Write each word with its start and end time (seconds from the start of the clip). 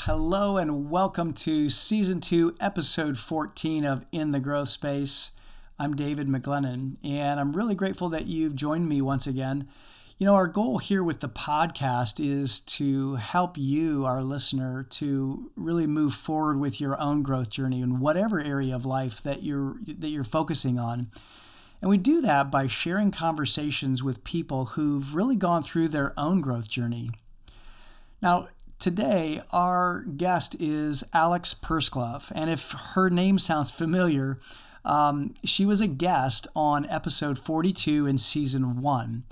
hello 0.00 0.58
and 0.58 0.90
welcome 0.90 1.32
to 1.32 1.70
season 1.70 2.20
two, 2.20 2.54
episode 2.60 3.16
14 3.16 3.86
of 3.86 4.04
In 4.12 4.30
the 4.30 4.40
Growth 4.40 4.68
Space. 4.68 5.30
I'm 5.78 5.96
David 5.96 6.28
McGlennon, 6.28 6.96
and 7.02 7.40
I'm 7.40 7.54
really 7.54 7.74
grateful 7.74 8.10
that 8.10 8.26
you've 8.26 8.54
joined 8.54 8.90
me 8.90 9.00
once 9.00 9.26
again. 9.26 9.66
You 10.18 10.26
know, 10.26 10.34
our 10.34 10.48
goal 10.48 10.78
here 10.78 11.02
with 11.02 11.20
the 11.20 11.30
podcast 11.30 12.24
is 12.24 12.60
to 12.60 13.14
help 13.14 13.56
you, 13.56 14.04
our 14.04 14.22
listener, 14.22 14.82
to 14.90 15.50
really 15.56 15.86
move 15.86 16.12
forward 16.12 16.60
with 16.60 16.78
your 16.78 17.00
own 17.00 17.22
growth 17.22 17.48
journey 17.48 17.80
in 17.80 17.98
whatever 17.98 18.38
area 18.38 18.76
of 18.76 18.84
life 18.84 19.22
that 19.22 19.42
you're 19.42 19.76
that 19.86 20.10
you're 20.10 20.24
focusing 20.24 20.78
on. 20.78 21.10
And 21.80 21.88
we 21.88 21.96
do 21.96 22.20
that 22.20 22.50
by 22.50 22.66
sharing 22.66 23.10
conversations 23.10 24.02
with 24.02 24.24
people 24.24 24.66
who've 24.66 25.14
really 25.14 25.36
gone 25.36 25.62
through 25.62 25.88
their 25.88 26.12
own 26.18 26.42
growth 26.42 26.68
journey. 26.68 27.10
Now, 28.20 28.48
today 28.78 29.42
our 29.52 30.02
guest 30.02 30.56
is 30.60 31.04
Alex 31.12 31.54
Persglove. 31.54 32.30
And 32.34 32.50
if 32.50 32.72
her 32.94 33.10
name 33.10 33.38
sounds 33.38 33.70
familiar, 33.70 34.38
um, 34.84 35.34
she 35.44 35.66
was 35.66 35.80
a 35.80 35.88
guest 35.88 36.46
on 36.54 36.86
episode 36.86 37.38
42 37.38 38.06
in 38.06 38.18
season 38.18 38.80
one. 38.80 39.24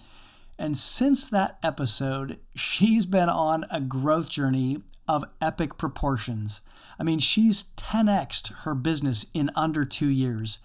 And 0.58 0.76
since 0.76 1.28
that 1.28 1.58
episode, 1.62 2.38
she's 2.54 3.06
been 3.06 3.28
on 3.28 3.64
a 3.70 3.80
growth 3.80 4.28
journey 4.28 4.82
of 5.08 5.24
epic 5.40 5.76
proportions. 5.76 6.60
I 6.98 7.02
mean, 7.02 7.18
she's 7.18 7.72
10xed 7.76 8.52
her 8.62 8.74
business 8.74 9.26
in 9.34 9.50
under 9.56 9.84
two 9.84 10.08
years. 10.08 10.60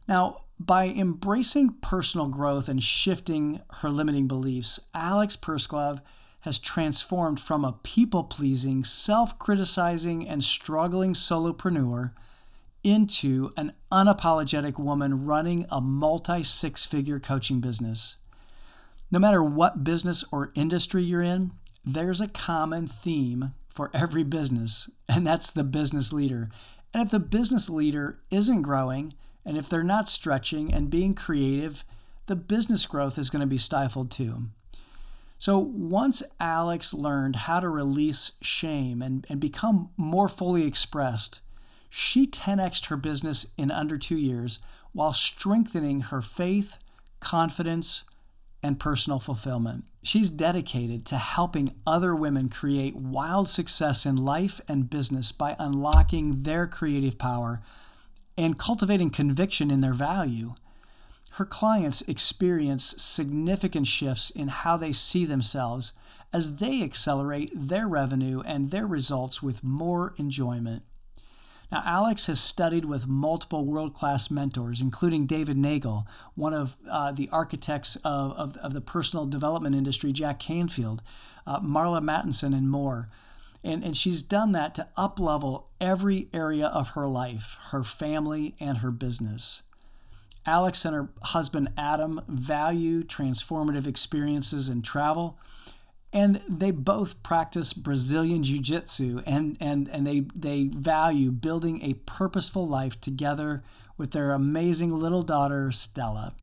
Now, 0.08 0.40
by 0.58 0.88
embracing 0.88 1.74
personal 1.74 2.26
growth 2.26 2.68
and 2.68 2.82
shifting 2.82 3.60
her 3.74 3.90
limiting 3.90 4.26
beliefs, 4.26 4.80
Alex 4.94 5.36
Persglove 5.36 6.00
has 6.40 6.58
transformed 6.58 7.38
from 7.38 7.64
a 7.64 7.76
people 7.84 8.24
pleasing, 8.24 8.82
self 8.82 9.38
criticizing, 9.38 10.28
and 10.28 10.42
struggling 10.42 11.12
solopreneur 11.12 12.14
into 12.82 13.52
an 13.56 13.74
unapologetic 13.92 14.76
woman 14.76 15.24
running 15.24 15.66
a 15.70 15.80
multi 15.80 16.42
six 16.42 16.84
figure 16.84 17.20
coaching 17.20 17.60
business. 17.60 18.16
No 19.12 19.20
matter 19.20 19.40
what 19.40 19.84
business 19.84 20.24
or 20.32 20.50
industry 20.56 21.04
you're 21.04 21.22
in, 21.22 21.52
there's 21.84 22.20
a 22.20 22.26
common 22.26 22.88
theme 22.88 23.54
for 23.74 23.90
every 23.92 24.22
business, 24.22 24.88
and 25.08 25.26
that's 25.26 25.50
the 25.50 25.64
business 25.64 26.12
leader. 26.12 26.48
And 26.92 27.02
if 27.02 27.10
the 27.10 27.20
business 27.20 27.68
leader 27.68 28.20
isn't 28.30 28.62
growing, 28.62 29.14
and 29.44 29.56
if 29.56 29.68
they're 29.68 29.82
not 29.82 30.08
stretching 30.08 30.72
and 30.72 30.90
being 30.90 31.14
creative, 31.14 31.84
the 32.26 32.36
business 32.36 32.86
growth 32.86 33.18
is 33.18 33.30
going 33.30 33.40
to 33.40 33.46
be 33.46 33.58
stifled 33.58 34.10
too. 34.10 34.44
So 35.38 35.58
once 35.58 36.22
Alex 36.40 36.94
learned 36.94 37.36
how 37.36 37.60
to 37.60 37.68
release 37.68 38.32
shame 38.40 39.02
and, 39.02 39.26
and 39.28 39.40
become 39.40 39.90
more 39.96 40.28
fully 40.28 40.66
expressed, 40.66 41.40
she 41.90 42.26
10xed 42.26 42.86
her 42.86 42.96
business 42.96 43.52
in 43.58 43.70
under 43.70 43.98
two 43.98 44.16
years 44.16 44.60
while 44.92 45.12
strengthening 45.12 46.00
her 46.02 46.22
faith, 46.22 46.78
confidence, 47.20 48.04
and 48.62 48.80
personal 48.80 49.18
fulfillment. 49.18 49.84
She's 50.04 50.28
dedicated 50.28 51.06
to 51.06 51.16
helping 51.16 51.74
other 51.86 52.14
women 52.14 52.50
create 52.50 52.94
wild 52.94 53.48
success 53.48 54.04
in 54.04 54.16
life 54.16 54.60
and 54.68 54.90
business 54.90 55.32
by 55.32 55.56
unlocking 55.58 56.42
their 56.42 56.66
creative 56.66 57.16
power 57.16 57.62
and 58.36 58.58
cultivating 58.58 59.08
conviction 59.08 59.70
in 59.70 59.80
their 59.80 59.94
value. 59.94 60.56
Her 61.32 61.46
clients 61.46 62.02
experience 62.02 63.02
significant 63.02 63.86
shifts 63.86 64.28
in 64.28 64.48
how 64.48 64.76
they 64.76 64.92
see 64.92 65.24
themselves 65.24 65.94
as 66.34 66.56
they 66.56 66.82
accelerate 66.82 67.50
their 67.54 67.88
revenue 67.88 68.42
and 68.44 68.70
their 68.70 68.86
results 68.86 69.42
with 69.42 69.64
more 69.64 70.12
enjoyment. 70.18 70.82
Now, 71.74 71.82
Alex 71.84 72.28
has 72.28 72.38
studied 72.38 72.84
with 72.84 73.08
multiple 73.08 73.64
world 73.64 73.94
class 73.94 74.30
mentors, 74.30 74.80
including 74.80 75.26
David 75.26 75.56
Neagle, 75.56 76.06
one 76.36 76.54
of 76.54 76.76
uh, 76.88 77.10
the 77.10 77.28
architects 77.32 77.96
of, 77.96 78.30
of, 78.34 78.56
of, 78.58 78.74
the 78.74 78.80
personal 78.80 79.26
development 79.26 79.74
industry, 79.74 80.12
Jack 80.12 80.38
Canfield, 80.38 81.02
uh, 81.48 81.58
Marla 81.58 82.00
Mattenson, 82.00 82.56
and 82.56 82.70
more. 82.70 83.08
And, 83.64 83.82
and 83.82 83.96
she's 83.96 84.22
done 84.22 84.52
that 84.52 84.76
to 84.76 84.86
uplevel 84.96 85.64
every 85.80 86.28
area 86.32 86.68
of 86.68 86.90
her 86.90 87.08
life, 87.08 87.58
her 87.70 87.82
family, 87.82 88.54
and 88.60 88.78
her 88.78 88.92
business. 88.92 89.64
Alex 90.46 90.84
and 90.84 90.94
her 90.94 91.08
husband 91.22 91.70
Adam 91.76 92.20
value 92.28 93.02
transformative 93.02 93.88
experiences 93.88 94.68
and 94.68 94.84
travel 94.84 95.40
and 96.14 96.40
they 96.48 96.70
both 96.70 97.24
practice 97.24 97.72
Brazilian 97.72 98.44
jiu-jitsu 98.44 99.22
and, 99.26 99.56
and, 99.60 99.88
and 99.88 100.06
they, 100.06 100.20
they 100.34 100.68
value 100.68 101.32
building 101.32 101.82
a 101.82 101.94
purposeful 102.06 102.66
life 102.66 103.00
together 103.00 103.64
with 103.98 104.12
their 104.12 104.32
amazing 104.32 104.90
little 104.90 105.24
daughter, 105.24 105.72
Stella. 105.72 106.36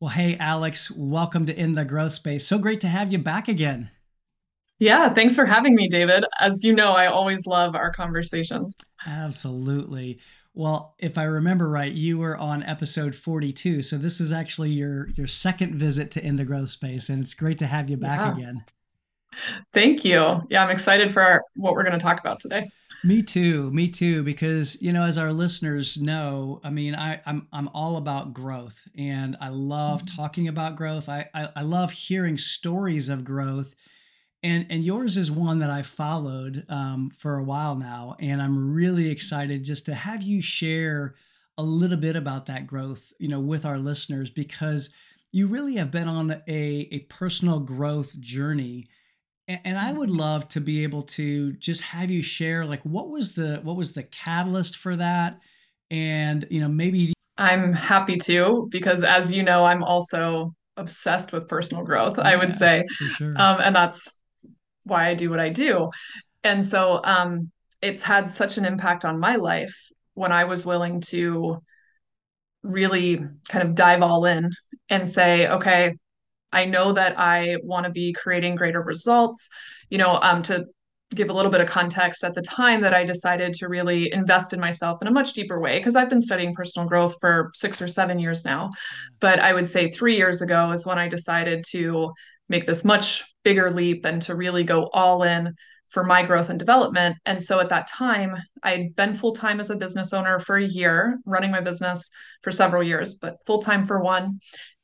Well, 0.00 0.10
hey, 0.10 0.36
Alex, 0.40 0.90
welcome 0.90 1.44
to 1.44 1.54
In 1.54 1.74
the 1.74 1.84
Growth 1.84 2.14
Space. 2.14 2.46
So 2.46 2.58
great 2.58 2.80
to 2.80 2.88
have 2.88 3.12
you 3.12 3.18
back 3.18 3.48
again. 3.48 3.90
Yeah, 4.78 5.10
thanks 5.10 5.36
for 5.36 5.44
having 5.44 5.74
me, 5.74 5.88
David. 5.88 6.24
As 6.40 6.64
you 6.64 6.74
know, 6.74 6.92
I 6.92 7.06
always 7.06 7.46
love 7.46 7.76
our 7.76 7.92
conversations. 7.92 8.78
Absolutely. 9.06 10.18
Well, 10.54 10.96
if 10.98 11.18
I 11.18 11.24
remember 11.24 11.68
right, 11.68 11.92
you 11.92 12.18
were 12.18 12.36
on 12.36 12.62
episode 12.62 13.14
42. 13.14 13.82
So 13.82 13.96
this 13.96 14.20
is 14.20 14.32
actually 14.32 14.70
your 14.70 15.08
your 15.10 15.26
second 15.26 15.76
visit 15.76 16.10
to 16.12 16.26
In 16.26 16.36
the 16.36 16.44
Growth 16.44 16.70
Space 16.70 17.08
and 17.08 17.22
it's 17.22 17.34
great 17.34 17.58
to 17.60 17.66
have 17.66 17.88
you 17.88 17.96
back 17.96 18.20
yeah. 18.20 18.32
again. 18.32 18.64
Thank 19.72 20.04
you. 20.04 20.42
Yeah, 20.50 20.64
I'm 20.64 20.70
excited 20.70 21.10
for 21.12 21.22
our, 21.22 21.42
what 21.54 21.74
we're 21.74 21.84
going 21.84 21.98
to 21.98 22.04
talk 22.04 22.20
about 22.20 22.40
today. 22.40 22.70
Me 23.04 23.20
too. 23.20 23.70
Me 23.72 23.88
too. 23.88 24.22
Because 24.22 24.80
you 24.80 24.92
know, 24.92 25.02
as 25.02 25.18
our 25.18 25.32
listeners 25.32 26.00
know, 26.00 26.60
I 26.62 26.70
mean, 26.70 26.94
I, 26.94 27.20
I'm 27.26 27.48
I'm 27.52 27.68
all 27.74 27.96
about 27.96 28.32
growth, 28.32 28.86
and 28.96 29.36
I 29.40 29.48
love 29.48 30.04
mm-hmm. 30.04 30.16
talking 30.16 30.48
about 30.48 30.76
growth. 30.76 31.08
I, 31.08 31.28
I 31.34 31.48
I 31.56 31.62
love 31.62 31.90
hearing 31.90 32.36
stories 32.36 33.08
of 33.08 33.24
growth, 33.24 33.74
and 34.42 34.66
and 34.70 34.84
yours 34.84 35.16
is 35.16 35.32
one 35.32 35.58
that 35.58 35.70
I've 35.70 35.86
followed 35.86 36.64
um, 36.68 37.10
for 37.18 37.36
a 37.36 37.42
while 37.42 37.74
now, 37.74 38.16
and 38.20 38.40
I'm 38.40 38.72
really 38.72 39.10
excited 39.10 39.64
just 39.64 39.86
to 39.86 39.94
have 39.94 40.22
you 40.22 40.40
share 40.40 41.16
a 41.58 41.62
little 41.62 41.98
bit 41.98 42.16
about 42.16 42.46
that 42.46 42.66
growth, 42.66 43.12
you 43.18 43.28
know, 43.28 43.40
with 43.40 43.64
our 43.64 43.78
listeners 43.78 44.30
because 44.30 44.90
you 45.32 45.48
really 45.48 45.76
have 45.76 45.90
been 45.90 46.08
on 46.08 46.30
a 46.30 46.88
a 46.92 47.00
personal 47.08 47.58
growth 47.58 48.18
journey, 48.20 48.88
and, 49.48 49.60
and 49.64 49.78
I 49.78 49.92
would 49.92 50.10
love 50.10 50.48
to 50.48 50.60
be 50.60 50.82
able 50.82 51.02
to 51.02 51.52
just 51.54 51.82
have 51.82 52.10
you 52.10 52.22
share 52.22 52.64
like 52.64 52.82
what 52.82 53.08
was 53.08 53.34
the 53.34 53.60
what 53.62 53.76
was 53.76 53.92
the 53.92 54.02
catalyst 54.04 54.76
for 54.76 54.96
that, 54.96 55.40
and 55.90 56.46
you 56.50 56.60
know 56.60 56.68
maybe 56.68 57.12
I'm 57.38 57.72
happy 57.72 58.18
to 58.18 58.68
because 58.70 59.02
as 59.02 59.32
you 59.32 59.42
know, 59.42 59.64
I'm 59.64 59.82
also 59.82 60.54
obsessed 60.76 61.32
with 61.32 61.48
personal 61.48 61.84
growth. 61.84 62.18
Yeah, 62.18 62.24
I 62.24 62.36
would 62.36 62.52
say, 62.52 62.84
sure. 63.16 63.34
um, 63.36 63.60
and 63.62 63.74
that's 63.74 64.20
why 64.84 65.06
I 65.08 65.14
do 65.14 65.30
what 65.30 65.40
I 65.40 65.48
do. 65.48 65.90
And 66.44 66.64
so 66.64 67.00
um, 67.04 67.50
it's 67.80 68.02
had 68.02 68.28
such 68.28 68.58
an 68.58 68.64
impact 68.64 69.04
on 69.04 69.20
my 69.20 69.36
life 69.36 69.74
when 70.14 70.32
I 70.32 70.44
was 70.44 70.66
willing 70.66 71.00
to 71.08 71.62
really 72.62 73.18
kind 73.48 73.68
of 73.68 73.74
dive 73.74 74.02
all 74.02 74.24
in 74.24 74.50
and 74.88 75.08
say, 75.08 75.48
okay, 75.48 75.94
I 76.52 76.64
know 76.66 76.92
that 76.92 77.18
I 77.18 77.56
want 77.62 77.86
to 77.86 77.90
be 77.90 78.12
creating 78.12 78.56
greater 78.56 78.82
results. 78.82 79.48
You 79.90 79.98
know, 79.98 80.18
um, 80.22 80.42
to 80.44 80.66
give 81.14 81.28
a 81.28 81.32
little 81.34 81.50
bit 81.50 81.60
of 81.60 81.68
context 81.68 82.24
at 82.24 82.34
the 82.34 82.40
time 82.40 82.80
that 82.80 82.94
I 82.94 83.04
decided 83.04 83.52
to 83.54 83.68
really 83.68 84.10
invest 84.12 84.54
in 84.54 84.60
myself 84.60 85.02
in 85.02 85.08
a 85.08 85.10
much 85.10 85.34
deeper 85.34 85.60
way, 85.60 85.78
because 85.78 85.94
I've 85.94 86.08
been 86.08 86.22
studying 86.22 86.54
personal 86.54 86.88
growth 86.88 87.16
for 87.20 87.50
six 87.52 87.82
or 87.82 87.88
seven 87.88 88.18
years 88.18 88.44
now. 88.44 88.70
But 89.20 89.38
I 89.38 89.52
would 89.52 89.68
say 89.68 89.90
three 89.90 90.16
years 90.16 90.40
ago 90.40 90.70
is 90.70 90.86
when 90.86 90.98
I 90.98 91.08
decided 91.08 91.64
to 91.72 92.10
make 92.48 92.64
this 92.64 92.84
much 92.84 93.24
bigger 93.44 93.70
leap 93.70 94.06
and 94.06 94.22
to 94.22 94.34
really 94.34 94.64
go 94.64 94.88
all 94.94 95.22
in 95.22 95.54
for 95.88 96.02
my 96.02 96.22
growth 96.22 96.48
and 96.48 96.58
development. 96.58 97.16
And 97.26 97.42
so 97.42 97.60
at 97.60 97.68
that 97.68 97.86
time, 97.86 98.34
I 98.62 98.70
had 98.70 98.96
been 98.96 99.12
full 99.12 99.32
time 99.32 99.60
as 99.60 99.68
a 99.68 99.76
business 99.76 100.14
owner 100.14 100.38
for 100.38 100.56
a 100.56 100.64
year, 100.64 101.18
running 101.26 101.50
my 101.50 101.60
business 101.60 102.10
for 102.42 102.50
several 102.50 102.82
years, 102.82 103.18
but 103.20 103.36
full 103.44 103.60
time 103.60 103.84
for 103.84 104.00
one. 104.00 104.40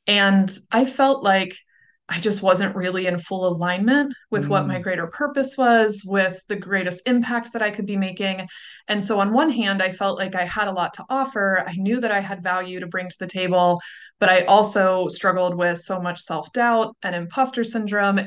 And 0.09 0.51
I 0.71 0.85
felt 0.85 1.23
like 1.23 1.55
I 2.09 2.19
just 2.19 2.41
wasn't 2.41 2.75
really 2.75 3.05
in 3.05 3.19
full 3.19 3.47
alignment 3.47 4.11
with 4.31 4.45
mm. 4.45 4.47
what 4.47 4.67
my 4.67 4.79
mm. 4.79 4.81
greater 4.81 5.05
purpose 5.05 5.55
was, 5.55 6.01
with 6.03 6.41
the 6.47 6.55
greatest 6.55 7.07
impact 7.07 7.53
that 7.53 7.61
I 7.61 7.69
could 7.69 7.85
be 7.85 7.95
making. 7.95 8.47
And 8.87 9.03
so, 9.03 9.19
on 9.19 9.33
one 9.33 9.51
hand, 9.51 9.83
I 9.83 9.91
felt 9.91 10.17
like 10.17 10.33
I 10.33 10.45
had 10.45 10.67
a 10.67 10.71
lot 10.71 10.95
to 10.95 11.05
offer. 11.11 11.63
I 11.65 11.73
knew 11.75 12.01
that 12.01 12.11
I 12.11 12.21
had 12.21 12.41
value 12.41 12.79
to 12.79 12.87
bring 12.87 13.07
to 13.07 13.19
the 13.19 13.27
table, 13.27 13.79
but 14.19 14.29
I 14.29 14.45
also 14.45 15.09
struggled 15.09 15.55
with 15.55 15.79
so 15.79 16.01
much 16.01 16.19
self 16.19 16.51
doubt 16.53 16.97
and 17.03 17.15
imposter 17.15 17.63
syndrome 17.63 18.17
mm. 18.17 18.25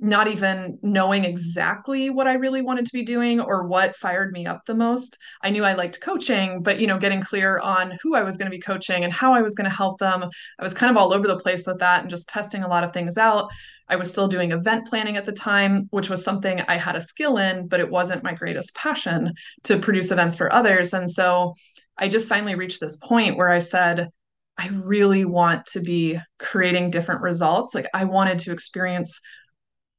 Not 0.00 0.28
even 0.28 0.78
knowing 0.82 1.24
exactly 1.24 2.08
what 2.08 2.26
I 2.26 2.32
really 2.32 2.62
wanted 2.62 2.86
to 2.86 2.92
be 2.92 3.04
doing 3.04 3.40
or 3.40 3.66
what 3.66 3.96
fired 3.96 4.32
me 4.32 4.46
up 4.46 4.64
the 4.64 4.74
most. 4.74 5.18
I 5.42 5.50
knew 5.50 5.62
I 5.62 5.74
liked 5.74 6.00
coaching, 6.00 6.62
but 6.62 6.80
you 6.80 6.86
know, 6.86 6.98
getting 6.98 7.20
clear 7.20 7.58
on 7.58 7.98
who 8.02 8.14
I 8.14 8.22
was 8.22 8.36
going 8.36 8.50
to 8.50 8.56
be 8.56 8.60
coaching 8.60 9.04
and 9.04 9.12
how 9.12 9.34
I 9.34 9.42
was 9.42 9.54
going 9.54 9.68
to 9.68 9.76
help 9.76 9.98
them. 9.98 10.24
I 10.58 10.62
was 10.62 10.74
kind 10.74 10.90
of 10.90 10.96
all 10.96 11.12
over 11.12 11.28
the 11.28 11.38
place 11.38 11.66
with 11.66 11.78
that 11.80 12.00
and 12.00 12.10
just 12.10 12.28
testing 12.28 12.62
a 12.62 12.68
lot 12.68 12.82
of 12.82 12.92
things 12.92 13.18
out. 13.18 13.50
I 13.88 13.96
was 13.96 14.10
still 14.10 14.28
doing 14.28 14.52
event 14.52 14.86
planning 14.86 15.16
at 15.16 15.26
the 15.26 15.32
time, 15.32 15.88
which 15.90 16.08
was 16.08 16.24
something 16.24 16.60
I 16.62 16.76
had 16.76 16.96
a 16.96 17.00
skill 17.00 17.36
in, 17.36 17.66
but 17.68 17.80
it 17.80 17.90
wasn't 17.90 18.22
my 18.22 18.32
greatest 18.32 18.74
passion 18.74 19.34
to 19.64 19.78
produce 19.78 20.12
events 20.12 20.36
for 20.36 20.52
others. 20.52 20.94
And 20.94 21.10
so 21.10 21.54
I 21.98 22.08
just 22.08 22.28
finally 22.28 22.54
reached 22.54 22.80
this 22.80 22.96
point 22.96 23.36
where 23.36 23.50
I 23.50 23.58
said, 23.58 24.08
I 24.56 24.68
really 24.68 25.24
want 25.24 25.66
to 25.66 25.80
be 25.80 26.18
creating 26.38 26.90
different 26.90 27.22
results. 27.22 27.74
Like 27.74 27.86
I 27.94 28.04
wanted 28.04 28.38
to 28.40 28.52
experience 28.52 29.20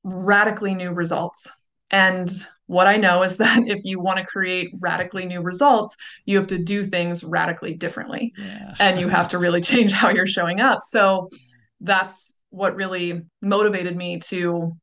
radically 0.03 0.74
new 0.74 0.92
results. 0.92 1.50
And 1.89 2.30
what 2.68 2.88
I 2.88 2.98
know 2.98 3.24
is 3.24 3.38
that 3.38 3.68
if 3.68 3.83
you 3.83 4.00
want 4.00 4.19
to 4.19 4.25
create 4.25 4.71
radically 4.80 5.25
new 5.25 5.42
results, 5.42 5.95
you 6.25 6.38
have 6.38 6.48
to 6.48 6.57
do 6.57 6.83
things 6.83 7.24
radically 7.24 7.74
differently. 7.74 8.33
Yeah. 8.38 8.75
and 8.80 9.00
you 9.00 9.09
have 9.09 9.27
to 9.30 9.38
really 9.38 9.62
change 9.62 9.92
how 9.92 10.09
you're 10.09 10.25
showing 10.25 10.59
up. 10.59 10.83
So 10.83 11.27
that's 11.81 12.39
what 12.50 12.75
really 12.75 13.21
motivated 13.42 13.95
me 13.95 14.19
to 14.19 14.75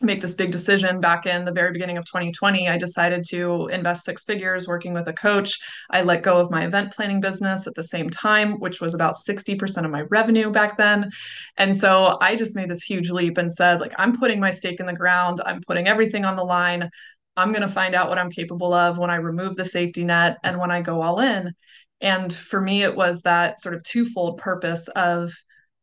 make 0.00 0.20
this 0.20 0.34
big 0.34 0.50
decision 0.50 1.00
back 1.00 1.26
in 1.26 1.44
the 1.44 1.52
very 1.52 1.72
beginning 1.72 1.96
of 1.96 2.04
2020 2.04 2.68
i 2.68 2.78
decided 2.78 3.24
to 3.24 3.66
invest 3.68 4.04
six 4.04 4.24
figures 4.24 4.68
working 4.68 4.92
with 4.92 5.08
a 5.08 5.12
coach. 5.12 5.58
I 5.90 6.02
let 6.02 6.22
go 6.22 6.36
of 6.38 6.50
my 6.50 6.64
event 6.64 6.92
planning 6.92 7.20
business 7.20 7.66
at 7.66 7.74
the 7.74 7.82
same 7.82 8.10
time 8.10 8.60
which 8.60 8.80
was 8.80 8.94
about 8.94 9.14
60% 9.14 9.84
of 9.84 9.90
my 9.90 10.02
revenue 10.02 10.50
back 10.50 10.76
then. 10.76 11.10
And 11.56 11.74
so 11.74 12.16
i 12.20 12.36
just 12.36 12.56
made 12.56 12.70
this 12.70 12.82
huge 12.82 13.10
leap 13.10 13.38
and 13.38 13.50
said 13.50 13.80
like 13.80 13.92
i'm 13.98 14.18
putting 14.18 14.40
my 14.40 14.50
stake 14.50 14.80
in 14.80 14.86
the 14.86 14.92
ground. 14.92 15.40
I'm 15.44 15.62
putting 15.62 15.88
everything 15.88 16.24
on 16.24 16.36
the 16.36 16.44
line. 16.44 16.90
I'm 17.36 17.52
going 17.52 17.62
to 17.62 17.68
find 17.68 17.94
out 17.94 18.08
what 18.08 18.18
i'm 18.18 18.30
capable 18.30 18.72
of 18.72 18.98
when 18.98 19.10
i 19.10 19.16
remove 19.16 19.56
the 19.56 19.64
safety 19.64 20.04
net 20.04 20.38
and 20.44 20.58
when 20.58 20.70
i 20.70 20.80
go 20.80 21.02
all 21.02 21.20
in. 21.20 21.52
And 22.00 22.32
for 22.32 22.60
me 22.60 22.82
it 22.82 22.94
was 22.94 23.22
that 23.22 23.58
sort 23.58 23.74
of 23.74 23.82
twofold 23.82 24.38
purpose 24.38 24.88
of 24.88 25.32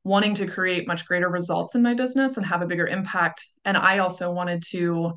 wanting 0.05 0.35
to 0.35 0.45
create 0.45 0.87
much 0.87 1.05
greater 1.07 1.27
results 1.27 1.73
in 1.73 1.81
my 1.81 1.95
business 1.95 2.37
and 2.37 2.45
have 2.45 2.61
a 2.61 2.67
bigger 2.67 2.87
impact. 2.87 3.43
And 3.65 3.75
I 3.75 3.97
also 3.97 4.31
wanted 4.31 4.61
to 4.69 5.13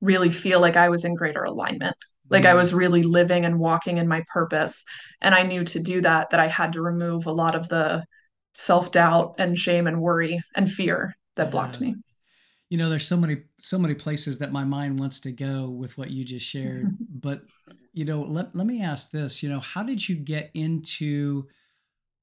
really 0.00 0.30
feel 0.30 0.60
like 0.60 0.76
I 0.76 0.88
was 0.88 1.04
in 1.04 1.14
greater 1.14 1.44
alignment, 1.44 1.96
like 2.28 2.42
mm. 2.42 2.48
I 2.48 2.54
was 2.54 2.74
really 2.74 3.04
living 3.04 3.44
and 3.44 3.60
walking 3.60 3.98
in 3.98 4.08
my 4.08 4.24
purpose. 4.26 4.84
And 5.20 5.32
I 5.32 5.44
knew 5.44 5.62
to 5.64 5.80
do 5.80 6.00
that, 6.00 6.30
that 6.30 6.40
I 6.40 6.48
had 6.48 6.72
to 6.72 6.82
remove 6.82 7.26
a 7.26 7.32
lot 7.32 7.54
of 7.54 7.68
the 7.68 8.04
self 8.54 8.90
doubt 8.90 9.36
and 9.38 9.56
shame 9.56 9.86
and 9.86 10.02
worry 10.02 10.42
and 10.56 10.68
fear 10.68 11.16
that 11.36 11.52
blocked 11.52 11.80
me. 11.80 11.94
You 12.68 12.78
know, 12.78 12.90
there's 12.90 13.06
so 13.06 13.16
many, 13.16 13.42
so 13.60 13.78
many 13.78 13.94
places 13.94 14.38
that 14.38 14.50
my 14.50 14.64
mind 14.64 14.98
wants 14.98 15.20
to 15.20 15.30
go 15.30 15.68
with 15.68 15.96
what 15.96 16.10
you 16.10 16.24
just 16.24 16.44
shared. 16.44 16.88
but, 17.08 17.42
you 17.92 18.04
know, 18.04 18.22
let, 18.22 18.56
let 18.56 18.66
me 18.66 18.82
ask 18.82 19.12
this, 19.12 19.40
you 19.40 19.48
know, 19.48 19.60
how 19.60 19.84
did 19.84 20.08
you 20.08 20.16
get 20.16 20.50
into, 20.54 21.46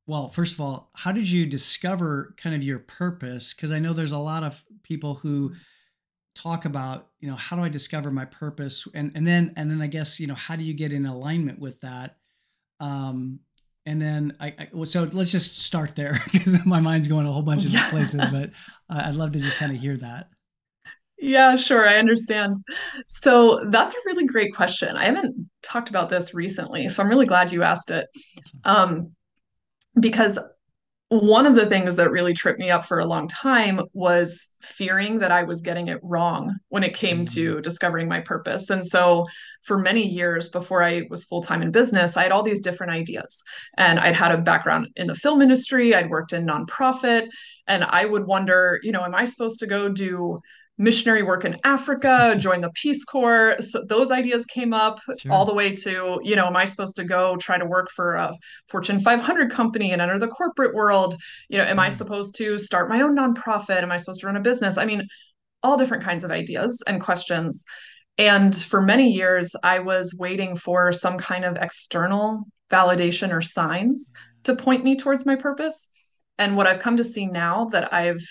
well, 0.10 0.28
first 0.28 0.56
of 0.56 0.62
all, 0.62 0.90
how 0.96 1.12
did 1.12 1.30
you 1.30 1.46
discover 1.46 2.34
kind 2.36 2.56
of 2.56 2.64
your 2.64 2.80
purpose? 2.80 3.54
Because 3.54 3.72
I 3.72 3.78
know 3.78 3.94
there's 3.94 4.12
a 4.12 4.18
lot 4.18 4.42
of 4.42 4.66
people 4.82 5.14
who 5.14 5.54
talk 6.34 6.66
about, 6.66 7.10
you 7.20 7.30
know, 7.30 7.36
how 7.36 7.56
do 7.56 7.62
I 7.62 7.70
discover 7.70 8.10
my 8.10 8.26
purpose? 8.26 8.88
And 8.96 9.12
and 9.14 9.28
then 9.28 9.54
and 9.56 9.70
then 9.70 9.84
I 9.84 9.86
guess, 9.86 10.20
you 10.20 10.26
know, 10.26 10.34
how 10.34 10.56
do 10.56 10.64
you 10.64 10.74
get 10.74 10.92
in 10.94 11.06
alignment 11.06 11.60
with 11.60 11.80
that? 11.82 12.16
Um, 12.80 13.42
and 13.86 14.02
then 14.02 14.36
I, 14.40 14.56
I 14.58 14.84
so 14.84 15.04
let's 15.14 15.32
just 15.32 15.60
start 15.60 15.96
there 15.96 16.20
because 16.34 16.66
my 16.66 16.80
mind's 16.80 17.08
going 17.08 17.28
a 17.28 17.32
whole 17.32 17.44
bunch 17.44 17.64
of 17.66 17.70
yeah. 17.70 17.88
places, 17.92 18.20
but 18.32 18.50
I'd 18.90 19.14
love 19.14 19.34
to 19.34 19.40
just 19.40 19.58
kind 19.58 19.72
of 19.72 19.80
hear 19.80 19.96
that. 19.98 20.30
Yeah, 21.20 21.56
sure. 21.56 21.88
I 21.88 21.98
understand. 21.98 22.56
So 23.06 23.64
that's 23.66 23.94
a 23.94 23.98
really 24.08 24.26
great 24.26 24.56
question. 24.56 24.96
I 24.96 25.06
haven't 25.06 25.36
talked 25.62 25.90
about 25.90 26.10
this 26.10 26.34
recently, 26.34 26.88
so 26.88 27.04
I'm 27.04 27.10
really 27.10 27.28
glad 27.28 27.52
you 27.52 27.62
asked 27.62 27.92
it. 27.92 28.08
Um, 28.64 29.08
because 30.00 30.40
one 31.10 31.48
of 31.48 31.56
the 31.56 31.66
things 31.66 31.96
that 31.96 32.12
really 32.12 32.34
tripped 32.34 32.60
me 32.60 32.70
up 32.70 32.86
for 32.86 33.00
a 33.00 33.06
long 33.06 33.28
time 33.28 33.82
was 33.94 34.56
fearing 34.62 35.18
that 35.20 35.32
I 35.32 35.42
was 35.42 35.62
getting 35.62 35.88
it 35.88 36.00
wrong 36.04 36.56
when 36.70 36.84
it 36.84 36.94
came 36.94 37.26
to 37.26 37.54
mm-hmm. 37.54 37.62
discovering 37.62 38.08
my 38.08 38.20
purpose. 38.20 38.70
And 38.70 38.86
so, 38.86 39.26
for 39.64 39.78
many 39.78 40.08
years 40.08 40.50
before 40.50 40.82
I 40.82 41.06
was 41.10 41.26
full 41.26 41.42
time 41.42 41.62
in 41.62 41.72
business, 41.72 42.16
I 42.16 42.24
had 42.24 42.32
all 42.32 42.44
these 42.44 42.62
different 42.62 42.94
ideas. 42.94 43.44
And 43.76 44.00
I'd 44.00 44.16
had 44.16 44.32
a 44.32 44.38
background 44.38 44.88
in 44.96 45.08
the 45.08 45.16
film 45.16 45.42
industry, 45.42 45.94
I'd 45.94 46.10
worked 46.10 46.32
in 46.32 46.46
nonprofit, 46.46 47.28
and 47.68 47.84
I 47.84 48.06
would 48.06 48.26
wonder, 48.26 48.80
you 48.84 48.92
know, 48.92 49.04
am 49.04 49.16
I 49.16 49.26
supposed 49.26 49.60
to 49.60 49.68
go 49.68 49.90
do 49.90 50.40
missionary 50.80 51.22
work 51.22 51.44
in 51.44 51.58
Africa, 51.66 52.36
join 52.40 52.62
the 52.62 52.72
Peace 52.72 53.04
Corps. 53.04 53.58
So 53.60 53.84
those 53.84 54.12
ideas 54.12 54.46
came 54.46 54.74
up 54.74 55.00
sure. 55.18 55.32
all 55.32 55.46
the 55.46 55.54
way 55.54 55.76
to, 55.76 56.20
you 56.24 56.36
know, 56.38 56.48
am 56.48 56.56
I 56.56 56.66
supposed 56.66 56.96
to 56.96 57.04
go 57.04 57.36
try 57.36 57.58
to 57.58 57.66
work 57.66 57.90
for 57.92 58.14
a 58.16 58.34
Fortune 58.70 59.02
500 59.02 59.52
company 59.52 59.92
and 59.92 60.02
enter 60.02 60.18
the 60.18 60.28
corporate 60.28 60.74
world? 60.74 61.16
You 61.50 61.58
know, 61.58 61.66
am 61.66 61.78
mm. 61.78 61.82
I 61.82 61.90
supposed 61.90 62.36
to 62.38 62.58
start 62.58 62.90
my 62.90 63.02
own 63.02 63.16
nonprofit? 63.16 63.84
Am 63.84 63.92
I 63.92 63.98
supposed 63.98 64.22
to 64.22 64.28
run 64.28 64.38
a 64.38 64.42
business? 64.42 64.78
I 64.78 64.86
mean, 64.86 65.06
all 65.62 65.78
different 65.78 66.04
kinds 66.04 66.24
of 66.24 66.32
ideas 66.32 66.82
and 66.88 67.02
questions. 67.02 67.66
And 68.18 68.56
for 68.56 68.82
many 68.82 69.10
years, 69.10 69.56
I 69.64 69.80
was 69.80 70.16
waiting 70.18 70.56
for 70.56 70.94
some 70.94 71.18
kind 71.18 71.44
of 71.44 71.58
external 71.58 72.46
validation 72.72 73.34
or 73.34 73.42
signs 73.42 74.14
mm. 74.16 74.44
to 74.44 74.56
point 74.56 74.86
me 74.86 74.96
towards 74.96 75.26
my 75.26 75.36
purpose. 75.36 75.90
And 76.38 76.56
what 76.56 76.68
I've 76.68 76.80
come 76.80 76.96
to 76.96 77.04
see 77.04 77.26
now 77.26 77.66
that 77.74 77.94
I've 77.94 78.24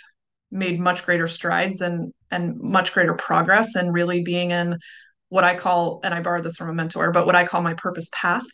made 0.50 0.80
much 0.80 1.04
greater 1.04 1.26
strides 1.26 1.80
and 1.80 2.12
and 2.30 2.58
much 2.60 2.92
greater 2.92 3.14
progress 3.14 3.74
and 3.74 3.92
really 3.92 4.22
being 4.22 4.50
in 4.50 4.78
what 5.28 5.44
I 5.44 5.54
call, 5.54 6.00
and 6.04 6.14
I 6.14 6.20
borrowed 6.20 6.44
this 6.44 6.56
from 6.56 6.70
a 6.70 6.74
mentor, 6.74 7.10
but 7.10 7.26
what 7.26 7.36
I 7.36 7.44
call 7.44 7.60
my 7.60 7.74
purpose 7.74 8.08
path, 8.12 8.44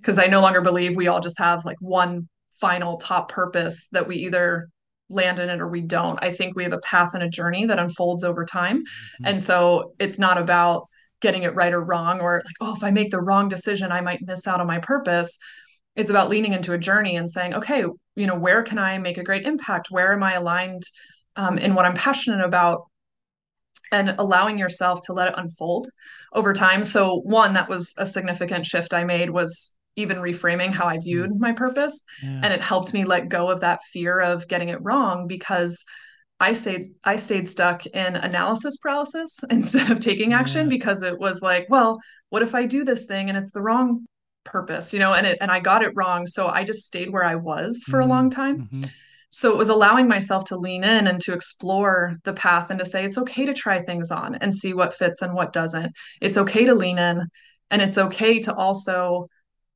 because 0.00 0.18
I 0.18 0.26
no 0.26 0.40
longer 0.40 0.60
believe 0.60 0.96
we 0.96 1.08
all 1.08 1.20
just 1.20 1.38
have 1.38 1.64
like 1.64 1.78
one 1.80 2.28
final 2.60 2.98
top 2.98 3.30
purpose 3.30 3.88
that 3.92 4.06
we 4.06 4.16
either 4.16 4.68
land 5.08 5.40
in 5.40 5.50
it 5.50 5.60
or 5.60 5.68
we 5.68 5.80
don't. 5.80 6.22
I 6.22 6.32
think 6.32 6.54
we 6.54 6.62
have 6.62 6.72
a 6.72 6.78
path 6.78 7.14
and 7.14 7.22
a 7.22 7.28
journey 7.28 7.66
that 7.66 7.80
unfolds 7.80 8.22
over 8.22 8.44
time. 8.44 8.78
Mm-hmm. 8.78 9.26
And 9.26 9.42
so 9.42 9.92
it's 9.98 10.18
not 10.18 10.38
about 10.38 10.86
getting 11.20 11.42
it 11.42 11.54
right 11.54 11.72
or 11.72 11.82
wrong 11.82 12.20
or 12.20 12.42
like, 12.44 12.54
oh, 12.60 12.74
if 12.76 12.84
I 12.84 12.92
make 12.92 13.10
the 13.10 13.20
wrong 13.20 13.48
decision, 13.48 13.90
I 13.90 14.00
might 14.00 14.24
miss 14.24 14.46
out 14.46 14.60
on 14.60 14.66
my 14.66 14.78
purpose. 14.78 15.38
It's 15.96 16.10
about 16.10 16.30
leaning 16.30 16.52
into 16.52 16.72
a 16.72 16.78
journey 16.78 17.16
and 17.16 17.28
saying, 17.28 17.54
okay, 17.54 17.84
you 18.14 18.26
know, 18.26 18.36
where 18.36 18.62
can 18.62 18.78
I 18.78 18.98
make 18.98 19.18
a 19.18 19.24
great 19.24 19.44
impact? 19.44 19.90
Where 19.90 20.12
am 20.12 20.22
I 20.22 20.34
aligned 20.34 20.84
um, 21.36 21.58
in 21.58 21.74
what 21.74 21.84
I'm 21.84 21.94
passionate 21.94 22.44
about? 22.44 22.86
and 23.92 24.14
allowing 24.18 24.58
yourself 24.58 25.00
to 25.02 25.12
let 25.12 25.28
it 25.28 25.34
unfold 25.36 25.88
over 26.32 26.52
time. 26.52 26.84
So 26.84 27.20
one 27.20 27.54
that 27.54 27.68
was 27.68 27.94
a 27.98 28.06
significant 28.06 28.66
shift 28.66 28.94
I 28.94 29.04
made 29.04 29.30
was 29.30 29.74
even 29.96 30.18
reframing 30.18 30.70
how 30.70 30.86
I 30.86 30.98
mm. 30.98 31.02
viewed 31.02 31.38
my 31.38 31.52
purpose. 31.52 32.04
Yeah. 32.22 32.40
And 32.42 32.52
it 32.52 32.62
helped 32.62 32.94
me 32.94 33.04
let 33.04 33.28
go 33.28 33.50
of 33.50 33.60
that 33.60 33.82
fear 33.92 34.18
of 34.18 34.48
getting 34.48 34.68
it 34.68 34.82
wrong 34.82 35.26
because 35.26 35.84
I 36.38 36.54
stayed 36.54 36.84
I 37.04 37.16
stayed 37.16 37.46
stuck 37.46 37.84
in 37.86 38.16
analysis 38.16 38.78
paralysis 38.78 39.40
instead 39.50 39.90
of 39.90 40.00
taking 40.00 40.32
action 40.32 40.66
yeah. 40.66 40.70
because 40.76 41.02
it 41.02 41.18
was 41.18 41.42
like, 41.42 41.66
well, 41.68 42.00
what 42.30 42.42
if 42.42 42.54
I 42.54 42.66
do 42.66 42.84
this 42.84 43.06
thing 43.06 43.28
and 43.28 43.36
it's 43.36 43.52
the 43.52 43.62
wrong 43.62 44.06
purpose, 44.44 44.94
you 44.94 45.00
know, 45.00 45.12
and 45.12 45.26
it 45.26 45.38
and 45.40 45.50
I 45.50 45.60
got 45.60 45.82
it 45.82 45.92
wrong. 45.94 46.26
So 46.26 46.48
I 46.48 46.64
just 46.64 46.86
stayed 46.86 47.10
where 47.10 47.24
I 47.24 47.34
was 47.34 47.84
for 47.84 47.98
mm-hmm. 47.98 48.10
a 48.10 48.14
long 48.14 48.30
time. 48.30 48.62
Mm-hmm. 48.62 48.84
So 49.30 49.50
it 49.52 49.56
was 49.56 49.68
allowing 49.68 50.08
myself 50.08 50.44
to 50.46 50.56
lean 50.56 50.82
in 50.82 51.06
and 51.06 51.20
to 51.22 51.32
explore 51.32 52.18
the 52.24 52.32
path 52.32 52.70
and 52.70 52.78
to 52.80 52.84
say 52.84 53.04
it's 53.04 53.18
okay 53.18 53.46
to 53.46 53.54
try 53.54 53.80
things 53.80 54.10
on 54.10 54.34
and 54.36 54.52
see 54.52 54.74
what 54.74 54.94
fits 54.94 55.22
and 55.22 55.34
what 55.34 55.52
doesn't. 55.52 55.92
It's 56.20 56.36
okay 56.36 56.64
to 56.64 56.74
lean 56.74 56.98
in 56.98 57.28
and 57.70 57.80
it's 57.80 57.96
okay 57.96 58.40
to 58.40 58.54
also 58.54 59.28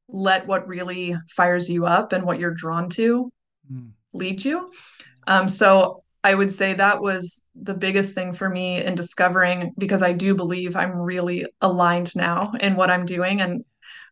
let 0.09 0.47
what 0.47 0.67
really 0.69 1.17
fires 1.31 1.71
you 1.71 1.87
up 1.87 2.13
and 2.13 2.25
what 2.25 2.39
you're 2.39 2.55
drawn 2.55 2.89
to 2.91 3.31
mm. 3.73 3.91
lead 4.13 4.45
you. 4.45 4.71
Um, 5.27 5.49
so 5.49 6.03
I 6.25 6.35
would 6.35 6.51
say 6.51 6.75
that 6.75 7.01
was 7.01 7.49
the 7.55 7.75
biggest 7.75 8.15
thing 8.15 8.33
for 8.33 8.49
me 8.49 8.83
in 8.83 8.95
discovering 8.95 9.73
because 9.79 10.03
I 10.03 10.13
do 10.13 10.35
believe 10.35 10.75
I'm 10.75 11.01
really 11.01 11.47
aligned 11.61 12.17
now 12.17 12.53
in 12.61 12.77
what 12.77 12.91
I'm 12.91 13.05
doing 13.05 13.41
and 13.41 13.65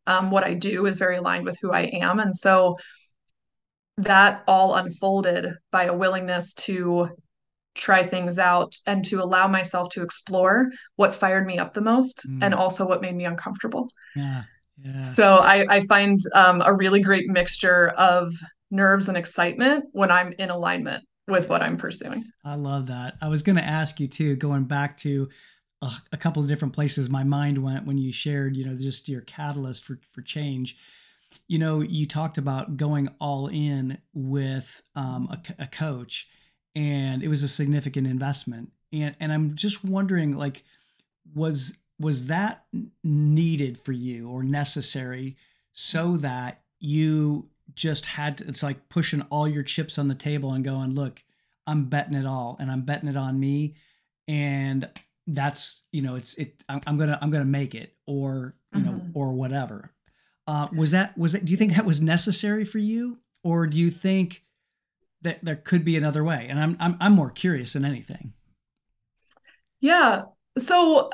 um, 0.06 0.30
what 0.30 0.44
I 0.44 0.54
do 0.54 0.86
is 0.86 0.98
very 0.98 1.16
aligned 1.16 1.44
with 1.44 1.58
who 1.60 1.72
I 1.72 1.82
am. 1.82 2.18
And 2.18 2.34
so 2.34 2.76
that 3.98 4.42
all 4.46 4.74
unfolded 4.74 5.54
by 5.70 5.84
a 5.84 5.94
willingness 5.94 6.54
to 6.54 7.10
try 7.74 8.02
things 8.02 8.38
out 8.38 8.74
and 8.86 9.04
to 9.04 9.22
allow 9.22 9.48
myself 9.48 9.88
to 9.90 10.02
explore 10.02 10.70
what 10.96 11.14
fired 11.14 11.46
me 11.46 11.58
up 11.58 11.72
the 11.72 11.80
most 11.80 12.26
mm. 12.28 12.38
and 12.42 12.54
also 12.54 12.86
what 12.86 13.00
made 13.00 13.14
me 13.14 13.24
uncomfortable. 13.24 13.90
Yeah. 14.14 14.42
Yeah. 14.82 15.00
So 15.00 15.36
I, 15.36 15.64
I 15.68 15.80
find 15.80 16.18
um, 16.34 16.62
a 16.64 16.74
really 16.74 17.00
great 17.00 17.28
mixture 17.28 17.88
of 17.90 18.32
nerves 18.70 19.08
and 19.08 19.16
excitement 19.16 19.84
when 19.92 20.10
I'm 20.10 20.32
in 20.38 20.50
alignment 20.50 21.04
with 21.28 21.48
what 21.48 21.62
I'm 21.62 21.76
pursuing. 21.76 22.24
I 22.44 22.56
love 22.56 22.86
that. 22.86 23.14
I 23.20 23.28
was 23.28 23.42
going 23.42 23.56
to 23.56 23.64
ask 23.64 24.00
you 24.00 24.08
too, 24.08 24.34
going 24.36 24.64
back 24.64 24.96
to 24.98 25.28
a, 25.82 25.90
a, 26.12 26.16
couple 26.16 26.42
of 26.42 26.48
different 26.48 26.74
places 26.74 27.08
my 27.08 27.22
mind 27.22 27.62
went 27.62 27.86
when 27.86 27.98
you 27.98 28.12
shared, 28.12 28.56
you 28.56 28.64
know, 28.64 28.76
just 28.76 29.08
your 29.08 29.20
catalyst 29.22 29.84
for 29.84 29.98
for 30.10 30.22
change. 30.22 30.76
You 31.48 31.58
know, 31.58 31.80
you 31.80 32.06
talked 32.06 32.38
about 32.38 32.76
going 32.76 33.08
all 33.20 33.48
in 33.48 33.98
with 34.14 34.82
um, 34.94 35.28
a, 35.30 35.62
a 35.64 35.66
coach, 35.66 36.28
and 36.74 37.22
it 37.22 37.28
was 37.28 37.42
a 37.42 37.48
significant 37.48 38.06
investment. 38.06 38.72
And 38.92 39.14
and 39.20 39.32
I'm 39.32 39.54
just 39.54 39.84
wondering, 39.84 40.36
like, 40.36 40.64
was 41.34 41.78
was 41.98 42.26
that 42.26 42.64
needed 43.04 43.78
for 43.78 43.92
you 43.92 44.28
or 44.28 44.42
necessary 44.42 45.36
so 45.72 46.16
that 46.18 46.62
you 46.80 47.48
just 47.74 48.06
had 48.06 48.38
to, 48.38 48.48
it's 48.48 48.62
like 48.62 48.88
pushing 48.88 49.22
all 49.30 49.48
your 49.48 49.62
chips 49.62 49.98
on 49.98 50.08
the 50.08 50.14
table 50.14 50.52
and 50.52 50.64
going 50.64 50.94
look 50.94 51.22
i'm 51.66 51.84
betting 51.84 52.14
it 52.14 52.26
all 52.26 52.56
and 52.60 52.70
i'm 52.70 52.82
betting 52.82 53.08
it 53.08 53.16
on 53.16 53.38
me 53.38 53.74
and 54.28 54.88
that's 55.26 55.84
you 55.92 56.02
know 56.02 56.16
it's 56.16 56.34
it 56.34 56.62
i'm, 56.68 56.80
I'm 56.86 56.98
gonna 56.98 57.18
i'm 57.22 57.30
gonna 57.30 57.44
make 57.44 57.74
it 57.74 57.94
or 58.06 58.56
you 58.74 58.80
mm-hmm. 58.80 58.90
know 58.90 59.00
or 59.14 59.32
whatever 59.32 59.92
uh, 60.52 60.68
was 60.76 60.90
that 60.90 61.16
was 61.16 61.34
it 61.34 61.44
do 61.44 61.50
you 61.50 61.56
think 61.56 61.74
that 61.74 61.86
was 61.86 62.00
necessary 62.00 62.64
for 62.64 62.78
you 62.78 63.18
or 63.42 63.66
do 63.66 63.78
you 63.78 63.90
think 63.90 64.42
that 65.22 65.42
there 65.42 65.56
could 65.56 65.84
be 65.84 65.96
another 65.96 66.22
way 66.22 66.46
and 66.50 66.60
i'm 66.60 66.76
i'm, 66.78 66.96
I'm 67.00 67.12
more 67.14 67.30
curious 67.30 67.72
than 67.72 67.84
anything 67.84 68.34
yeah 69.80 70.22
so 70.58 71.10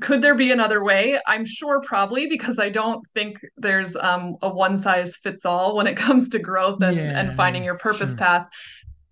could 0.00 0.22
there 0.22 0.34
be 0.34 0.50
another 0.50 0.82
way? 0.82 1.20
I'm 1.26 1.44
sure 1.44 1.80
probably 1.82 2.26
because 2.26 2.58
I 2.58 2.70
don't 2.70 3.06
think 3.14 3.38
there's 3.56 3.94
um, 3.96 4.36
a 4.42 4.52
one 4.52 4.76
size 4.76 5.16
fits 5.16 5.44
all 5.44 5.76
when 5.76 5.86
it 5.86 5.96
comes 6.06 6.28
to 6.30 6.38
growth 6.38 6.82
and, 6.82 6.96
yeah, 6.96 7.18
and 7.18 7.34
finding 7.34 7.62
your 7.62 7.76
purpose 7.76 8.12
sure. 8.12 8.18
path. 8.18 8.48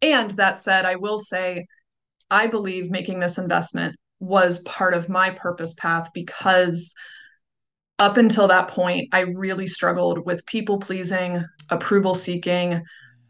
And 0.01 0.31
that 0.33 0.59
said, 0.59 0.85
I 0.85 0.97
will 0.97 1.19
say, 1.19 1.67
I 2.31 2.47
believe 2.47 2.91
making 2.91 3.21
this 3.21 3.39
investment 3.39 3.97
was 4.21 4.61
part 4.61 4.95
of 4.95 5.09
my 5.09 5.31
purpose 5.31 5.75
path 5.75 6.11
because 6.15 6.95
up 7.99 8.17
until 8.17 8.49
that 8.49 8.69
point, 8.69 9.09
I 9.13 9.21
really 9.21 9.67
struggled 9.67 10.25
with 10.25 10.47
people 10.47 10.79
pleasing, 10.79 11.45
approval 11.71 12.15
seeking, 12.15 12.83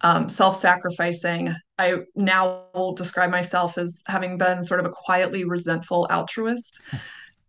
um, 0.03 0.29
self 0.29 0.57
sacrificing. 0.57 1.55
I 1.79 2.01
now 2.15 2.65
will 2.75 2.95
describe 2.95 3.31
myself 3.31 3.79
as 3.79 4.03
having 4.07 4.37
been 4.37 4.63
sort 4.63 4.81
of 4.81 4.87
a 4.87 4.91
quietly 4.91 5.45
resentful 5.45 6.07
altruist. 6.11 6.81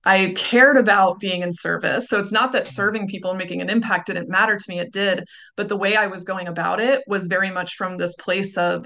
I 0.06 0.34
cared 0.36 0.78
about 0.78 1.20
being 1.20 1.42
in 1.42 1.52
service. 1.52 2.08
So 2.08 2.20
it's 2.20 2.32
not 2.32 2.54
that 2.54 2.64
mm-hmm. 2.64 2.72
serving 2.72 3.08
people 3.08 3.32
and 3.32 3.38
making 3.38 3.62
an 3.62 3.70
impact 3.70 4.08
didn't 4.08 4.30
matter 4.30 4.56
to 4.56 4.66
me, 4.70 4.80
it 4.80 4.92
did. 4.92 5.26
But 5.58 5.68
the 5.68 5.78
way 5.78 5.96
I 5.96 6.08
was 6.08 6.24
going 6.24 6.48
about 6.48 6.80
it 6.80 7.04
was 7.08 7.28
very 7.28 7.52
much 7.52 7.76
from 7.76 7.96
this 7.96 8.16
place 8.16 8.58
of 8.58 8.86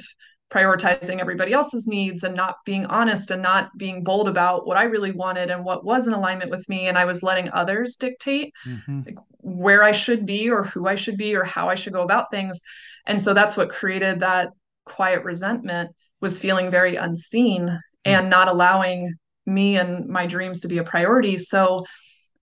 prioritizing 0.53 1.19
everybody 1.19 1.51
else's 1.53 1.87
needs 1.87 2.23
and 2.23 2.35
not 2.35 2.57
being 2.65 2.85
honest 2.85 3.31
and 3.31 3.41
not 3.41 3.75
being 3.77 4.03
bold 4.03 4.27
about 4.27 4.67
what 4.67 4.77
I 4.77 4.83
really 4.83 5.11
wanted 5.11 5.49
and 5.49 5.65
what 5.65 5.83
was 5.83 6.07
in 6.07 6.13
alignment 6.13 6.51
with 6.51 6.67
me. 6.69 6.87
And 6.87 6.97
I 6.97 7.05
was 7.05 7.23
letting 7.23 7.49
others 7.51 7.95
dictate 7.95 8.53
mm-hmm. 8.67 9.01
like, 9.05 9.17
where 9.39 9.83
I 9.83 9.91
should 9.91 10.25
be 10.25 10.49
or 10.49 10.63
who 10.63 10.87
I 10.87 10.95
should 10.95 11.17
be 11.17 11.35
or 11.35 11.43
how 11.43 11.69
I 11.69 11.75
should 11.75 11.93
go 11.93 12.03
about 12.03 12.29
things. 12.29 12.61
And 13.07 13.21
so 13.21 13.33
that's 13.33 13.57
what 13.57 13.71
created 13.71 14.19
that 14.19 14.49
quiet 14.85 15.23
resentment 15.23 15.91
was 16.21 16.39
feeling 16.39 16.69
very 16.69 16.95
unseen 16.95 17.63
mm-hmm. 17.63 17.77
and 18.05 18.29
not 18.29 18.47
allowing 18.47 19.15
me 19.45 19.77
and 19.77 20.07
my 20.07 20.25
dreams 20.25 20.61
to 20.61 20.67
be 20.67 20.77
a 20.77 20.83
priority. 20.83 21.37
So 21.37 21.85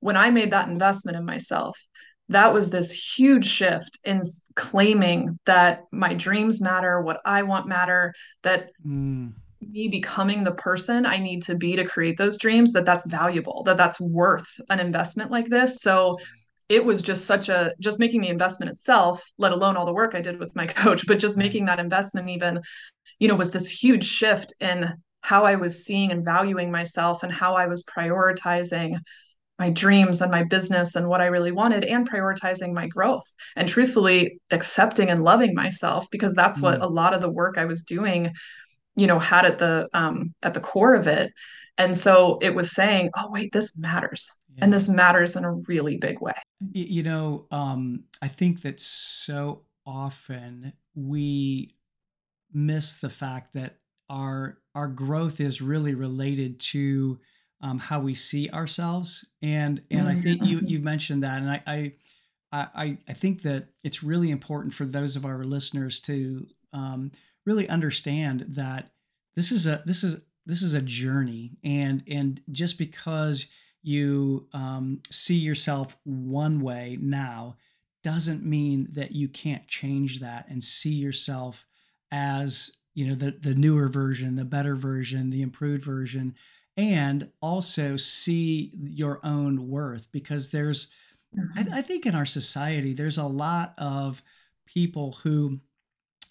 when 0.02 0.18
I 0.18 0.32
made 0.32 0.52
that 0.52 0.68
investment 0.68 1.18
in 1.18 1.26
myself, 1.26 1.78
that 2.32 2.54
was 2.54 2.70
this 2.70 2.92
huge 2.92 3.46
shift 3.46 4.00
in 4.06 4.22
claiming 4.56 5.38
that 5.46 5.84
my 5.92 6.14
dreams 6.14 6.62
matter, 6.62 7.02
what 7.02 7.22
I 7.26 7.44
want 7.44 7.68
matter, 7.68 8.14
that 8.44 8.70
mm. 8.86 9.34
me 9.62 9.88
becoming 9.90 10.44
the 10.44 10.54
person 10.54 11.06
I 11.06 11.18
need 11.18 11.44
to 11.44 11.56
be 11.56 11.76
to 11.76 11.84
create 11.84 12.18
those 12.18 12.38
dreams, 12.38 12.72
that 12.72 12.86
that's 12.86 13.06
valuable, 13.06 13.64
that 13.64 13.78
that's 13.78 14.00
worth 14.00 14.48
an 14.70 14.80
investment 14.80 15.30
like 15.30 15.48
this. 15.48 15.82
So 15.82 16.18
it 16.70 16.86
was 16.86 17.02
just 17.02 17.26
such 17.26 17.50
a 17.50 17.74
just 17.82 18.00
making 18.00 18.22
the 18.22 18.30
investment 18.30 18.70
itself, 18.70 19.22
let 19.38 19.52
alone 19.52 19.76
all 19.76 19.86
the 19.86 19.94
work 19.94 20.16
I 20.16 20.22
did 20.22 20.40
with 20.40 20.56
my 20.56 20.66
coach, 20.68 21.06
but 21.06 21.20
just 21.20 21.38
making 21.38 21.66
that 21.66 21.80
investment 21.80 22.30
even, 22.30 22.62
you 23.20 23.28
know, 23.28 23.36
was 23.36 23.52
this 23.52 23.70
huge 23.70 24.06
shift 24.06 24.54
in 24.62 24.94
how 25.20 25.44
I 25.44 25.56
was 25.56 25.86
seeing 25.86 26.12
and 26.12 26.24
valuing 26.24 26.72
myself 26.72 27.24
and 27.24 27.32
how 27.32 27.56
I 27.56 27.68
was 27.68 27.84
prioritizing 27.84 28.96
my 29.60 29.70
dreams 29.70 30.22
and 30.22 30.32
my 30.32 30.44
business 30.44 30.96
and 30.96 31.08
what 31.08 31.22
I 31.22 31.28
really 31.28 31.52
wanted 31.52 31.86
and 31.86 32.10
prioritizing 32.10 32.74
my 32.74 32.88
growth 32.88 33.32
and 33.56 33.68
truthfully 33.68 34.40
accepting 34.50 35.10
and 35.10 35.24
loving 35.24 35.54
myself 35.54 36.08
because 36.12 36.34
that's 36.34 36.60
mm. 36.60 36.64
what 36.64 36.82
a 36.82 36.88
lot 36.88 37.14
of 37.14 37.22
the 37.22 37.32
work 37.32 37.58
I 37.58 37.66
was 37.66 37.84
doing 37.84 38.34
you 38.96 39.08
know 39.08 39.20
had 39.20 39.46
at 39.46 39.58
the 39.58 39.90
um 39.94 40.34
at 40.44 40.54
the 40.54 40.60
core 40.60 40.94
of 40.94 41.08
it 41.08 41.32
and 41.78 41.96
so 41.96 42.38
it 42.42 42.54
was 42.54 42.72
saying 42.72 43.10
oh 43.18 43.30
wait 43.32 43.52
this 43.52 43.78
matters 43.78 44.30
yeah. 44.56 44.64
and 44.64 44.74
this 44.74 44.90
matters 44.90 45.36
in 45.36 45.46
a 45.46 45.54
really 45.54 45.98
big 45.98 46.22
way 46.22 46.34
you 46.72 47.04
know 47.04 47.48
um 47.52 48.04
i 48.22 48.28
think 48.28 48.62
that 48.62 48.80
so 48.80 49.64
often 49.86 50.74
we 50.96 51.76
miss 52.54 52.98
the 52.98 53.10
fact 53.10 53.54
that 53.54 53.78
our 54.10 54.58
our 54.76 54.88
growth 54.88 55.40
is 55.40 55.62
really 55.62 55.96
related 55.96 56.60
to 56.60 57.20
um, 57.62 57.80
how 57.80 58.00
we 58.00 58.14
see 58.14 58.50
ourselves. 58.50 59.26
And 59.42 59.82
and 59.92 60.08
I 60.08 60.16
think 60.16 60.44
you 60.44 60.58
mm-hmm. 60.58 60.68
you 60.68 60.80
mentioned 60.80 61.24
that. 61.24 61.42
And 61.42 61.52
I, 61.52 61.64
I 61.68 61.92
I 62.52 62.98
I 63.08 63.14
think 63.14 63.44
that 63.44 63.68
it's 63.84 64.04
really 64.04 64.32
important 64.32 64.74
for 64.74 64.86
those 64.86 65.16
of 65.16 65.26
our 65.26 65.44
listeners 65.44 66.00
to 66.02 66.46
um, 66.74 67.12
really 67.46 67.68
understand 67.70 68.46
that 68.50 68.92
this 69.36 69.52
is 69.52 69.68
a 69.68 69.84
this 69.86 70.04
is 70.04 70.18
this 70.46 70.62
is 70.62 70.74
a 70.74 70.82
journey. 70.82 71.58
And 71.64 72.04
and 72.08 72.42
just 72.52 72.78
because 72.78 73.48
you 73.84 74.48
um, 74.54 75.02
see 75.10 75.36
yourself 75.36 75.98
one 76.04 76.62
way 76.62 76.98
now 77.02 77.58
doesn't 78.04 78.44
mean 78.44 78.88
that 78.94 79.12
you 79.12 79.28
can't 79.28 79.68
change 79.68 80.20
that 80.20 80.48
and 80.50 80.64
see 80.64 80.94
yourself 80.94 81.66
as 82.12 82.78
you 82.94 83.08
know 83.08 83.16
the 83.16 83.32
the 83.32 83.56
newer 83.56 83.88
version 83.88 84.36
the 84.36 84.46
better 84.46 84.76
version 84.76 85.30
the 85.30 85.42
improved 85.42 85.84
version 85.84 86.36
and 86.78 87.30
also 87.42 87.98
see 87.98 88.72
your 88.74 89.20
own 89.24 89.70
worth 89.70 90.12
because 90.12 90.52
there's 90.52 90.92
I, 91.34 91.64
mm-hmm. 91.64 91.74
I 91.74 91.82
think 91.82 92.06
in 92.06 92.16
our 92.16 92.26
society 92.26 92.94
there's 92.94 93.18
a 93.18 93.26
lot 93.26 93.74
of 93.78 94.22
people 94.66 95.14
who 95.24 95.60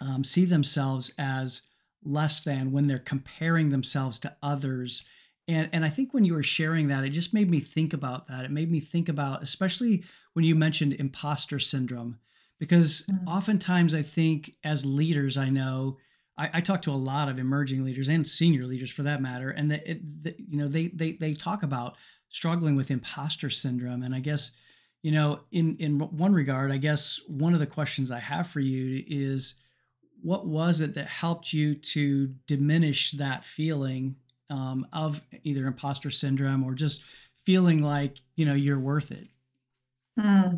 um, 0.01 0.25
see 0.25 0.45
themselves 0.45 1.13
as 1.19 1.63
less 2.03 2.43
than 2.43 2.73
when 2.73 2.87
they're 2.87 2.99
comparing 2.99 3.71
themselves 3.71 4.19
to 4.21 4.35
others 4.43 5.07
and 5.47 5.69
and 5.73 5.85
I 5.85 5.89
think 5.89 6.15
when 6.15 6.25
you 6.25 6.35
were 6.35 6.43
sharing 6.43 6.89
that 6.89 7.05
it 7.05 7.11
just 7.11 7.35
made 7.35 7.51
me 7.51 7.61
think 7.61 7.93
about 7.93 8.27
that 8.29 8.45
it 8.45 8.51
made 8.51 8.71
me 8.71 8.81
think 8.81 9.09
about 9.09 9.43
especially 9.43 10.05
when 10.33 10.45
you 10.45 10.55
mentioned 10.55 10.95
imposter 10.95 11.59
syndrome 11.59 12.19
because 12.59 13.03
mm-hmm. 13.11 13.29
oftentimes 13.29 13.95
I 13.95 14.03
think 14.03 14.55
as 14.65 14.87
leaders 14.87 15.37
I 15.37 15.51
know 15.51 15.99
I, 16.41 16.51
I, 16.55 16.61
talk 16.63 16.81
to 16.83 16.91
a 16.91 16.93
lot 16.93 17.29
of 17.29 17.39
emerging 17.39 17.85
leaders 17.85 18.09
and 18.09 18.27
senior 18.27 18.65
leaders 18.65 18.91
for 18.91 19.03
that 19.03 19.21
matter, 19.21 19.51
and 19.51 19.71
the, 19.71 20.35
you 20.39 20.57
know 20.57 20.69
they 20.69 20.87
they 20.89 21.13
they 21.13 21.35
talk 21.35 21.63
about 21.63 21.97
struggling 22.31 22.77
with 22.77 22.91
imposter 22.91 23.51
syndrome, 23.51 24.03
and 24.03 24.15
I 24.15 24.21
guess 24.21 24.53
you 25.03 25.13
know 25.13 25.41
in 25.53 25.77
in 25.77 25.99
one 25.99 26.33
regard, 26.33 26.73
I 26.73 26.79
guess 26.79 27.21
one 27.29 27.53
of 27.53 27.61
the 27.61 27.67
questions 27.67 28.11
I 28.11 28.21
have 28.21 28.47
for 28.47 28.61
you 28.61 29.05
is 29.07 29.57
what 30.23 30.47
was 30.47 30.81
it 30.81 30.95
that 30.95 31.09
helped 31.09 31.53
you 31.53 31.75
to 31.75 32.29
diminish 32.47 33.13
that 33.13 33.45
feeling 33.45 34.17
um, 34.49 34.87
of 34.95 35.21
either 35.45 35.67
imposter 35.67 36.11
syndrome 36.11 36.65
or 36.65 36.75
just 36.75 37.05
feeling 37.45 37.83
like 37.83 38.17
you 38.37 38.47
know 38.47 38.55
you're 38.55 38.81
worth 38.81 39.11
it? 39.11 39.29
Hmm. 40.19 40.57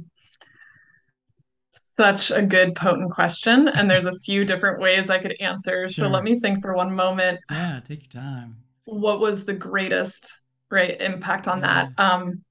Such 1.99 2.31
a 2.31 2.43
good, 2.43 2.75
potent 2.75 3.13
question. 3.13 3.69
And 3.69 3.91
there's 3.91 4.07
a 4.07 4.19
few 4.19 4.45
different 4.47 4.81
ways 4.81 5.11
I 5.11 5.19
could 5.19 5.37
answer. 5.41 5.89
Sure. 5.89 6.07
So 6.07 6.09
let 6.09 6.25
me 6.25 6.41
think 6.41 6.63
for 6.63 6.75
one 6.75 6.95
moment. 6.95 7.41
Yeah, 7.51 7.81
take 7.85 8.13
your 8.13 8.23
time. 8.23 8.57
What 8.85 9.21
was 9.21 9.45
the 9.45 9.55
greatest 9.55 10.39
right 10.71 11.01
impact 11.01 11.49
on 11.49 11.61
yeah. 11.61 11.89
that? 11.97 12.03
Um, 12.03 12.43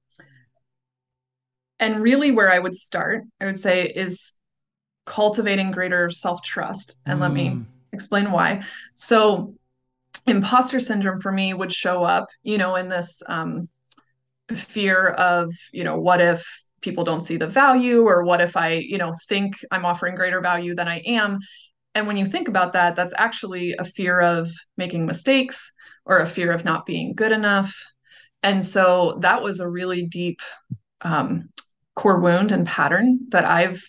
and 1.80 2.02
really 2.02 2.32
where 2.32 2.52
I 2.52 2.60
would 2.60 2.76
start, 2.76 3.24
I 3.42 3.46
would 3.46 3.60
say, 3.60 3.88
is 3.88 4.34
cultivating 5.06 5.72
greater 5.72 6.10
self-trust. 6.10 7.02
And 7.06 7.20
mm. 7.20 7.22
let 7.22 7.32
me 7.32 7.50
mm. 7.50 7.66
explain 7.92 8.32
why. 8.32 8.64
So 8.94 9.56
imposter 10.28 10.80
syndrome 10.80 11.20
for 11.20 11.32
me 11.32 11.54
would 11.54 11.74
show 11.74 12.04
up, 12.04 12.30
you 12.44 12.58
know, 12.58 12.76
in 12.76 12.90
this 12.90 13.24
um, 13.28 13.68
fear 14.50 15.08
of, 15.08 15.52
you 15.74 15.84
know, 15.84 16.00
what 16.00 16.22
if 16.22 16.64
people 16.82 17.04
don't 17.04 17.22
see 17.22 17.38
the 17.38 17.48
value 17.48 18.02
or 18.02 18.24
what 18.24 18.42
if 18.42 18.58
i 18.58 18.74
you 18.74 18.98
know 18.98 19.12
think 19.28 19.56
i'm 19.72 19.86
offering 19.86 20.16
greater 20.16 20.42
value 20.42 20.76
than 20.76 20.88
i 20.88 21.00
am. 21.00 21.40
And 21.94 22.08
when 22.08 22.18
you 22.18 22.26
think 22.26 22.48
about 22.48 22.74
that 22.74 22.96
that's 22.96 23.14
actually 23.18 23.74
a 23.78 23.84
fear 23.84 24.20
of 24.22 24.50
making 24.78 25.06
mistakes 25.06 25.72
or 26.06 26.20
a 26.20 26.26
fear 26.26 26.52
of 26.52 26.66
not 26.66 26.86
being 26.86 27.14
good 27.14 27.32
enough. 27.32 27.76
And 28.44 28.66
so 28.66 29.18
that 29.22 29.44
was 29.44 29.60
a 29.60 29.70
really 29.70 30.08
deep 30.08 30.40
um, 31.02 31.50
core 31.96 32.20
wound 32.20 32.52
and 32.52 32.66
pattern 32.66 33.20
that 33.30 33.46
i've 33.46 33.84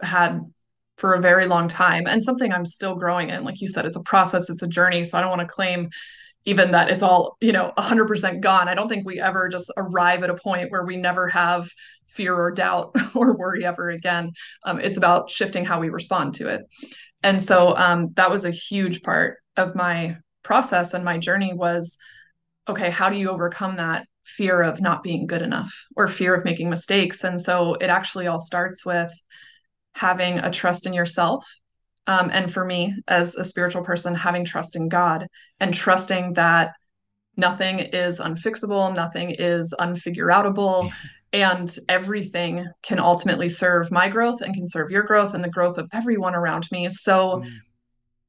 had 0.00 0.40
for 0.96 1.14
a 1.14 1.20
very 1.20 1.46
long 1.46 1.68
time 1.68 2.04
and 2.06 2.22
something 2.22 2.52
i'm 2.52 2.66
still 2.66 2.94
growing 2.94 3.30
in. 3.30 3.44
Like 3.44 3.60
you 3.60 3.68
said 3.68 3.84
it's 3.84 3.96
a 3.96 4.02
process 4.02 4.50
it's 4.50 4.62
a 4.62 4.68
journey. 4.68 5.02
So 5.02 5.18
i 5.18 5.20
don't 5.20 5.30
want 5.30 5.42
to 5.42 5.46
claim 5.46 5.90
even 6.48 6.70
that 6.70 6.90
it's 6.90 7.02
all 7.02 7.36
you 7.42 7.52
know 7.52 7.72
100% 7.76 8.40
gone. 8.40 8.68
I 8.68 8.74
don't 8.74 8.88
think 8.88 9.06
we 9.06 9.20
ever 9.20 9.50
just 9.50 9.70
arrive 9.76 10.22
at 10.22 10.30
a 10.30 10.34
point 10.34 10.70
where 10.70 10.84
we 10.84 10.96
never 10.96 11.28
have 11.28 11.68
fear 12.06 12.34
or 12.34 12.50
doubt 12.50 12.96
or 13.14 13.36
worry 13.36 13.66
ever 13.66 13.90
again. 13.90 14.32
Um, 14.64 14.80
it's 14.80 14.96
about 14.96 15.30
shifting 15.30 15.66
how 15.66 15.78
we 15.78 15.90
respond 15.90 16.34
to 16.36 16.48
it. 16.48 16.62
And 17.22 17.40
so 17.42 17.76
um, 17.76 18.12
that 18.14 18.30
was 18.30 18.46
a 18.46 18.50
huge 18.50 19.02
part 19.02 19.36
of 19.58 19.74
my 19.74 20.16
process 20.42 20.94
and 20.94 21.04
my 21.04 21.18
journey 21.18 21.52
was 21.52 21.98
okay 22.68 22.88
how 22.88 23.10
do 23.10 23.16
you 23.16 23.28
overcome 23.28 23.76
that 23.76 24.06
fear 24.24 24.62
of 24.62 24.80
not 24.80 25.02
being 25.02 25.26
good 25.26 25.42
enough 25.42 25.70
or 25.96 26.08
fear 26.08 26.34
of 26.34 26.46
making 26.46 26.70
mistakes? 26.70 27.24
And 27.24 27.38
so 27.38 27.74
it 27.74 27.90
actually 27.90 28.26
all 28.26 28.40
starts 28.40 28.86
with 28.86 29.12
having 29.94 30.38
a 30.38 30.50
trust 30.50 30.86
in 30.86 30.94
yourself 30.94 31.46
um, 32.08 32.30
and 32.32 32.50
for 32.50 32.64
me, 32.64 32.94
as 33.06 33.36
a 33.36 33.44
spiritual 33.44 33.84
person, 33.84 34.14
having 34.14 34.44
trust 34.44 34.74
in 34.76 34.88
God 34.88 35.26
and 35.60 35.74
trusting 35.74 36.32
that 36.32 36.72
nothing 37.36 37.80
is 37.80 38.18
unfixable, 38.18 38.94
nothing 38.94 39.30
is 39.38 39.74
unfigureoutable, 39.78 40.90
and 41.34 41.76
everything 41.86 42.66
can 42.82 42.98
ultimately 42.98 43.50
serve 43.50 43.92
my 43.92 44.08
growth 44.08 44.40
and 44.40 44.54
can 44.54 44.66
serve 44.66 44.90
your 44.90 45.02
growth 45.02 45.34
and 45.34 45.44
the 45.44 45.50
growth 45.50 45.76
of 45.76 45.86
everyone 45.92 46.34
around 46.34 46.66
me. 46.72 46.88
So 46.88 47.42
mm. 47.44 47.50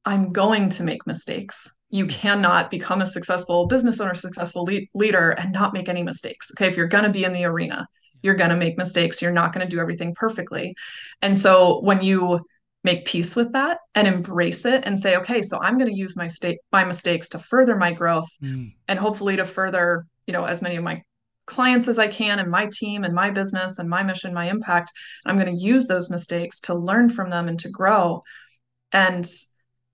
I'm 0.04 0.30
going 0.30 0.68
to 0.68 0.82
make 0.82 1.06
mistakes. 1.06 1.70
You 1.88 2.06
cannot 2.06 2.70
become 2.70 3.00
a 3.00 3.06
successful 3.06 3.66
business 3.66 3.98
owner, 3.98 4.12
successful 4.12 4.64
le- 4.64 4.80
leader, 4.94 5.30
and 5.30 5.52
not 5.52 5.72
make 5.72 5.88
any 5.88 6.02
mistakes. 6.02 6.52
Okay. 6.54 6.66
If 6.66 6.76
you're 6.76 6.86
going 6.86 7.04
to 7.04 7.10
be 7.10 7.24
in 7.24 7.32
the 7.32 7.46
arena, 7.46 7.88
you're 8.22 8.34
going 8.34 8.50
to 8.50 8.56
make 8.56 8.76
mistakes. 8.76 9.22
You're 9.22 9.32
not 9.32 9.54
going 9.54 9.66
to 9.66 9.74
do 9.74 9.80
everything 9.80 10.14
perfectly. 10.14 10.74
And 11.22 11.36
so 11.36 11.80
when 11.80 12.02
you 12.02 12.40
make 12.82 13.04
peace 13.04 13.36
with 13.36 13.52
that 13.52 13.78
and 13.94 14.08
embrace 14.08 14.64
it 14.64 14.84
and 14.86 14.98
say 14.98 15.16
okay 15.16 15.42
so 15.42 15.60
i'm 15.60 15.78
going 15.78 15.90
to 15.90 15.98
use 15.98 16.16
my 16.16 16.26
state 16.26 16.58
my 16.72 16.84
mistakes 16.84 17.28
to 17.28 17.38
further 17.38 17.76
my 17.76 17.92
growth 17.92 18.28
mm. 18.42 18.72
and 18.88 18.98
hopefully 18.98 19.36
to 19.36 19.44
further 19.44 20.06
you 20.26 20.32
know 20.32 20.44
as 20.44 20.62
many 20.62 20.76
of 20.76 20.84
my 20.84 21.02
clients 21.46 21.88
as 21.88 21.98
i 21.98 22.06
can 22.06 22.38
and 22.38 22.50
my 22.50 22.68
team 22.72 23.04
and 23.04 23.14
my 23.14 23.30
business 23.30 23.78
and 23.78 23.88
my 23.88 24.02
mission 24.02 24.32
my 24.32 24.48
impact 24.48 24.92
i'm 25.26 25.36
going 25.36 25.54
to 25.54 25.62
use 25.62 25.86
those 25.86 26.10
mistakes 26.10 26.60
to 26.60 26.74
learn 26.74 27.08
from 27.08 27.30
them 27.30 27.48
and 27.48 27.58
to 27.58 27.68
grow. 27.68 28.22
And 28.92 29.26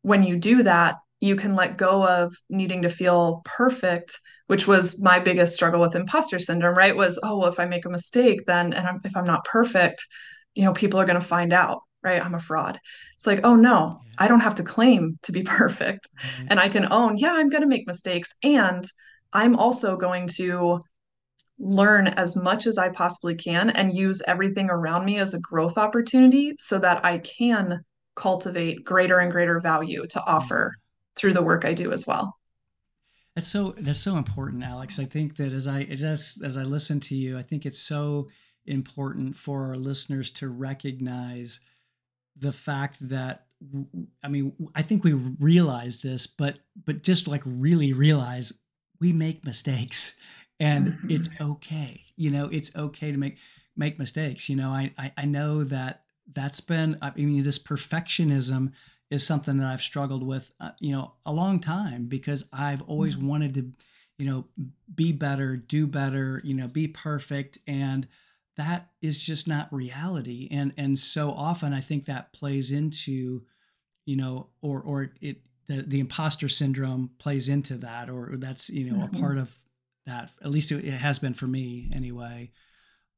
when 0.03 0.23
you 0.23 0.37
do 0.37 0.63
that 0.63 0.97
you 1.21 1.35
can 1.35 1.55
let 1.55 1.79
go 1.79 2.07
of 2.07 2.35
needing 2.49 2.83
to 2.83 2.89
feel 2.89 3.43
perfect 3.45 4.19
which 4.47 4.69
was 4.69 5.03
my 5.03 5.19
biggest 5.19 5.55
struggle 5.55 5.81
with 5.81 5.97
imposter 5.97 6.39
syndrome 6.39 6.77
right? 6.77 6.95
Was 6.95 7.19
oh 7.23 7.39
well, 7.39 7.49
if 7.49 7.59
i 7.59 7.65
make 7.65 7.85
a 7.85 7.91
mistake 7.91 8.47
then 8.47 8.73
and 8.73 8.87
I'm, 8.87 9.01
if 9.05 9.17
i'm 9.17 9.25
not 9.25 9.45
perfect 9.45 10.07
you 10.55 10.65
know 10.65 10.73
people 10.73 11.01
are 11.01 11.07
going 11.07 11.21
to 11.21 11.27
find 11.27 11.53
out 11.53 11.83
right? 12.07 12.25
I'm 12.25 12.35
a 12.35 12.41
fraud. 12.41 12.81
It's 13.17 13.27
like, 13.27 13.41
oh 13.45 13.57
no, 13.57 14.01
yeah. 14.05 14.13
I 14.19 14.29
don't 14.29 14.41
have 14.41 14.55
to 14.57 14.63
claim 14.63 15.19
to 15.23 15.33
be 15.33 15.43
perfect. 15.61 16.09
Mm-hmm. 16.09 16.47
And 16.51 16.61
I 16.61 16.69
can 16.69 16.91
own, 16.91 17.19
yeah, 17.19 17.33
I'm 17.33 17.51
going 17.51 17.63
to 17.63 17.69
make 17.69 17.87
mistakes. 17.87 18.35
And 18.43 18.85
I'm 19.33 19.57
also 19.57 19.97
going 19.97 20.29
to 20.37 20.81
learn 21.59 22.07
as 22.07 22.37
much 22.37 22.67
as 22.67 22.79
I 22.79 22.91
possibly 22.91 23.35
can 23.35 23.71
and 23.71 23.97
use 23.97 24.23
everything 24.27 24.71
around 24.71 25.05
me 25.05 25.19
as 25.19 25.35
a 25.35 25.41
growth 25.41 25.77
opportunity 25.79 26.55
so 26.59 26.79
that 26.79 27.05
I 27.05 27.19
can 27.19 27.81
cultivate 28.15 28.85
greater 28.85 29.19
and 29.19 29.33
greater 29.33 29.61
value 29.61 30.07
to 30.09 30.25
offer 30.25 30.69
mm-hmm. 30.69 31.19
through 31.19 31.33
the 31.33 31.43
work 31.43 31.65
I 31.65 31.75
do 31.75 31.93
as 31.93 32.07
well. 32.07 32.37
That's 33.35 33.49
so 33.49 33.75
that's 33.77 33.99
so 33.99 34.17
important, 34.17 34.65
Alex. 34.65 34.99
I 34.99 35.05
think 35.05 35.37
that 35.37 35.53
as 35.53 35.67
I 35.67 35.83
as 35.83 36.39
as 36.43 36.57
I 36.57 36.63
listen 36.63 37.01
to 37.01 37.15
you, 37.15 37.37
I 37.37 37.43
think 37.43 37.67
it's 37.67 37.83
so 37.83 38.29
important 38.65 39.37
for 39.37 39.67
our 39.67 39.77
listeners 39.77 40.31
to 40.33 40.49
recognize 40.49 41.61
the 42.39 42.53
fact 42.53 42.97
that 43.09 43.47
I 44.23 44.29
mean, 44.29 44.53
I 44.75 44.83
think 44.83 45.03
we 45.03 45.15
realize 45.15 46.03
this, 46.03 46.27
but 46.27 46.59
but 46.85 47.03
just 47.03 47.27
like 47.27 47.43
really 47.45 47.93
realize 47.93 48.53
we 49.01 49.13
make 49.13 49.45
mistakes 49.45 50.17
and 50.61 50.89
mm-hmm. 50.89 51.11
it's 51.11 51.31
okay. 51.41 52.03
You 52.17 52.31
know, 52.31 52.49
it's 52.51 52.75
okay 52.77 53.13
to 53.13 53.19
make 53.19 53.39
make 53.77 53.99
mistakes. 53.99 54.49
You 54.49 54.57
know, 54.57 54.71
I, 54.71 54.93
I 54.99 55.13
I 55.17 55.25
know 55.25 55.65
that 55.65 56.03
that's 56.33 56.61
been 56.61 56.99
I 57.01 57.13
mean 57.17 57.43
this 57.43 57.59
perfectionism 57.59 58.73
is 59.11 59.27
something 59.27 59.59
that 59.59 59.67
I've 59.67 59.83
struggled 59.83 60.27
with, 60.27 60.51
uh, 60.61 60.71
you 60.81 60.93
know, 60.93 61.13
a 61.25 61.33
long 61.33 61.61
time 61.61 62.07
because 62.07 62.49
I've 62.53 62.83
always 62.83 63.17
mm-hmm. 63.17 63.29
wanted 63.29 63.55
to, 63.55 63.73
you 64.19 64.27
know, 64.27 64.47
be 64.93 65.13
better, 65.13 65.57
do 65.57 65.87
better, 65.87 66.41
you 66.45 66.55
know, 66.55 66.67
be 66.67 66.89
perfect 66.89 67.59
and 67.67 68.09
that 68.57 68.91
is 69.03 69.23
just 69.23 69.47
not 69.47 69.73
reality. 69.73 70.49
And 70.51 70.73
and 70.77 70.99
so 70.99 71.31
often 71.31 71.73
i 71.73 71.81
think 71.81 72.07
that 72.07 72.33
plays 72.33 72.71
into 72.71 73.43
you 74.05 74.17
know 74.17 74.49
or 74.63 74.81
or 74.81 75.11
it 75.21 75.39
the, 75.69 75.83
the 75.83 76.01
imposter 76.01 76.49
syndrome 76.49 77.11
plays 77.19 77.49
into 77.49 77.75
that 77.79 78.09
or 78.09 78.37
that's 78.37 78.71
you 78.71 78.91
know 78.91 79.05
mm-hmm. 79.05 79.17
a 79.17 79.21
part 79.21 79.39
of 79.39 79.55
that. 80.07 80.31
At 80.41 80.51
least 80.51 80.71
it, 80.71 80.85
it, 80.85 80.93
has 80.93 81.19
been 81.19 81.35
for 81.35 81.49
me 81.49 81.91
anyway. 81.93 82.53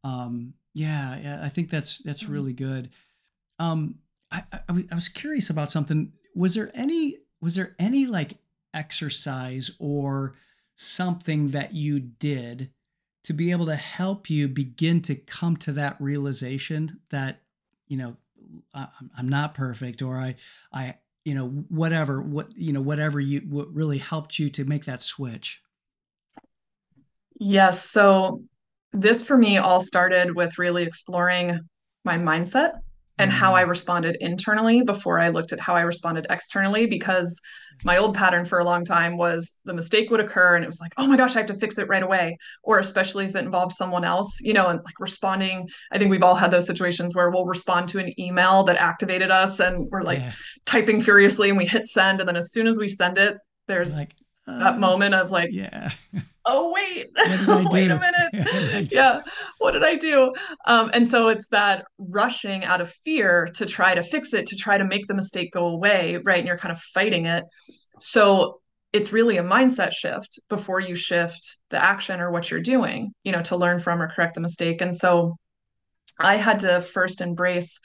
Um 0.02 0.54
yeah, 0.74 1.18
yeah 1.18 1.40
i 1.42 1.48
think 1.48 1.70
that's 1.70 1.98
that's 1.98 2.22
mm-hmm. 2.22 2.32
really 2.32 2.52
good. 2.52 2.90
Um 3.58 3.96
I, 4.30 4.42
I 4.52 4.86
i 4.90 4.94
was 4.94 5.08
curious 5.08 5.50
about 5.50 5.70
something. 5.70 6.12
Was 6.34 6.54
there 6.54 6.70
any 6.74 7.18
was 7.40 7.54
there 7.54 7.74
any 7.78 8.06
like 8.06 8.38
exercise 8.74 9.70
or 9.78 10.34
something 10.74 11.50
that 11.50 11.74
you 11.74 12.00
did 12.00 12.70
to 13.24 13.32
be 13.32 13.50
able 13.50 13.66
to 13.66 13.76
help 13.76 14.30
you 14.30 14.48
begin 14.48 15.02
to 15.02 15.14
come 15.14 15.56
to 15.58 15.72
that 15.72 15.96
realization 16.00 17.00
that 17.10 17.42
you 17.86 17.96
know 17.96 18.16
I'm 18.74 19.28
not 19.28 19.54
perfect 19.54 20.02
or 20.02 20.18
I 20.18 20.36
I 20.72 20.94
you 21.24 21.34
know 21.34 21.48
whatever 21.68 22.22
what 22.22 22.56
you 22.56 22.72
know 22.72 22.80
whatever 22.80 23.20
you 23.20 23.40
what 23.40 23.72
really 23.74 23.98
helped 23.98 24.38
you 24.38 24.48
to 24.50 24.64
make 24.64 24.84
that 24.86 25.02
switch. 25.02 25.60
Yes. 27.40 27.84
So 27.84 28.42
this 28.92 29.22
for 29.22 29.36
me 29.36 29.58
all 29.58 29.80
started 29.80 30.34
with 30.34 30.58
really 30.58 30.82
exploring 30.82 31.60
my 32.04 32.16
mindset 32.16 32.80
and 33.18 33.30
how 33.30 33.54
I 33.54 33.64
mm. 33.64 33.68
responded 33.68 34.16
internally 34.20 34.82
before 34.82 35.18
I 35.18 35.28
looked 35.28 35.52
at 35.52 35.60
how 35.60 35.74
I 35.74 35.80
responded 35.82 36.26
externally 36.30 36.86
because 36.86 37.40
my 37.84 37.96
old 37.96 38.14
pattern 38.14 38.44
for 38.44 38.58
a 38.58 38.64
long 38.64 38.84
time 38.84 39.16
was 39.16 39.60
the 39.64 39.74
mistake 39.74 40.10
would 40.10 40.20
occur 40.20 40.56
and 40.56 40.64
it 40.64 40.66
was 40.66 40.80
like, 40.80 40.92
oh 40.96 41.06
my 41.06 41.16
gosh, 41.16 41.36
I 41.36 41.40
have 41.40 41.46
to 41.48 41.54
fix 41.54 41.78
it 41.78 41.88
right 41.88 42.02
away. 42.02 42.38
Or 42.62 42.78
especially 42.78 43.24
if 43.24 43.36
it 43.36 43.44
involves 43.44 43.76
someone 43.76 44.04
else, 44.04 44.40
you 44.40 44.52
know, 44.52 44.66
and 44.68 44.80
like 44.84 44.98
responding. 44.98 45.68
I 45.92 45.98
think 45.98 46.10
we've 46.10 46.22
all 46.22 46.34
had 46.34 46.50
those 46.50 46.66
situations 46.66 47.14
where 47.14 47.30
we'll 47.30 47.46
respond 47.46 47.88
to 47.90 47.98
an 47.98 48.18
email 48.20 48.64
that 48.64 48.76
activated 48.76 49.30
us 49.30 49.60
and 49.60 49.88
we're 49.90 50.02
like 50.02 50.18
yeah. 50.18 50.32
typing 50.66 51.00
furiously 51.00 51.48
and 51.48 51.58
we 51.58 51.66
hit 51.66 51.86
send. 51.86 52.20
And 52.20 52.28
then 52.28 52.36
as 52.36 52.52
soon 52.52 52.66
as 52.66 52.78
we 52.78 52.88
send 52.88 53.18
it, 53.18 53.38
there's 53.68 53.96
like, 53.96 54.14
that 54.48 54.74
uh, 54.74 54.78
moment 54.78 55.14
of 55.14 55.30
like, 55.30 55.50
yeah. 55.52 55.90
oh 56.46 56.72
wait, 56.72 57.06
wait 57.72 57.90
a 57.90 57.98
minute. 57.98 58.92
yeah, 58.92 59.20
what 59.58 59.72
did 59.72 59.84
I 59.84 59.94
do? 59.96 60.32
Um, 60.66 60.90
and 60.94 61.06
so 61.06 61.28
it's 61.28 61.48
that 61.48 61.84
rushing 61.98 62.64
out 62.64 62.80
of 62.80 62.90
fear 63.04 63.48
to 63.54 63.66
try 63.66 63.94
to 63.94 64.02
fix 64.02 64.32
it, 64.32 64.46
to 64.46 64.56
try 64.56 64.78
to 64.78 64.84
make 64.84 65.06
the 65.06 65.14
mistake 65.14 65.52
go 65.52 65.66
away, 65.66 66.18
right? 66.24 66.38
And 66.38 66.46
you're 66.46 66.58
kind 66.58 66.72
of 66.72 66.80
fighting 66.80 67.26
it. 67.26 67.44
So 68.00 68.60
it's 68.92 69.12
really 69.12 69.36
a 69.36 69.42
mindset 69.42 69.92
shift 69.92 70.40
before 70.48 70.80
you 70.80 70.94
shift 70.94 71.58
the 71.68 71.82
action 71.82 72.20
or 72.20 72.30
what 72.30 72.50
you're 72.50 72.60
doing, 72.60 73.12
you 73.22 73.32
know, 73.32 73.42
to 73.42 73.56
learn 73.56 73.78
from 73.78 74.00
or 74.00 74.08
correct 74.08 74.34
the 74.34 74.40
mistake. 74.40 74.80
And 74.80 74.96
so 74.96 75.36
I 76.18 76.36
had 76.36 76.60
to 76.60 76.80
first 76.80 77.20
embrace 77.20 77.80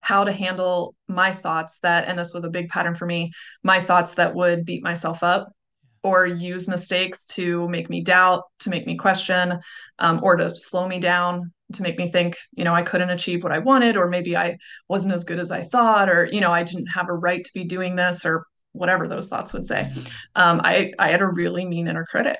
how 0.00 0.24
to 0.24 0.32
handle 0.32 0.94
my 1.08 1.30
thoughts 1.30 1.80
that, 1.80 2.08
and 2.08 2.18
this 2.18 2.32
was 2.32 2.42
a 2.42 2.48
big 2.48 2.70
pattern 2.70 2.94
for 2.94 3.04
me, 3.04 3.32
my 3.62 3.80
thoughts 3.80 4.14
that 4.14 4.34
would 4.34 4.64
beat 4.64 4.82
myself 4.82 5.22
up 5.22 5.50
or 6.02 6.26
use 6.26 6.68
mistakes 6.68 7.26
to 7.26 7.68
make 7.68 7.90
me 7.90 8.02
doubt, 8.02 8.44
to 8.60 8.70
make 8.70 8.86
me 8.86 8.96
question, 8.96 9.58
um, 9.98 10.20
or 10.22 10.36
to 10.36 10.48
slow 10.48 10.88
me 10.88 10.98
down, 10.98 11.52
to 11.74 11.82
make 11.82 11.98
me 11.98 12.08
think, 12.08 12.36
you 12.52 12.64
know, 12.64 12.74
I 12.74 12.82
couldn't 12.82 13.10
achieve 13.10 13.42
what 13.42 13.52
I 13.52 13.58
wanted, 13.58 13.96
or 13.96 14.08
maybe 14.08 14.36
I 14.36 14.56
wasn't 14.88 15.14
as 15.14 15.24
good 15.24 15.38
as 15.38 15.50
I 15.50 15.62
thought, 15.62 16.08
or, 16.08 16.28
you 16.32 16.40
know, 16.40 16.52
I 16.52 16.62
didn't 16.62 16.86
have 16.86 17.08
a 17.08 17.14
right 17.14 17.44
to 17.44 17.52
be 17.54 17.64
doing 17.64 17.96
this, 17.96 18.24
or 18.24 18.44
whatever 18.72 19.06
those 19.06 19.28
thoughts 19.28 19.52
would 19.52 19.66
say. 19.66 19.90
Um, 20.34 20.60
I, 20.62 20.92
I 20.98 21.08
had 21.08 21.20
a 21.20 21.26
really 21.26 21.66
mean 21.66 21.88
inner 21.88 22.06
critic. 22.06 22.38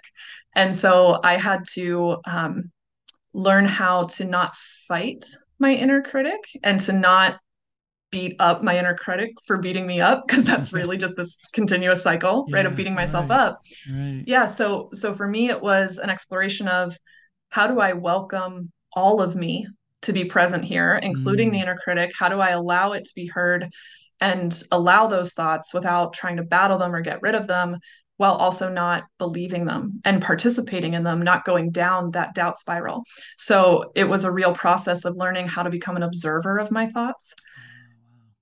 And 0.55 0.75
so 0.75 1.21
I 1.23 1.37
had 1.37 1.65
to 1.75 2.19
um, 2.27 2.71
learn 3.33 3.65
how 3.65 4.07
to 4.07 4.25
not 4.25 4.55
fight 4.89 5.25
my 5.59 5.75
inner 5.75 6.03
critic 6.03 6.41
and 6.63 6.81
to 6.81 6.93
not 6.93 7.39
beat 8.11 8.37
up 8.39 8.63
my 8.63 8.77
inner 8.77 8.95
critic 8.95 9.31
for 9.45 9.59
beating 9.59 9.87
me 9.87 10.01
up 10.01 10.27
because 10.27 10.45
that's 10.45 10.73
really 10.73 10.97
just 10.97 11.17
this 11.17 11.47
continuous 11.53 12.03
cycle 12.03 12.45
yeah, 12.49 12.57
right 12.57 12.67
of 12.67 12.77
beating 12.77 12.95
myself 12.95 13.31
right, 13.31 13.39
up 13.39 13.63
right. 13.91 14.25
yeah 14.27 14.47
so 14.47 14.89
so 14.93 15.15
for 15.15 15.27
me 15.27 15.49
it 15.49 15.61
was 15.61 15.99
an 15.99 16.11
exploration 16.11 16.69
of 16.69 16.97
how 17.51 17.67
do 17.67 17.81
i 17.81 17.93
welcome 17.93 18.71
all 18.95 19.23
of 19.23 19.37
me 19.37 19.67
to 20.03 20.13
be 20.13 20.25
present 20.25 20.65
here 20.65 20.99
including 21.03 21.51
mm. 21.51 21.53
the 21.53 21.61
inner 21.61 21.77
critic 21.77 22.11
how 22.19 22.29
do 22.29 22.41
i 22.41 22.51
allow 22.51 22.93
it 22.93 23.05
to 23.05 23.13
be 23.15 23.27
heard 23.27 23.69
and 24.21 24.63
allow 24.73 25.07
those 25.07 25.33
thoughts 25.33 25.73
without 25.73 26.13
trying 26.13 26.37
to 26.37 26.43
battle 26.43 26.79
them 26.79 26.95
or 26.95 27.01
get 27.01 27.23
rid 27.23 27.35
of 27.35 27.47
them 27.47 27.79
while 28.19 28.35
also 28.35 28.71
not 28.71 29.05
believing 29.17 29.65
them 29.65 29.99
and 30.05 30.21
participating 30.21 30.93
in 30.93 31.05
them, 31.05 31.23
not 31.23 31.43
going 31.47 31.71
down 31.71 32.11
that 32.11 32.35
doubt 32.35 32.59
spiral. 32.59 33.03
So 33.39 33.93
it 33.95 34.05
was 34.05 34.25
a 34.25 34.31
real 34.31 34.53
process 34.53 35.07
of 35.07 35.17
learning 35.17 35.49
how 35.49 35.63
to 35.63 35.71
become 35.71 35.97
an 35.97 36.03
observer 36.03 36.59
of 36.59 36.71
my 36.71 36.85
thoughts 36.89 37.35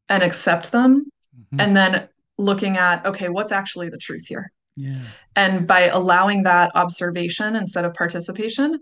and 0.09 0.23
accept 0.23 0.73
them. 0.73 1.11
Mm-hmm. 1.37 1.61
And 1.61 1.77
then 1.77 2.09
looking 2.38 2.77
at, 2.77 3.05
okay, 3.05 3.29
what's 3.29 3.53
actually 3.53 3.88
the 3.88 3.99
truth 3.99 4.27
here? 4.27 4.53
Yeah. 4.77 5.01
And 5.35 5.66
by 5.66 5.88
allowing 5.88 6.44
that 6.44 6.71
observation 6.75 7.57
instead 7.57 7.85
of 7.85 7.94
participation, 7.94 8.79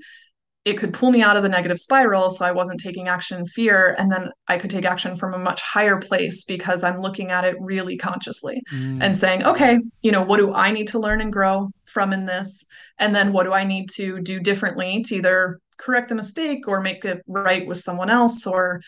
it 0.66 0.76
could 0.76 0.92
pull 0.92 1.12
me 1.12 1.22
out 1.22 1.36
of 1.36 1.44
the 1.44 1.48
negative 1.48 1.78
spiral 1.78 2.28
so 2.28 2.44
I 2.44 2.50
wasn't 2.50 2.80
taking 2.80 3.06
action 3.06 3.38
in 3.38 3.46
fear. 3.46 3.94
And 3.98 4.10
then 4.10 4.30
I 4.48 4.58
could 4.58 4.68
take 4.68 4.84
action 4.84 5.14
from 5.14 5.32
a 5.32 5.38
much 5.38 5.62
higher 5.62 5.96
place 5.96 6.42
because 6.42 6.82
I'm 6.82 7.00
looking 7.00 7.30
at 7.30 7.44
it 7.44 7.54
really 7.60 7.96
consciously 7.96 8.60
mm. 8.72 8.98
and 9.00 9.16
saying, 9.16 9.44
okay, 9.44 9.78
you 10.02 10.10
know, 10.10 10.24
what 10.24 10.38
do 10.38 10.52
I 10.52 10.72
need 10.72 10.88
to 10.88 10.98
learn 10.98 11.20
and 11.20 11.32
grow 11.32 11.70
from 11.84 12.12
in 12.12 12.26
this? 12.26 12.64
And 12.98 13.14
then 13.14 13.32
what 13.32 13.44
do 13.44 13.52
I 13.52 13.62
need 13.62 13.88
to 13.90 14.20
do 14.20 14.40
differently 14.40 15.02
to 15.04 15.14
either 15.14 15.60
correct 15.78 16.08
the 16.08 16.16
mistake 16.16 16.66
or 16.66 16.80
make 16.80 17.04
it 17.04 17.22
right 17.28 17.64
with 17.64 17.78
someone 17.78 18.10
else 18.10 18.44
or 18.44 18.80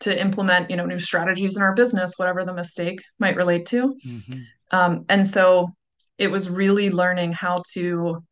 to 0.00 0.20
implement, 0.20 0.70
you 0.70 0.76
know, 0.76 0.86
new 0.86 0.98
strategies 0.98 1.56
in 1.56 1.62
our 1.62 1.74
business, 1.74 2.14
whatever 2.16 2.44
the 2.44 2.54
mistake 2.54 3.00
might 3.18 3.36
relate 3.36 3.66
to. 3.66 3.94
Mm-hmm. 4.06 4.40
Um, 4.70 5.04
and 5.08 5.26
so 5.26 5.68
it 6.18 6.30
was 6.30 6.50
really 6.50 6.90
learning 6.90 7.32
how 7.32 7.62
to 7.72 8.22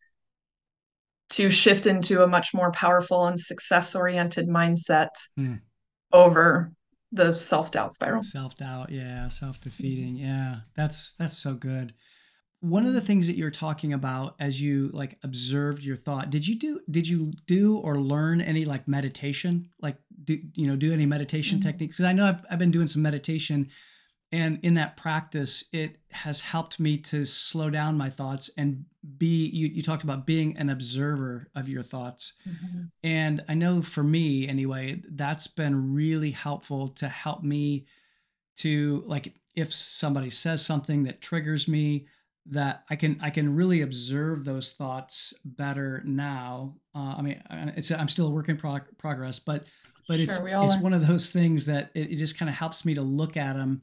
to 1.29 1.51
shift 1.51 1.87
into 1.87 2.23
a 2.23 2.27
much 2.27 2.55
more 2.55 2.71
powerful 2.71 3.27
and 3.27 3.39
success 3.39 3.97
oriented 3.97 4.49
mindset 4.49 5.09
mm. 5.39 5.59
over 6.13 6.73
the 7.13 7.33
self 7.33 7.71
doubt 7.73 7.95
spiral. 7.95 8.23
Self 8.23 8.55
doubt, 8.57 8.91
yeah, 8.91 9.29
self 9.29 9.61
defeating, 9.61 10.17
yeah. 10.17 10.61
That's 10.77 11.15
that's 11.15 11.37
so 11.37 11.55
good. 11.55 11.95
One 12.61 12.87
of 12.87 12.95
the 12.95 13.01
things 13.01 13.27
that 13.27 13.37
you're 13.37 13.51
talking 13.51 13.93
about 13.93 14.35
as 14.41 14.61
you 14.61 14.89
like 14.93 15.19
observed 15.23 15.83
your 15.83 15.97
thought, 15.97 16.31
did 16.31 16.47
you 16.47 16.57
do 16.57 16.81
did 16.91 17.07
you 17.07 17.33
do 17.47 17.79
or 17.79 17.97
learn 17.97 18.41
any 18.41 18.65
like 18.65 18.89
meditation? 18.89 19.71
Like 19.81 19.97
do 20.25 20.39
you 20.55 20.67
know 20.67 20.77
do 20.77 20.93
any 20.93 21.07
meditation 21.07 21.59
mm-hmm. 21.59 21.69
techniques? 21.69 21.97
Because 21.97 22.09
I 22.09 22.13
know 22.13 22.27
I've 22.27 22.45
I've 22.51 22.59
been 22.59 22.71
doing 22.71 22.87
some 22.87 23.03
meditation 23.03 23.69
and 24.33 24.59
in 24.63 24.75
that 24.75 24.97
practice 24.97 25.65
it 25.73 25.99
has 26.11 26.41
helped 26.41 26.81
me 26.81 26.99
to 26.99 27.25
slow 27.25 27.71
down 27.71 27.97
my 27.97 28.11
thoughts 28.11 28.51
and 28.59 28.85
be 29.19 29.47
you, 29.47 29.69
you 29.69 29.83
talked 29.83 30.03
about 30.03 30.27
being 30.27 30.57
an 30.59 30.69
observer 30.69 31.49
of 31.55 31.69
your 31.69 31.83
thoughts 31.83 32.35
mm-hmm. 32.49 32.85
and 33.05 33.45
i 33.49 33.55
know 33.55 33.83
for 33.83 34.03
me 34.03 34.49
anyway 34.49 35.01
that's 35.11 35.47
been 35.47 35.95
really 35.95 36.31
helpful 36.31 36.89
to 36.89 37.09
help 37.09 37.43
me 37.43 37.87
to 38.57 39.03
like 39.07 39.35
if 39.55 39.73
somebody 39.73 40.31
says 40.31 40.65
something 40.65 41.05
that 41.05 41.21
triggers 41.21 41.69
me 41.69 42.07
that 42.49 42.85
i 42.91 42.97
can 42.97 43.19
i 43.21 43.31
can 43.31 43.55
really 43.55 43.83
observe 43.83 44.45
those 44.45 44.73
thoughts 44.73 45.35
better 45.45 46.03
now 46.05 46.75
uh, 46.95 47.15
i 47.19 47.23
mean 47.23 47.43
it's 47.77 47.91
i'm 47.91 48.09
still 48.09 48.29
a 48.29 48.31
work 48.31 48.49
in 48.49 48.57
prog- 48.57 48.97
progress 48.99 49.39
but 49.39 49.67
but 50.09 50.19
sure, 50.19 50.49
it's 50.49 50.75
it's 50.75 50.83
one 50.83 50.93
of 50.93 51.07
those 51.07 51.31
things 51.31 51.67
that 51.67 51.91
it, 51.95 52.13
it 52.13 52.17
just 52.17 52.39
kind 52.39 52.49
of 52.49 52.55
helps 52.55 52.85
me 52.85 52.95
to 52.95 53.03
look 53.03 53.37
at 53.37 53.57
them 53.57 53.83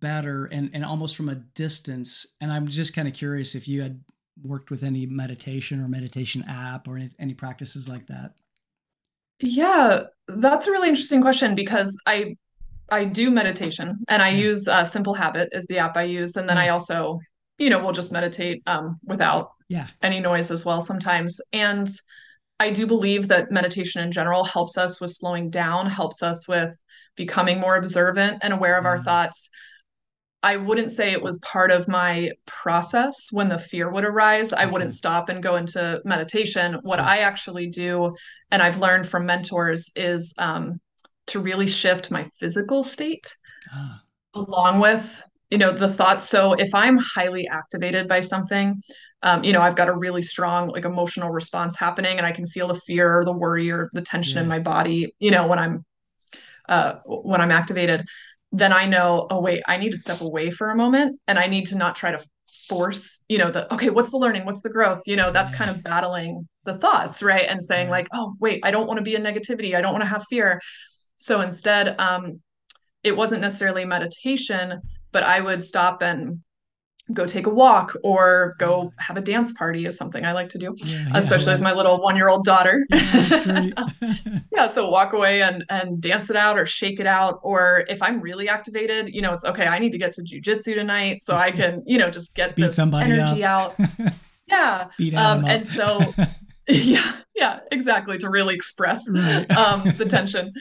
better 0.00 0.46
and, 0.46 0.70
and 0.72 0.84
almost 0.84 1.16
from 1.16 1.28
a 1.28 1.34
distance. 1.34 2.26
And 2.40 2.52
I'm 2.52 2.68
just 2.68 2.94
kind 2.94 3.08
of 3.08 3.14
curious 3.14 3.54
if 3.54 3.68
you 3.68 3.82
had 3.82 4.02
worked 4.42 4.70
with 4.70 4.82
any 4.82 5.06
meditation 5.06 5.80
or 5.80 5.88
meditation 5.88 6.44
app 6.48 6.88
or 6.88 6.96
any, 6.96 7.10
any 7.18 7.34
practices 7.34 7.88
like 7.88 8.06
that. 8.08 8.34
Yeah, 9.40 10.04
that's 10.28 10.66
a 10.66 10.70
really 10.70 10.88
interesting 10.88 11.20
question 11.20 11.54
because 11.54 11.98
I 12.06 12.36
I 12.90 13.04
do 13.04 13.30
meditation 13.30 13.98
and 14.08 14.22
I 14.22 14.28
use 14.28 14.68
uh, 14.68 14.84
Simple 14.84 15.14
Habit 15.14 15.48
is 15.52 15.66
the 15.66 15.78
app 15.78 15.96
I 15.96 16.02
use, 16.02 16.36
and 16.36 16.48
then 16.48 16.58
I 16.58 16.68
also 16.68 17.18
you 17.58 17.70
know 17.70 17.82
we'll 17.82 17.92
just 17.92 18.12
meditate 18.12 18.62
um, 18.66 18.98
without 19.04 19.50
yeah 19.68 19.86
any 20.02 20.20
noise 20.20 20.50
as 20.50 20.64
well 20.64 20.80
sometimes. 20.80 21.40
And 21.52 21.88
I 22.60 22.70
do 22.70 22.86
believe 22.86 23.28
that 23.28 23.50
meditation 23.50 24.02
in 24.02 24.12
general 24.12 24.44
helps 24.44 24.78
us 24.78 25.00
with 25.00 25.10
slowing 25.10 25.50
down, 25.50 25.86
helps 25.86 26.22
us 26.22 26.46
with 26.46 26.74
becoming 27.16 27.60
more 27.60 27.76
observant 27.76 28.38
and 28.42 28.52
aware 28.52 28.78
of 28.78 28.86
our 28.86 29.02
thoughts. 29.02 29.48
I 30.42 30.56
wouldn't 30.56 30.92
say 30.92 31.10
it 31.10 31.22
was 31.22 31.38
part 31.38 31.70
of 31.70 31.88
my 31.88 32.32
process 32.46 33.28
when 33.32 33.48
the 33.48 33.58
fear 33.58 33.90
would 33.90 34.04
arise. 34.04 34.52
I 34.52 34.66
wouldn't 34.66 34.92
stop 34.92 35.30
and 35.30 35.42
go 35.42 35.56
into 35.56 36.02
meditation. 36.04 36.78
What. 36.82 37.00
I 37.00 37.18
actually 37.20 37.68
do, 37.68 38.14
and 38.50 38.62
I've 38.62 38.78
learned 38.78 39.08
from 39.08 39.24
mentors, 39.24 39.90
is 39.96 40.34
um, 40.38 40.80
to 41.28 41.40
really 41.40 41.66
shift 41.66 42.10
my 42.10 42.24
physical 42.38 42.82
state 42.82 43.34
ah. 43.72 44.02
along 44.34 44.80
with 44.80 45.22
you 45.54 45.58
know 45.58 45.70
the 45.70 45.88
thoughts 45.88 46.28
so 46.28 46.52
if 46.54 46.74
i'm 46.74 46.98
highly 46.98 47.46
activated 47.46 48.08
by 48.08 48.20
something 48.20 48.82
um, 49.22 49.44
you 49.44 49.52
know 49.52 49.62
i've 49.62 49.76
got 49.76 49.88
a 49.88 49.96
really 49.96 50.22
strong 50.22 50.68
like 50.68 50.84
emotional 50.84 51.30
response 51.30 51.78
happening 51.78 52.18
and 52.18 52.26
i 52.26 52.32
can 52.32 52.46
feel 52.46 52.66
the 52.66 52.80
fear 52.86 53.18
or 53.18 53.24
the 53.24 53.32
worry 53.32 53.70
or 53.70 53.88
the 53.92 54.02
tension 54.02 54.36
yeah. 54.36 54.42
in 54.42 54.48
my 54.48 54.58
body 54.58 55.14
you 55.20 55.30
know 55.30 55.46
when 55.46 55.60
i'm 55.60 55.84
uh, 56.68 56.94
when 57.06 57.40
i'm 57.40 57.52
activated 57.52 58.04
then 58.54 58.72
I 58.72 58.86
know, 58.86 59.26
oh, 59.30 59.40
wait, 59.40 59.64
I 59.66 59.76
need 59.78 59.90
to 59.90 59.96
step 59.96 60.20
away 60.20 60.48
for 60.48 60.70
a 60.70 60.76
moment 60.76 61.18
and 61.26 61.40
I 61.40 61.48
need 61.48 61.66
to 61.66 61.76
not 61.76 61.96
try 61.96 62.12
to 62.12 62.24
force, 62.68 63.24
you 63.28 63.36
know, 63.36 63.50
the, 63.50 63.72
okay, 63.74 63.90
what's 63.90 64.12
the 64.12 64.16
learning? 64.16 64.44
What's 64.44 64.62
the 64.62 64.70
growth? 64.70 65.02
You 65.06 65.16
know, 65.16 65.32
that's 65.32 65.50
kind 65.50 65.70
of 65.70 65.82
battling 65.82 66.48
the 66.62 66.78
thoughts, 66.78 67.20
right? 67.20 67.46
And 67.48 67.60
saying, 67.60 67.90
like, 67.90 68.06
oh, 68.12 68.36
wait, 68.38 68.60
I 68.62 68.70
don't 68.70 68.86
want 68.86 68.98
to 68.98 69.02
be 69.02 69.16
in 69.16 69.22
negativity. 69.22 69.74
I 69.74 69.80
don't 69.80 69.92
want 69.92 70.04
to 70.04 70.08
have 70.08 70.24
fear. 70.30 70.60
So 71.16 71.40
instead, 71.40 72.00
um, 72.00 72.40
it 73.02 73.16
wasn't 73.16 73.42
necessarily 73.42 73.84
meditation, 73.84 74.80
but 75.14 75.22
I 75.22 75.40
would 75.40 75.62
stop 75.62 76.02
and 76.02 76.40
go 77.12 77.26
take 77.26 77.46
a 77.46 77.50
walk 77.50 77.94
or 78.02 78.56
go 78.58 78.90
have 78.98 79.16
a 79.16 79.20
dance 79.20 79.52
party 79.52 79.84
is 79.84 79.96
something 79.96 80.24
I 80.24 80.32
like 80.32 80.48
to 80.50 80.58
do, 80.58 80.74
yeah, 80.78 81.06
yeah, 81.06 81.10
especially 81.14 81.52
with 81.52 81.60
my 81.62 81.72
little 81.72 82.00
one 82.02 82.16
year 82.16 82.28
old 82.28 82.44
daughter. 82.44 82.86
Yeah, 82.90 83.70
yeah, 84.52 84.66
so 84.66 84.90
walk 84.90 85.12
away 85.12 85.42
and 85.42 85.64
and 85.70 86.00
dance 86.00 86.30
it 86.30 86.36
out 86.36 86.58
or 86.58 86.66
shake 86.66 87.00
it 87.00 87.06
out. 87.06 87.40
Or 87.42 87.84
if 87.88 88.02
I'm 88.02 88.20
really 88.20 88.48
activated, 88.48 89.14
you 89.14 89.22
know, 89.22 89.32
it's 89.34 89.44
okay. 89.44 89.66
I 89.66 89.78
need 89.78 89.92
to 89.92 89.98
get 89.98 90.12
to 90.14 90.22
jujitsu 90.22 90.74
tonight 90.74 91.22
so 91.22 91.36
I 91.36 91.50
can, 91.50 91.82
you 91.86 91.98
know, 91.98 92.10
just 92.10 92.34
get 92.34 92.56
Beat 92.56 92.64
this 92.64 92.78
energy 92.78 93.44
up. 93.44 93.78
out. 93.78 93.88
Yeah. 94.46 94.88
Um, 95.16 95.46
and 95.46 95.66
so 95.66 96.14
yeah, 96.68 97.16
yeah, 97.34 97.60
exactly. 97.72 98.18
To 98.18 98.28
really 98.28 98.54
express 98.54 99.08
right. 99.10 99.50
um 99.50 99.94
the 99.96 100.04
tension. 100.04 100.52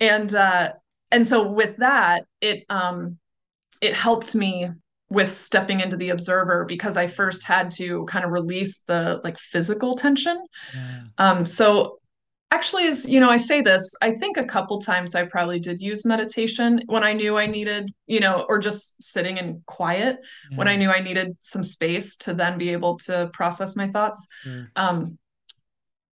And 0.00 0.34
uh 0.34 0.72
and 1.10 1.26
so 1.26 1.50
with 1.50 1.76
that, 1.78 2.26
it 2.42 2.64
um 2.68 3.18
it 3.82 3.92
helped 3.94 4.34
me 4.34 4.70
with 5.10 5.28
stepping 5.28 5.80
into 5.80 5.96
the 5.98 6.08
observer 6.08 6.64
because 6.64 6.96
I 6.96 7.06
first 7.06 7.46
had 7.46 7.70
to 7.72 8.06
kind 8.06 8.24
of 8.24 8.30
release 8.30 8.80
the 8.84 9.20
like 9.22 9.38
physical 9.38 9.94
tension. 9.94 10.42
Yeah. 10.74 11.00
Um, 11.18 11.44
so 11.44 11.98
actually 12.52 12.86
as 12.86 13.08
you 13.08 13.18
know 13.18 13.30
i 13.30 13.36
say 13.38 13.62
this 13.62 13.94
i 14.02 14.12
think 14.12 14.36
a 14.36 14.44
couple 14.44 14.78
times 14.78 15.14
i 15.14 15.24
probably 15.24 15.58
did 15.58 15.80
use 15.80 16.04
meditation 16.04 16.82
when 16.86 17.02
i 17.02 17.12
knew 17.12 17.36
i 17.38 17.46
needed 17.46 17.90
you 18.06 18.20
know 18.20 18.44
or 18.48 18.58
just 18.58 19.02
sitting 19.02 19.38
in 19.38 19.62
quiet 19.66 20.18
yeah. 20.50 20.58
when 20.58 20.68
i 20.68 20.76
knew 20.76 20.90
i 20.90 21.00
needed 21.00 21.34
some 21.40 21.64
space 21.64 22.14
to 22.14 22.34
then 22.34 22.58
be 22.58 22.68
able 22.68 22.98
to 22.98 23.30
process 23.32 23.74
my 23.74 23.88
thoughts 23.88 24.26
sure. 24.42 24.70
um 24.76 25.18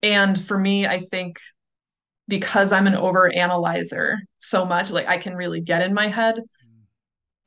and 0.02 0.40
for 0.40 0.58
me 0.58 0.88
i 0.88 1.00
think 1.00 1.40
because 2.30 2.72
i'm 2.72 2.88
an 2.88 2.96
over 2.96 3.30
analyzer 3.36 4.18
so 4.38 4.66
much 4.66 4.92
like 4.92 5.08
i 5.08 5.18
can 5.18 5.36
really 5.36 5.60
get 5.60 5.82
in 5.82 5.94
my 5.94 6.08
head 6.08 6.36
mm. 6.36 6.44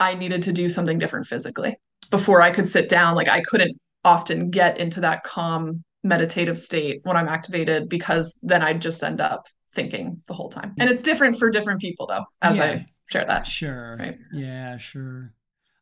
I 0.03 0.15
needed 0.15 0.43
to 0.43 0.53
do 0.53 0.69
something 0.69 0.99
different 0.99 1.27
physically 1.27 1.75
before 2.11 2.43
i 2.43 2.51
could 2.51 2.69
sit 2.69 2.89
down 2.89 3.15
like 3.15 3.29
i 3.29 3.41
couldn't 3.43 3.77
often 4.05 4.51
get 4.51 4.79
into 4.79 5.01
that 5.01 5.23
calm 5.23 5.85
meditative 6.05 6.59
state 6.59 7.01
when 7.05 7.17
I'm 7.17 7.29
activated 7.29 7.89
because 7.89 8.39
then 8.43 8.63
I'd 8.63 8.81
just 8.81 9.03
end 9.03 9.21
up 9.21 9.47
thinking 9.75 10.21
the 10.27 10.35
whole 10.35 10.49
time. 10.49 10.75
And 10.79 10.91
it's 10.91 11.03
different 11.03 11.39
for 11.39 11.51
different 11.51 11.81
people 11.81 12.07
though, 12.07 12.25
as 12.41 12.59
yeah, 12.59 12.65
I 12.65 12.87
share 13.11 13.25
that. 13.25 13.47
Sure. 13.47 13.97
Right? 13.99 14.15
Yeah, 14.33 14.79
sure. 14.79 15.33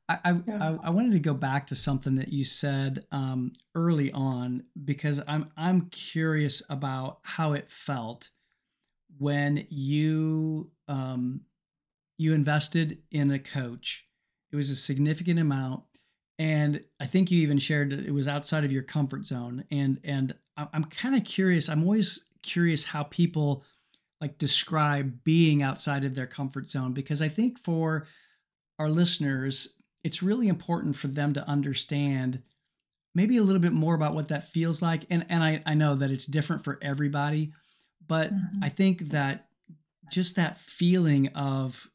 I, 0.08 0.18
I, 0.24 0.40
yeah. 0.46 0.76
I, 0.82 0.88
I, 0.88 0.90
wanted 0.90 1.12
to 1.12 1.20
go 1.20 1.34
back 1.34 1.68
to 1.68 1.76
something 1.76 2.16
that 2.16 2.32
you 2.32 2.44
said 2.44 3.04
um, 3.12 3.52
early 3.76 4.10
on 4.10 4.64
because 4.84 5.22
I'm 5.26 5.50
I'm 5.56 5.82
curious 5.90 6.62
about 6.68 7.18
how 7.24 7.52
it 7.52 7.70
felt 7.70 8.30
when 9.18 9.66
you 9.70 10.72
um, 10.88 11.42
you 12.18 12.34
invested 12.34 12.98
in 13.12 13.30
a 13.30 13.38
coach. 13.38 14.06
It 14.52 14.56
was 14.56 14.70
a 14.70 14.76
significant 14.76 15.38
amount, 15.38 15.82
and 16.38 16.82
I 16.98 17.06
think 17.06 17.30
you 17.30 17.42
even 17.42 17.58
shared 17.58 17.90
that 17.90 18.06
it 18.06 18.12
was 18.12 18.26
outside 18.26 18.64
of 18.64 18.72
your 18.72 18.82
comfort 18.82 19.26
zone. 19.26 19.64
And 19.70 20.00
and 20.04 20.34
I'm 20.56 20.84
kind 20.84 21.14
of 21.14 21.24
curious. 21.24 21.68
I'm 21.68 21.82
always 21.82 22.30
curious 22.42 22.84
how 22.84 23.04
people 23.04 23.64
like 24.20 24.38
describe 24.38 25.24
being 25.24 25.62
outside 25.62 26.04
of 26.04 26.14
their 26.14 26.26
comfort 26.26 26.68
zone 26.68 26.92
because 26.92 27.22
I 27.22 27.28
think 27.28 27.58
for 27.58 28.06
our 28.78 28.90
listeners, 28.90 29.76
it's 30.04 30.22
really 30.22 30.48
important 30.48 30.96
for 30.96 31.08
them 31.08 31.32
to 31.34 31.48
understand 31.48 32.42
maybe 33.14 33.36
a 33.36 33.42
little 33.42 33.60
bit 33.60 33.72
more 33.72 33.94
about 33.94 34.14
what 34.14 34.28
that 34.28 34.50
feels 34.50 34.82
like. 34.82 35.04
And 35.10 35.26
and 35.28 35.42
I, 35.42 35.62
I 35.66 35.74
know 35.74 35.94
that 35.94 36.10
it's 36.10 36.26
different 36.26 36.64
for 36.64 36.78
everybody, 36.82 37.52
but 38.06 38.32
mm-hmm. 38.32 38.64
I 38.64 38.68
think 38.68 39.10
that 39.10 39.48
just 40.10 40.36
that 40.36 40.58
feeling 40.58 41.28
of 41.28 41.88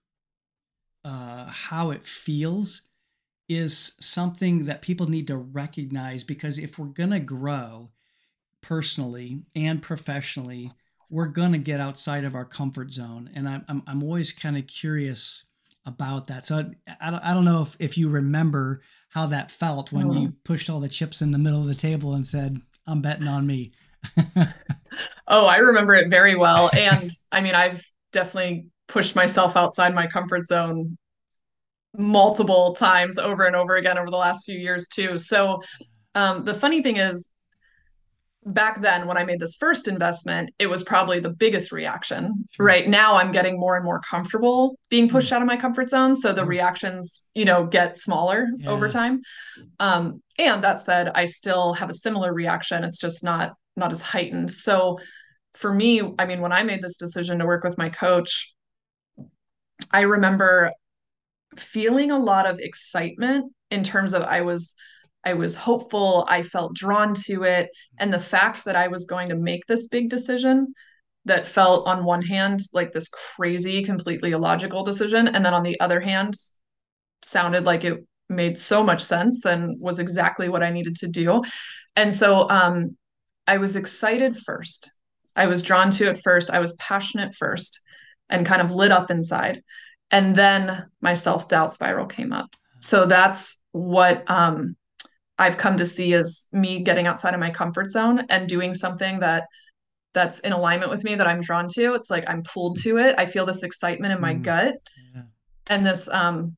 uh, 1.05 1.45
how 1.45 1.91
it 1.91 2.05
feels 2.05 2.89
is 3.47 3.93
something 3.99 4.65
that 4.65 4.81
people 4.81 5.07
need 5.07 5.27
to 5.27 5.37
recognize 5.37 6.23
because 6.23 6.57
if 6.57 6.79
we're 6.79 6.87
going 6.87 7.11
to 7.11 7.19
grow 7.19 7.91
personally 8.61 9.43
and 9.55 9.83
professionally, 9.83 10.71
we're 11.11 11.27
going 11.27 11.51
to 11.51 11.59
get 11.59 11.79
outside 11.79 12.23
of 12.23 12.33
our 12.33 12.43
comfort 12.43 12.91
zone. 12.91 13.29
And 13.35 13.47
I'm, 13.47 13.63
I'm, 13.69 13.83
I'm 13.85 14.03
always 14.03 14.31
kind 14.31 14.57
of 14.57 14.65
curious 14.65 15.45
about 15.85 16.25
that. 16.27 16.43
So 16.43 16.71
I, 16.99 17.19
I 17.23 17.33
don't 17.35 17.45
know 17.45 17.61
if, 17.61 17.77
if 17.79 17.97
you 17.99 18.09
remember 18.09 18.81
how 19.09 19.27
that 19.27 19.51
felt 19.51 19.91
when 19.91 20.11
you 20.11 20.27
mm-hmm. 20.29 20.37
pushed 20.43 20.69
all 20.69 20.79
the 20.79 20.89
chips 20.89 21.21
in 21.21 21.29
the 21.29 21.37
middle 21.37 21.61
of 21.61 21.67
the 21.67 21.75
table 21.75 22.15
and 22.15 22.25
said, 22.25 22.59
I'm 22.87 23.01
betting 23.01 23.27
on 23.27 23.45
me. 23.45 23.71
oh, 25.27 25.45
I 25.45 25.57
remember 25.57 25.93
it 25.93 26.09
very 26.09 26.35
well. 26.35 26.71
And 26.75 27.11
I 27.31 27.41
mean, 27.41 27.53
I've 27.53 27.85
definitely 28.11 28.67
pushed 28.87 29.15
myself 29.15 29.55
outside 29.57 29.93
my 29.93 30.07
comfort 30.07 30.45
zone 30.45 30.97
multiple 31.97 32.75
times 32.75 33.17
over 33.17 33.45
and 33.45 33.55
over 33.55 33.75
again 33.75 33.97
over 33.97 34.09
the 34.09 34.17
last 34.17 34.45
few 34.45 34.57
years 34.57 34.87
too. 34.87 35.17
So 35.17 35.61
um, 36.13 36.43
the 36.43 36.53
funny 36.53 36.81
thing 36.81 36.97
is, 36.97 37.31
back 38.47 38.79
then 38.81 39.07
when 39.07 39.17
I 39.17 39.23
made 39.23 39.39
this 39.39 39.55
first 39.55 39.87
investment, 39.87 40.51
it 40.59 40.67
was 40.67 40.83
probably 40.83 41.19
the 41.19 41.31
biggest 41.31 41.71
reaction. 41.71 42.47
Right 42.59 42.87
now, 42.87 43.15
I'm 43.15 43.31
getting 43.31 43.59
more 43.59 43.75
and 43.75 43.83
more 43.83 44.01
comfortable 44.07 44.77
being 44.89 45.09
pushed 45.09 45.31
mm. 45.31 45.35
out 45.35 45.41
of 45.41 45.47
my 45.47 45.57
comfort 45.57 45.89
zone, 45.89 46.13
so 46.13 46.31
the 46.31 46.45
reactions, 46.45 47.27
you 47.33 47.45
know, 47.45 47.65
get 47.65 47.97
smaller 47.97 48.47
yeah. 48.59 48.69
over 48.69 48.87
time. 48.87 49.21
Um, 49.79 50.21
and 50.37 50.63
that 50.63 50.79
said, 50.79 51.09
I 51.15 51.25
still 51.25 51.73
have 51.73 51.89
a 51.89 51.93
similar 51.93 52.33
reaction. 52.33 52.83
It's 52.83 52.99
just 52.99 53.23
not 53.23 53.53
not 53.75 53.91
as 53.91 54.01
heightened. 54.01 54.51
So 54.51 54.99
for 55.53 55.73
me, 55.73 56.01
I 56.19 56.25
mean, 56.25 56.41
when 56.41 56.53
I 56.53 56.63
made 56.63 56.81
this 56.81 56.97
decision 56.97 57.39
to 57.39 57.45
work 57.45 57.63
with 57.63 57.77
my 57.77 57.89
coach, 57.89 58.53
I 59.91 60.01
remember 60.01 60.71
feeling 61.55 62.11
a 62.11 62.19
lot 62.19 62.47
of 62.47 62.59
excitement 62.59 63.53
in 63.71 63.83
terms 63.83 64.13
of 64.13 64.23
I 64.23 64.41
was 64.41 64.75
I 65.23 65.33
was 65.33 65.55
hopeful, 65.55 66.25
I 66.29 66.43
felt 66.43 66.75
drawn 66.75 67.15
to 67.25 67.43
it 67.43 67.69
and 67.97 68.13
the 68.13 68.19
fact 68.19 68.65
that 68.65 68.75
I 68.75 68.87
was 68.89 69.05
going 69.05 69.29
to 69.29 69.35
make 69.35 69.65
this 69.65 69.87
big 69.87 70.09
decision 70.09 70.73
that 71.25 71.47
felt 71.47 71.87
on 71.87 72.05
one 72.05 72.21
hand 72.21 72.59
like 72.73 72.91
this 72.91 73.09
crazy 73.09 73.83
completely 73.83 74.31
illogical 74.31 74.83
decision 74.83 75.27
and 75.27 75.43
then 75.43 75.53
on 75.53 75.63
the 75.63 75.79
other 75.79 75.99
hand 75.99 76.35
sounded 77.25 77.65
like 77.65 77.83
it 77.83 78.05
made 78.29 78.57
so 78.57 78.83
much 78.83 79.03
sense 79.03 79.45
and 79.45 79.79
was 79.79 79.97
exactly 79.99 80.47
what 80.49 80.63
I 80.63 80.69
needed 80.69 80.95
to 80.97 81.07
do. 81.07 81.41
And 81.95 82.13
so 82.13 82.49
um 82.49 82.97
I 83.47 83.57
was 83.57 83.75
excited 83.75 84.37
first. 84.37 84.91
I 85.35 85.47
was 85.47 85.61
drawn 85.61 85.91
to 85.91 86.09
it 86.09 86.19
first. 86.23 86.49
I 86.49 86.59
was 86.59 86.75
passionate 86.77 87.33
first 87.33 87.81
and 88.29 88.45
kind 88.45 88.61
of 88.61 88.71
lit 88.71 88.91
up 88.91 89.11
inside 89.11 89.61
and 90.11 90.35
then 90.35 90.85
my 91.01 91.13
self-doubt 91.13 91.73
spiral 91.73 92.05
came 92.05 92.31
up 92.31 92.49
so 92.79 93.05
that's 93.05 93.57
what 93.71 94.29
um, 94.29 94.75
i've 95.37 95.57
come 95.57 95.77
to 95.77 95.85
see 95.85 96.13
as 96.13 96.47
me 96.51 96.81
getting 96.81 97.07
outside 97.07 97.33
of 97.33 97.39
my 97.39 97.49
comfort 97.49 97.91
zone 97.91 98.25
and 98.29 98.47
doing 98.47 98.73
something 98.73 99.19
that 99.19 99.45
that's 100.13 100.39
in 100.39 100.53
alignment 100.53 100.91
with 100.91 101.03
me 101.03 101.15
that 101.15 101.27
i'm 101.27 101.41
drawn 101.41 101.67
to 101.67 101.93
it's 101.93 102.09
like 102.09 102.23
i'm 102.29 102.43
pulled 102.43 102.77
to 102.77 102.97
it 102.97 103.15
i 103.17 103.25
feel 103.25 103.45
this 103.45 103.63
excitement 103.63 104.13
in 104.13 104.21
my 104.21 104.33
mm. 104.33 104.41
gut 104.43 104.75
yeah. 105.13 105.23
and 105.67 105.85
this 105.85 106.07
um 106.09 106.55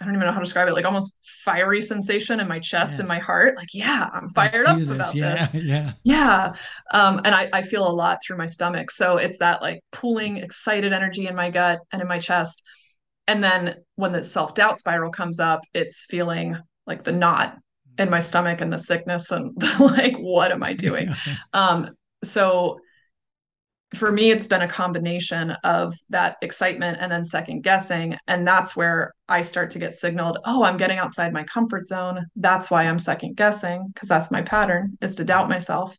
I 0.00 0.04
don't 0.04 0.14
even 0.14 0.26
know 0.26 0.32
how 0.32 0.38
to 0.38 0.44
describe 0.44 0.68
it, 0.68 0.74
like 0.74 0.84
almost 0.84 1.18
fiery 1.22 1.80
sensation 1.80 2.38
in 2.38 2.46
my 2.46 2.60
chest 2.60 2.94
yeah. 2.94 3.00
and 3.00 3.08
my 3.08 3.18
heart. 3.18 3.56
Like, 3.56 3.74
yeah, 3.74 4.08
I'm 4.12 4.28
fired 4.28 4.66
up 4.66 4.78
this. 4.78 4.88
about 4.88 5.14
yeah, 5.14 5.46
this. 5.46 5.54
Yeah. 5.54 5.92
Yeah. 6.04 6.52
Um, 6.92 7.20
and 7.24 7.34
I, 7.34 7.48
I 7.52 7.62
feel 7.62 7.86
a 7.86 7.90
lot 7.90 8.18
through 8.24 8.36
my 8.36 8.46
stomach. 8.46 8.92
So 8.92 9.16
it's 9.16 9.38
that 9.38 9.60
like 9.60 9.80
pooling, 9.90 10.36
excited 10.36 10.92
energy 10.92 11.26
in 11.26 11.34
my 11.34 11.50
gut 11.50 11.80
and 11.92 12.00
in 12.00 12.06
my 12.06 12.18
chest. 12.18 12.62
And 13.26 13.42
then 13.42 13.74
when 13.96 14.12
the 14.12 14.22
self 14.22 14.54
doubt 14.54 14.78
spiral 14.78 15.10
comes 15.10 15.40
up, 15.40 15.60
it's 15.74 16.06
feeling 16.08 16.56
like 16.86 17.02
the 17.02 17.12
knot 17.12 17.58
in 17.98 18.08
my 18.08 18.20
stomach 18.20 18.60
and 18.60 18.72
the 18.72 18.78
sickness 18.78 19.32
and 19.32 19.52
like, 19.80 20.16
what 20.16 20.52
am 20.52 20.62
I 20.62 20.74
doing? 20.74 21.08
um, 21.52 21.90
so 22.22 22.78
for 23.94 24.12
me 24.12 24.30
it's 24.30 24.46
been 24.46 24.62
a 24.62 24.68
combination 24.68 25.50
of 25.64 25.94
that 26.10 26.36
excitement 26.42 26.98
and 27.00 27.10
then 27.10 27.24
second 27.24 27.62
guessing. 27.62 28.16
And 28.26 28.46
that's 28.46 28.76
where 28.76 29.14
i 29.28 29.42
start 29.42 29.70
to 29.70 29.78
get 29.78 29.94
signaled 29.94 30.38
oh 30.44 30.62
i'm 30.62 30.76
getting 30.76 30.98
outside 30.98 31.32
my 31.32 31.44
comfort 31.44 31.86
zone. 31.86 32.26
That's 32.36 32.70
why 32.70 32.84
i'm 32.84 32.98
second 32.98 33.36
guessing 33.36 33.88
because 33.92 34.08
that's 34.08 34.30
my 34.30 34.42
pattern 34.42 34.98
is 35.00 35.16
to 35.16 35.24
doubt 35.24 35.48
myself. 35.48 35.96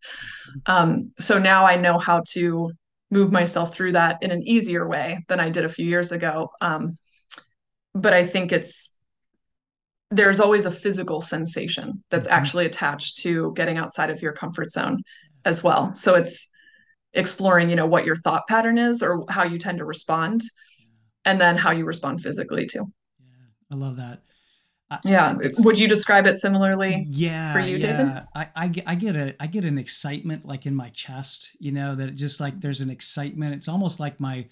Um, 0.66 1.12
so 1.20 1.40
now 1.40 1.66
i 1.66 1.76
know 1.76 1.98
how 1.98 2.24
to 2.30 2.72
move 3.12 3.32
myself 3.32 3.74
through 3.74 3.94
that 3.94 4.22
in 4.22 4.30
an 4.32 4.44
easier 4.48 4.88
way 4.88 5.24
than 5.28 5.40
i 5.40 5.50
did 5.50 5.66
a 5.66 5.70
few 5.70 5.86
years 5.86 6.12
ago. 6.12 6.50
Um, 6.62 6.96
but 7.96 8.14
i 8.14 8.24
think 8.24 8.52
it's 8.52 8.96
there's 10.12 10.40
always 10.40 10.66
a 10.66 10.72
physical 10.72 11.22
sensation 11.22 12.04
that's 12.10 12.28
mm-hmm. 12.28 12.38
actually 12.38 12.66
attached 12.66 13.18
to 13.18 13.54
getting 13.56 13.78
outside 13.78 14.10
of 14.10 14.22
your 14.22 14.34
comfort 14.34 14.72
zone 14.72 15.02
as 15.46 15.64
well. 15.64 15.94
So 15.94 16.16
it's 16.16 16.50
exploring 17.14 17.70
you 17.70 17.76
know 17.76 17.88
what 17.88 18.06
your 18.06 18.16
thought 18.16 18.48
pattern 18.48 18.78
is 18.78 19.02
or 19.02 19.24
how 19.30 19.44
you 19.44 19.58
tend 19.58 19.78
to 19.80 19.86
respond 19.86 20.42
yeah. 20.80 20.86
and 21.32 21.42
then 21.42 21.58
how 21.58 21.72
you 21.72 21.86
respond 21.86 22.22
physically 22.22 22.66
too. 22.66 22.86
Yeah 23.20 23.36
i 23.72 23.76
love 23.76 23.98
that. 23.98 24.22
I, 24.92 25.00
yeah 25.04 25.36
would 25.60 25.78
you 25.78 25.88
describe 25.88 26.26
it 26.26 26.38
similarly 26.38 27.06
yeah 27.10 27.54
for 27.54 27.60
you 27.60 27.78
yeah. 27.78 27.98
david? 27.98 28.24
I, 28.36 28.48
I 28.56 28.68
get 28.68 28.84
i 28.88 28.96
get 28.96 29.16
a 29.16 29.36
i 29.40 29.48
get 29.48 29.66
an 29.66 29.78
excitement 29.78 30.46
like 30.46 30.66
in 30.66 30.76
my 30.76 30.90
chest 30.90 31.56
you 31.60 31.72
know 31.72 31.96
that 31.96 32.16
just 32.16 32.40
like 32.40 32.54
mm-hmm. 32.54 32.62
there's 32.62 32.82
an 32.82 32.90
excitement. 32.90 33.56
It's 33.56 33.68
almost 33.68 34.00
like 34.00 34.20
my 34.20 34.46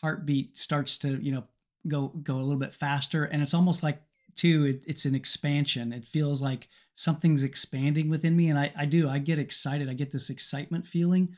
heartbeat 0.00 0.56
starts 0.56 0.96
to 0.98 1.22
you 1.22 1.32
know 1.32 1.44
go 1.88 2.08
go 2.08 2.36
a 2.36 2.42
little 2.42 2.60
bit 2.60 2.74
faster 2.74 3.24
and 3.24 3.42
it's 3.42 3.54
almost 3.54 3.82
like 3.82 4.00
too 4.36 4.66
it, 4.66 4.84
it's 4.86 5.04
an 5.04 5.14
expansion. 5.14 5.92
It 5.92 6.04
feels 6.04 6.40
like 6.40 6.68
something's 6.94 7.44
expanding 7.44 8.10
within 8.10 8.36
me 8.36 8.50
and 8.50 8.58
I, 8.58 8.72
I 8.76 8.84
do. 8.84 9.08
I 9.08 9.18
get 9.18 9.38
excited. 9.38 9.88
I 9.88 9.94
get 9.94 10.12
this 10.12 10.30
excitement 10.30 10.86
feeling 10.86 11.36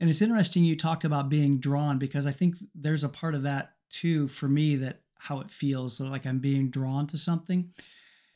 and 0.00 0.08
it's 0.08 0.22
interesting 0.22 0.64
you 0.64 0.76
talked 0.76 1.04
about 1.04 1.28
being 1.28 1.58
drawn 1.58 1.98
because 1.98 2.26
I 2.26 2.32
think 2.32 2.56
there's 2.74 3.04
a 3.04 3.08
part 3.08 3.34
of 3.34 3.42
that 3.42 3.72
too 3.90 4.28
for 4.28 4.48
me 4.48 4.76
that 4.76 5.00
how 5.18 5.40
it 5.40 5.50
feels 5.50 5.96
so 5.96 6.04
like 6.04 6.26
I'm 6.26 6.38
being 6.38 6.70
drawn 6.70 7.06
to 7.08 7.18
something. 7.18 7.70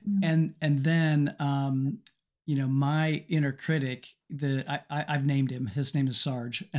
Mm-hmm. 0.08 0.24
And 0.24 0.54
and 0.60 0.84
then 0.84 1.36
um, 1.38 1.98
you 2.46 2.56
know, 2.56 2.66
my 2.66 3.24
inner 3.28 3.52
critic, 3.52 4.08
the 4.28 4.64
I, 4.68 5.04
I 5.08 5.12
have 5.12 5.24
named 5.24 5.50
him. 5.50 5.66
His 5.66 5.94
name 5.94 6.08
is 6.08 6.20
Sarge 6.20 6.64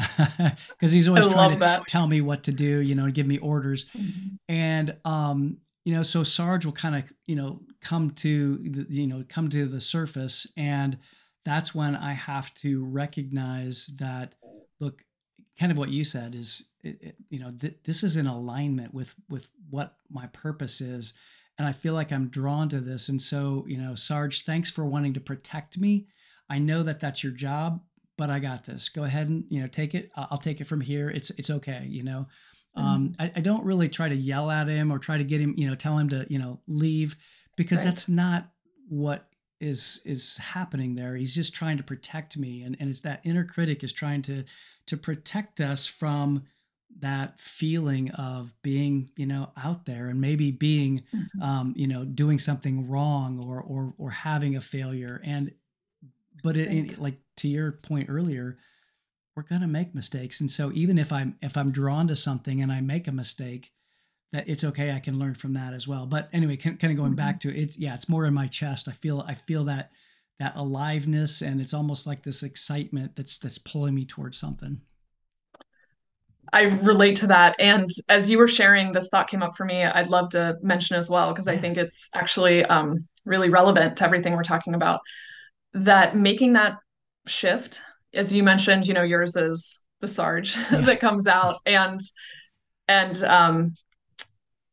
because 0.70 0.92
he's 0.92 1.08
always 1.08 1.28
I 1.28 1.32
trying 1.34 1.54
to 1.54 1.60
that. 1.62 1.88
tell 1.88 2.08
me 2.08 2.22
what 2.22 2.44
to 2.44 2.52
do, 2.52 2.80
you 2.80 2.96
know, 2.96 3.10
give 3.10 3.28
me 3.28 3.38
orders. 3.38 3.86
Mm-hmm. 3.98 4.36
And 4.50 4.98
um, 5.06 5.58
you 5.86 5.94
know, 5.94 6.04
so 6.04 6.24
Sarge 6.24 6.66
will 6.66 6.74
kind 6.74 6.96
of 6.96 7.12
you 7.28 7.36
know 7.36 7.62
come 7.82 8.12
to 8.12 8.58
the, 8.58 8.86
you 8.90 9.08
know 9.08 9.24
come 9.30 9.50
to 9.52 9.66
the 9.66 9.80
surface, 9.80 10.52
and 10.58 10.98
that's 11.46 11.74
when 11.74 11.96
I 11.96 12.14
have 12.14 12.54
to 12.56 12.84
recognize 12.84 13.88
that 14.00 14.36
look, 14.84 15.04
kind 15.60 15.72
of 15.72 15.78
what 15.78 15.90
you 15.90 16.04
said 16.04 16.36
is 16.36 16.70
it, 16.84 16.98
it, 17.02 17.16
you 17.30 17.40
know 17.40 17.52
th- 17.52 17.78
this 17.84 18.04
is 18.04 18.18
in 18.18 18.28
alignment 18.28 18.94
with 18.94 19.14
with 19.30 19.50
what 19.70 19.96
my 20.10 20.28
purpose 20.28 20.82
is 20.82 21.14
and 21.58 21.68
i 21.68 21.72
feel 21.72 21.94
like 21.94 22.12
i'm 22.12 22.28
drawn 22.28 22.68
to 22.70 22.80
this 22.80 23.10
and 23.10 23.22
so 23.22 23.64
you 23.68 23.78
know 23.78 23.96
sarge 23.96 24.46
thanks 24.46 24.70
for 24.70 24.86
wanting 24.86 25.14
to 25.14 25.20
protect 25.20 25.78
me. 25.78 26.08
I 26.50 26.60
know 26.60 26.84
that 26.84 27.00
that's 27.00 27.24
your 27.24 27.34
job 27.34 27.82
but 28.18 28.30
i 28.30 28.40
got 28.40 28.66
this. 28.66 28.90
Go 28.90 29.04
ahead 29.04 29.30
and 29.30 29.46
you 29.50 29.62
know 29.62 29.68
take 29.68 29.96
it. 29.96 30.12
I'll 30.16 30.38
take 30.38 30.62
it 30.62 30.68
from 30.68 30.82
here. 30.82 31.10
It's 31.10 31.30
it's 31.32 31.50
okay 31.50 31.86
you 31.90 32.04
know? 32.04 32.28
Mm-hmm. 32.78 32.88
um, 32.88 33.14
I, 33.20 33.32
I, 33.36 33.40
don't 33.40 33.64
really 33.64 33.88
try 33.88 34.10
to 34.10 34.16
yell 34.16 34.50
at 34.50 34.68
him 34.68 34.92
or 34.92 34.98
try 34.98 35.20
to 35.20 35.24
get 35.24 35.40
him 35.40 35.54
you 35.58 35.68
know 35.68 35.76
tell 35.76 35.98
him 35.98 36.10
to 36.10 36.26
you 36.30 36.40
know 36.40 36.60
leave 36.68 37.16
because 37.56 37.80
right. 37.80 37.86
that's 37.86 38.10
not 38.10 38.50
what 38.90 39.30
is 39.60 40.02
is 40.06 40.38
happening 40.38 40.96
there. 40.96 41.16
He's 41.16 41.36
just 41.36 41.54
trying 41.54 41.78
to 41.78 41.84
protect 41.84 42.36
me 42.36 42.64
and 42.64 42.76
and 42.80 42.90
it's 42.90 43.02
that 43.02 43.22
inner 43.24 43.46
critic 43.46 43.84
is 43.84 43.94
trying 43.94 44.22
to 44.24 44.44
to 44.88 44.98
protect 44.98 45.62
us 45.62 45.86
from 45.86 46.44
that 47.00 47.40
feeling 47.40 48.12
of 48.12 48.54
being 48.62 49.10
you 49.16 49.26
know 49.26 49.50
out 49.62 49.86
there 49.86 50.10
and 50.10 50.22
maybe 50.22 50.52
being 50.52 51.04
mm-hmm. 51.14 51.42
um, 51.42 51.74
you 51.76 51.88
know 51.88 52.06
doing 52.06 52.38
something 52.38 52.88
wrong 52.88 53.44
or 53.44 53.62
or 53.62 53.94
or 53.98 54.12
having 54.12 54.56
a 54.56 54.62
failure. 54.62 55.22
And 55.24 55.52
but 56.44 56.58
it, 56.58 56.72
it, 56.72 57.00
like 57.00 57.20
to 57.38 57.48
your 57.48 57.72
point 57.72 58.10
earlier 58.10 58.58
we're 59.36 59.44
going 59.44 59.62
to 59.62 59.68
make 59.68 59.96
mistakes. 59.96 60.42
And 60.42 60.52
so 60.52 60.72
even 60.74 60.98
if 60.98 61.12
i'm 61.12 61.36
if 61.42 61.58
i'm 61.58 61.72
drawn 61.72 62.08
to 62.08 62.16
something 62.16 62.62
and 62.62 62.72
i 62.72 62.82
make 62.82 63.08
a 63.08 63.12
mistake 63.12 63.72
that 64.32 64.48
it's 64.48 64.64
okay 64.64 64.92
i 64.92 65.00
can 65.00 65.20
learn 65.20 65.34
from 65.34 65.54
that 65.54 65.74
as 65.74 65.88
well. 65.88 66.06
But 66.06 66.30
anyway 66.34 66.58
kind 66.58 66.76
of 66.76 66.82
going 66.82 66.98
mm-hmm. 66.98 67.16
back 67.16 67.40
to 67.42 67.50
it, 67.50 67.58
it's 67.58 67.78
yeah 67.78 67.96
it's 67.96 68.10
more 68.10 68.26
in 68.26 68.34
my 68.34 68.48
chest. 68.48 68.88
I 68.88 68.92
feel 68.92 69.26
i 69.28 69.34
feel 69.34 69.64
that 69.66 69.92
that 70.40 70.56
aliveness 70.56 71.42
and 71.42 71.62
it's 71.62 71.74
almost 71.74 72.08
like 72.08 72.24
this 72.24 72.44
excitement 72.44 73.16
that's 73.16 73.38
that's 73.38 73.58
pulling 73.58 73.96
me 73.96 74.06
towards 74.06 74.38
something 74.38 74.82
I 76.54 76.66
relate 76.66 77.16
to 77.18 77.28
that. 77.28 77.56
And 77.58 77.90
as 78.10 78.30
you 78.30 78.38
were 78.38 78.48
sharing, 78.48 78.92
this 78.92 79.10
thought 79.10 79.28
came 79.28 79.42
up 79.42 79.56
for 79.56 79.66
me. 79.66 79.84
I'd 79.84 80.10
love 80.10 80.30
to 80.30 80.58
mention 80.62 80.96
as 80.96 81.10
well, 81.10 81.32
because. 81.34 81.48
I 81.48 81.58
think 81.58 81.78
it's 81.78 82.10
actually 82.14 82.64
um, 82.66 83.08
really 83.26 83.50
relevant 83.50 83.98
to 83.98 84.06
everything 84.06 84.36
we're 84.36 84.44
talking 84.44 84.76
about. 84.76 85.02
That 85.74 86.16
making 86.16 86.54
that 86.54 86.78
shift, 87.26 87.82
as 88.14 88.32
you 88.32 88.44
mentioned, 88.44 88.86
you 88.86 88.94
know, 88.94 89.02
yours 89.02 89.36
is 89.36 89.84
the 90.00 90.08
Sarge 90.08 90.56
yeah. 90.72 90.82
that 90.82 91.00
comes 91.00 91.26
out. 91.26 91.56
And 91.66 92.00
and 92.88 93.24
um, 93.24 93.74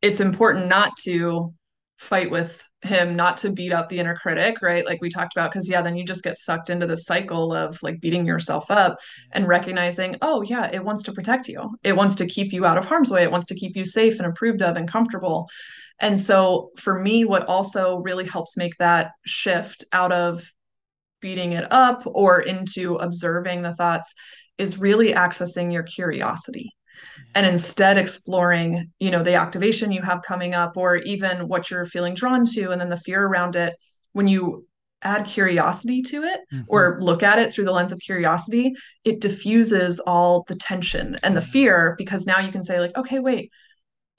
it's 0.02 0.20
important 0.20 0.68
not 0.68 0.96
to 1.04 1.54
fight 1.98 2.30
with 2.30 2.62
him 2.82 3.14
not 3.14 3.36
to 3.38 3.50
beat 3.50 3.72
up 3.72 3.88
the 3.88 3.98
inner 3.98 4.14
critic, 4.14 4.62
right? 4.62 4.86
Like 4.86 5.00
we 5.00 5.10
talked 5.10 5.34
about, 5.34 5.50
because 5.50 5.68
yeah, 5.68 5.82
then 5.82 5.96
you 5.96 6.04
just 6.04 6.24
get 6.24 6.36
sucked 6.36 6.70
into 6.70 6.86
the 6.86 6.96
cycle 6.96 7.52
of 7.52 7.82
like 7.82 8.00
beating 8.00 8.26
yourself 8.26 8.70
up 8.70 8.98
and 9.32 9.42
mm-hmm. 9.42 9.50
recognizing, 9.50 10.16
oh, 10.22 10.42
yeah, 10.42 10.70
it 10.72 10.84
wants 10.84 11.02
to 11.04 11.12
protect 11.12 11.48
you. 11.48 11.76
It 11.82 11.96
wants 11.96 12.14
to 12.16 12.26
keep 12.26 12.52
you 12.52 12.64
out 12.64 12.78
of 12.78 12.86
harm's 12.86 13.10
way. 13.10 13.22
It 13.22 13.30
wants 13.30 13.46
to 13.46 13.54
keep 13.54 13.76
you 13.76 13.84
safe 13.84 14.18
and 14.18 14.26
approved 14.26 14.62
of 14.62 14.76
and 14.76 14.88
comfortable. 14.88 15.48
And 16.00 16.18
so 16.18 16.70
for 16.76 16.98
me, 16.98 17.24
what 17.26 17.46
also 17.46 17.98
really 17.98 18.24
helps 18.24 18.56
make 18.56 18.76
that 18.78 19.10
shift 19.26 19.84
out 19.92 20.12
of 20.12 20.50
beating 21.20 21.52
it 21.52 21.70
up 21.70 22.02
or 22.06 22.40
into 22.40 22.94
observing 22.94 23.60
the 23.60 23.74
thoughts 23.74 24.14
is 24.56 24.78
really 24.78 25.12
accessing 25.12 25.70
your 25.70 25.82
curiosity 25.82 26.70
and 27.34 27.46
instead 27.46 27.96
exploring 27.96 28.90
you 28.98 29.10
know 29.10 29.22
the 29.22 29.34
activation 29.34 29.92
you 29.92 30.02
have 30.02 30.22
coming 30.22 30.54
up 30.54 30.76
or 30.76 30.96
even 30.96 31.48
what 31.48 31.70
you're 31.70 31.84
feeling 31.84 32.14
drawn 32.14 32.44
to 32.44 32.70
and 32.70 32.80
then 32.80 32.88
the 32.88 32.96
fear 32.96 33.24
around 33.24 33.56
it 33.56 33.74
when 34.12 34.28
you 34.28 34.66
add 35.02 35.24
curiosity 35.24 36.02
to 36.02 36.22
it 36.22 36.40
mm-hmm. 36.52 36.64
or 36.68 36.98
look 37.00 37.22
at 37.22 37.38
it 37.38 37.52
through 37.52 37.64
the 37.64 37.72
lens 37.72 37.92
of 37.92 37.98
curiosity 38.00 38.74
it 39.04 39.20
diffuses 39.20 39.98
all 40.00 40.44
the 40.48 40.56
tension 40.56 41.16
and 41.22 41.36
the 41.36 41.42
fear 41.42 41.94
because 41.96 42.26
now 42.26 42.38
you 42.38 42.52
can 42.52 42.62
say 42.62 42.80
like 42.80 42.96
okay 42.96 43.18
wait 43.18 43.50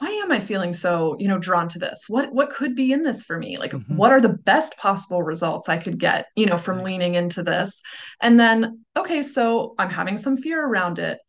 why 0.01 0.09
am 0.09 0.31
i 0.31 0.39
feeling 0.39 0.73
so 0.73 1.15
you 1.19 1.27
know 1.27 1.37
drawn 1.37 1.67
to 1.69 1.77
this? 1.77 2.05
What 2.07 2.33
what 2.33 2.49
could 2.49 2.75
be 2.75 2.91
in 2.91 3.03
this 3.03 3.23
for 3.23 3.37
me? 3.37 3.59
Like 3.59 3.73
mm-hmm. 3.73 3.95
what 3.95 4.11
are 4.11 4.19
the 4.19 4.29
best 4.29 4.75
possible 4.77 5.21
results 5.21 5.69
i 5.69 5.77
could 5.77 5.99
get 5.99 6.25
you 6.35 6.47
know 6.47 6.57
from 6.57 6.79
leaning 6.79 7.13
into 7.13 7.43
this? 7.43 7.83
And 8.19 8.39
then 8.39 8.83
okay 8.97 9.21
so 9.21 9.75
i'm 9.77 9.91
having 9.91 10.17
some 10.17 10.37
fear 10.37 10.65
around 10.65 10.97
it 10.97 11.19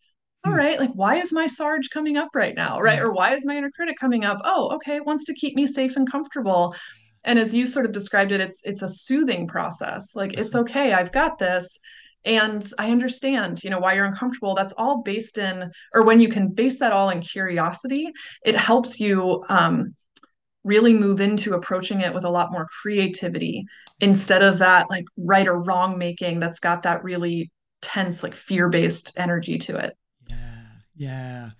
all 0.44 0.52
hmm. 0.52 0.58
like 0.80 0.92
why 0.94 1.16
is 1.16 1.32
my 1.32 1.46
Sarge 1.46 1.90
coming 1.90 2.16
up 2.16 2.30
right 2.34 2.54
now? 2.54 2.80
Right. 2.80 2.98
Or 3.00 3.12
why 3.12 3.34
is 3.34 3.46
my 3.46 3.56
inner 3.56 3.70
critic 3.70 3.96
coming 3.98 4.24
up? 4.24 4.40
Oh, 4.44 4.70
okay, 4.74 5.00
wants 5.00 5.24
to 5.26 5.34
keep 5.34 5.54
me 5.54 5.66
safe 5.66 5.96
and 5.96 6.10
comfortable. 6.10 6.74
And 7.24 7.38
as 7.38 7.54
you 7.54 7.66
sort 7.66 7.86
of 7.86 7.92
described 7.92 8.32
it, 8.32 8.40
it's 8.40 8.64
it's 8.64 8.82
a 8.82 8.88
soothing 8.88 9.46
process. 9.46 10.16
Like 10.16 10.34
it's 10.34 10.54
mm-hmm. 10.54 10.62
okay, 10.62 10.92
I've 10.92 11.12
got 11.12 11.38
this. 11.38 11.78
And 12.24 12.64
I 12.78 12.92
understand, 12.92 13.64
you 13.64 13.70
know, 13.70 13.80
why 13.80 13.94
you're 13.94 14.04
uncomfortable. 14.04 14.54
That's 14.54 14.72
all 14.74 15.02
based 15.02 15.38
in, 15.38 15.72
or 15.92 16.04
when 16.04 16.20
you 16.20 16.28
can 16.28 16.50
base 16.50 16.78
that 16.78 16.92
all 16.92 17.10
in 17.10 17.20
curiosity, 17.20 18.12
it 18.44 18.54
helps 18.54 19.00
you 19.00 19.42
um, 19.48 19.96
really 20.62 20.94
move 20.94 21.20
into 21.20 21.54
approaching 21.54 22.00
it 22.00 22.14
with 22.14 22.24
a 22.24 22.30
lot 22.30 22.52
more 22.52 22.68
creativity 22.80 23.64
instead 24.00 24.42
of 24.42 24.58
that 24.58 24.88
like 24.88 25.04
right 25.16 25.48
or 25.48 25.60
wrong 25.60 25.98
making 25.98 26.38
that's 26.38 26.60
got 26.60 26.82
that 26.82 27.02
really 27.02 27.50
tense, 27.80 28.22
like 28.22 28.34
fear 28.34 28.68
based 28.68 29.18
energy 29.18 29.58
to 29.58 29.76
it. 29.76 29.96
Yeah. 30.94 31.50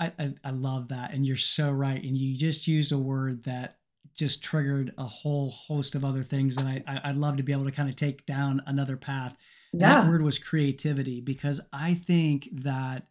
I, 0.00 0.12
I, 0.18 0.34
I 0.44 0.50
love 0.50 0.88
that. 0.88 1.12
And 1.12 1.26
you're 1.26 1.36
so 1.36 1.70
right. 1.70 2.02
And 2.02 2.16
you 2.16 2.36
just 2.36 2.66
used 2.66 2.92
a 2.92 2.98
word 2.98 3.44
that 3.44 3.78
just 4.14 4.42
triggered 4.42 4.92
a 4.98 5.04
whole 5.04 5.50
host 5.50 5.94
of 5.94 6.04
other 6.04 6.22
things 6.22 6.56
that 6.56 6.66
I, 6.66 6.82
I 7.04 7.08
would 7.08 7.18
love 7.18 7.36
to 7.36 7.42
be 7.42 7.52
able 7.52 7.66
to 7.66 7.70
kind 7.70 7.88
of 7.88 7.96
take 7.96 8.26
down 8.26 8.62
another 8.66 8.96
path. 8.96 9.36
Yeah. 9.72 10.00
That 10.00 10.08
word 10.08 10.22
was 10.22 10.38
creativity 10.38 11.20
because 11.20 11.60
I 11.72 11.94
think 11.94 12.48
that 12.62 13.06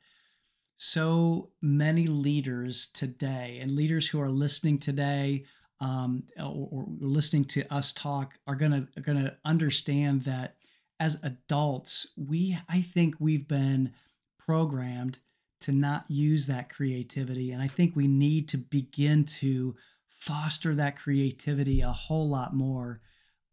so 0.77 1.51
many 1.61 2.07
leaders 2.07 2.87
today 2.87 3.59
and 3.61 3.71
leaders 3.71 4.07
who 4.07 4.19
are 4.19 4.29
listening 4.29 4.79
today 4.79 5.45
um, 5.79 6.23
or, 6.37 6.67
or 6.71 6.85
listening 6.99 7.45
to 7.45 7.73
us 7.73 7.91
talk 7.91 8.33
are 8.47 8.55
gonna 8.55 8.87
are 8.97 9.01
gonna 9.01 9.37
understand 9.45 10.23
that 10.23 10.55
as 10.99 11.19
adults 11.23 12.07
we 12.17 12.57
I 12.69 12.81
think 12.81 13.15
we've 13.19 13.47
been 13.47 13.93
programmed 14.39 15.19
to 15.65 15.71
not 15.71 16.05
use 16.07 16.45
that 16.47 16.69
creativity. 16.69 17.51
And 17.51 17.61
I 17.61 17.67
think 17.67 17.95
we 17.95 18.07
need 18.07 18.49
to 18.49 18.57
begin 18.57 19.25
to 19.25 19.75
foster 20.09 20.75
that 20.75 20.95
creativity 20.95 21.81
a 21.81 21.91
whole 21.91 22.29
lot 22.29 22.53
more. 22.53 23.01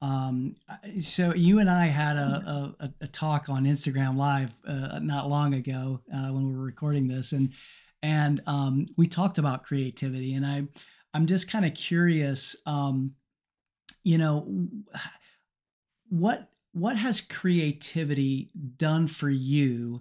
Um, 0.03 0.57
so 1.01 1.35
you 1.35 1.59
and 1.59 1.70
I 1.70 1.87
had 1.87 2.16
a, 2.16 2.75
a, 2.81 2.94
a 3.03 3.07
talk 3.07 3.48
on 3.48 3.64
Instagram 3.64 4.16
Live 4.16 4.55
uh, 4.66 4.98
not 5.01 5.29
long 5.29 5.55
ago 5.55 6.03
uh, 6.12 6.29
when 6.29 6.48
we 6.48 6.55
were 6.55 6.64
recording 6.64 7.09
this, 7.09 7.33
and 7.33 7.53
and 8.03 8.42
um, 8.46 8.87
we 8.96 9.07
talked 9.07 9.38
about 9.38 9.62
creativity. 9.62 10.35
And 10.35 10.44
I 10.44 10.64
I'm 11.14 11.27
just 11.27 11.51
kind 11.51 11.64
of 11.64 11.72
curious, 11.75 12.57
um, 12.66 13.14
you 14.03 14.18
know, 14.18 14.68
what 16.09 16.51
what 16.72 16.96
has 16.96 17.20
creativity 17.20 18.51
done 18.77 19.07
for 19.07 19.31
you 19.31 20.01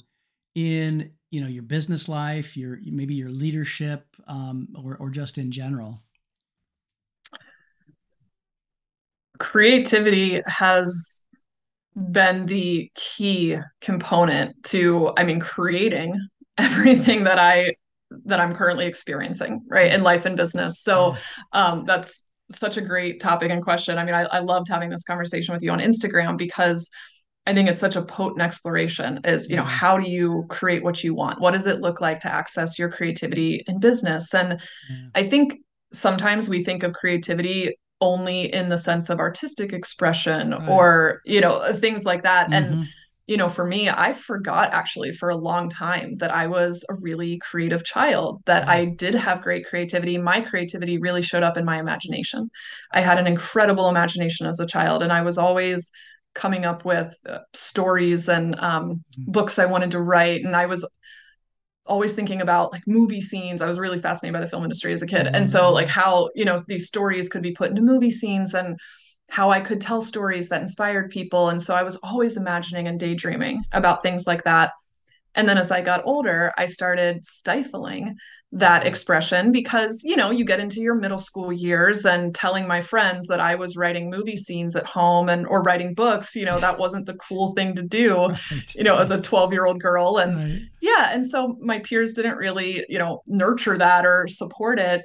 in 0.55 1.11
you 1.29 1.41
know 1.41 1.47
your 1.47 1.63
business 1.63 2.09
life 2.09 2.57
your 2.57 2.77
maybe 2.85 3.13
your 3.13 3.29
leadership 3.29 4.05
um, 4.27 4.67
or, 4.75 4.97
or 4.97 5.09
just 5.09 5.37
in 5.37 5.51
general? 5.51 6.01
Creativity 9.39 10.41
has 10.45 11.23
been 11.95 12.45
the 12.45 12.89
key 12.95 13.57
component 13.81 14.63
to 14.63 15.11
i 15.17 15.23
mean 15.23 15.39
creating 15.39 16.17
everything 16.57 17.25
that 17.25 17.37
i 17.37 17.73
that 18.25 18.39
i'm 18.39 18.53
currently 18.53 18.85
experiencing 18.85 19.61
right 19.69 19.93
in 19.93 20.03
life 20.03 20.25
and 20.25 20.35
business. 20.35 20.81
So 20.81 21.15
um, 21.53 21.85
that's 21.85 22.27
such 22.49 22.75
a 22.75 22.81
great 22.81 23.21
topic 23.21 23.49
and 23.49 23.63
question. 23.63 23.97
I 23.97 24.03
mean 24.03 24.15
I, 24.15 24.23
I 24.23 24.39
loved 24.39 24.67
having 24.67 24.89
this 24.89 25.03
conversation 25.03 25.53
with 25.53 25.63
you 25.63 25.71
on 25.71 25.79
instagram 25.79 26.37
because 26.37 26.89
I 27.47 27.55
think 27.55 27.69
it's 27.69 27.81
such 27.81 27.95
a 27.95 28.03
potent 28.03 28.41
exploration 28.41 29.19
is, 29.23 29.49
you 29.49 29.55
know, 29.55 29.63
how 29.63 29.97
do 29.97 30.09
you 30.09 30.45
create 30.49 30.83
what 30.83 31.03
you 31.03 31.15
want? 31.15 31.41
What 31.41 31.51
does 31.51 31.65
it 31.65 31.79
look 31.79 31.99
like 31.99 32.19
to 32.21 32.31
access 32.31 32.77
your 32.77 32.89
creativity 32.89 33.63
in 33.67 33.79
business? 33.79 34.33
And 34.33 34.61
yeah. 34.89 35.07
I 35.15 35.23
think 35.23 35.57
sometimes 35.91 36.47
we 36.47 36.63
think 36.63 36.83
of 36.83 36.93
creativity 36.93 37.75
only 37.99 38.53
in 38.53 38.69
the 38.69 38.77
sense 38.77 39.09
of 39.09 39.19
artistic 39.19 39.73
expression 39.73 40.51
right. 40.51 40.69
or, 40.69 41.21
you 41.25 41.41
know, 41.41 41.73
things 41.73 42.05
like 42.05 42.23
that. 42.23 42.51
Mm-hmm. 42.51 42.73
And, 42.73 42.87
you 43.27 43.37
know, 43.37 43.49
for 43.49 43.65
me, 43.65 43.89
I 43.89 44.13
forgot 44.13 44.73
actually 44.73 45.11
for 45.11 45.29
a 45.29 45.35
long 45.35 45.69
time 45.69 46.15
that 46.15 46.31
I 46.31 46.47
was 46.47 46.85
a 46.89 46.95
really 46.95 47.39
creative 47.39 47.83
child, 47.83 48.41
that 48.45 48.67
I 48.67 48.85
did 48.85 49.15
have 49.15 49.41
great 49.41 49.65
creativity. 49.65 50.17
My 50.17 50.41
creativity 50.41 50.97
really 50.97 51.21
showed 51.21 51.43
up 51.43 51.57
in 51.57 51.63
my 51.63 51.79
imagination. 51.79 52.49
I 52.91 53.01
had 53.01 53.19
an 53.19 53.27
incredible 53.27 53.89
imagination 53.89 54.47
as 54.47 54.59
a 54.59 54.67
child, 54.67 55.01
and 55.01 55.13
I 55.13 55.21
was 55.21 55.37
always 55.37 55.91
coming 56.33 56.65
up 56.65 56.85
with 56.85 57.13
uh, 57.27 57.39
stories 57.53 58.29
and 58.29 58.57
um, 58.59 58.89
mm-hmm. 58.89 59.31
books 59.31 59.59
I 59.59 59.65
wanted 59.65 59.91
to 59.91 60.01
write. 60.01 60.43
And 60.43 60.55
I 60.55 60.65
was 60.65 60.89
always 61.85 62.13
thinking 62.13 62.41
about 62.41 62.71
like 62.71 62.83
movie 62.87 63.21
scenes. 63.21 63.61
I 63.61 63.67
was 63.67 63.79
really 63.79 63.99
fascinated 63.99 64.33
by 64.33 64.41
the 64.41 64.47
film 64.47 64.63
industry 64.63 64.93
as 64.93 65.01
a 65.01 65.07
kid. 65.07 65.25
Mm-hmm. 65.25 65.35
And 65.35 65.49
so 65.49 65.71
like 65.71 65.87
how, 65.87 66.29
you 66.35 66.45
know, 66.45 66.57
these 66.67 66.87
stories 66.87 67.29
could 67.29 67.41
be 67.41 67.51
put 67.51 67.69
into 67.69 67.81
movie 67.81 68.11
scenes 68.11 68.53
and 68.53 68.79
how 69.29 69.49
I 69.49 69.61
could 69.61 69.81
tell 69.81 70.01
stories 70.01 70.49
that 70.49 70.61
inspired 70.61 71.09
people. 71.09 71.49
And 71.49 71.61
so 71.61 71.73
I 71.73 71.83
was 71.83 71.95
always 71.97 72.37
imagining 72.37 72.87
and 72.87 72.99
daydreaming 72.99 73.63
about 73.71 74.03
things 74.03 74.27
like 74.27 74.43
that. 74.43 74.71
And 75.35 75.47
then 75.47 75.57
as 75.57 75.71
I 75.71 75.81
got 75.81 76.05
older, 76.05 76.51
I 76.57 76.65
started 76.65 77.25
stifling 77.25 78.17
that 78.53 78.85
expression 78.85 79.51
because, 79.51 80.03
you 80.03 80.17
know, 80.17 80.29
you 80.29 80.43
get 80.43 80.59
into 80.59 80.81
your 80.81 80.95
middle 80.95 81.19
school 81.19 81.53
years 81.53 82.05
and 82.05 82.35
telling 82.35 82.67
my 82.67 82.81
friends 82.81 83.27
that 83.27 83.39
I 83.39 83.55
was 83.55 83.77
writing 83.77 84.09
movie 84.09 84.35
scenes 84.35 84.75
at 84.75 84.85
home 84.85 85.29
and 85.29 85.47
or 85.47 85.63
writing 85.63 85.93
books, 85.93 86.35
you 86.35 86.43
know, 86.43 86.59
that 86.59 86.77
wasn't 86.77 87.05
the 87.05 87.13
cool 87.15 87.53
thing 87.53 87.75
to 87.75 87.81
do, 87.81 88.17
right. 88.27 88.75
you 88.75 88.83
know, 88.83 88.97
as 88.97 89.09
a 89.09 89.19
12-year-old 89.19 89.81
girl. 89.81 90.17
And 90.17 90.35
right. 90.35 90.61
yeah, 90.81 91.11
and 91.13 91.25
so 91.25 91.57
my 91.61 91.79
peers 91.79 92.13
didn't 92.13 92.35
really, 92.35 92.85
you 92.89 92.99
know, 92.99 93.21
nurture 93.25 93.77
that 93.77 94.05
or 94.05 94.27
support 94.27 94.79
it. 94.79 95.01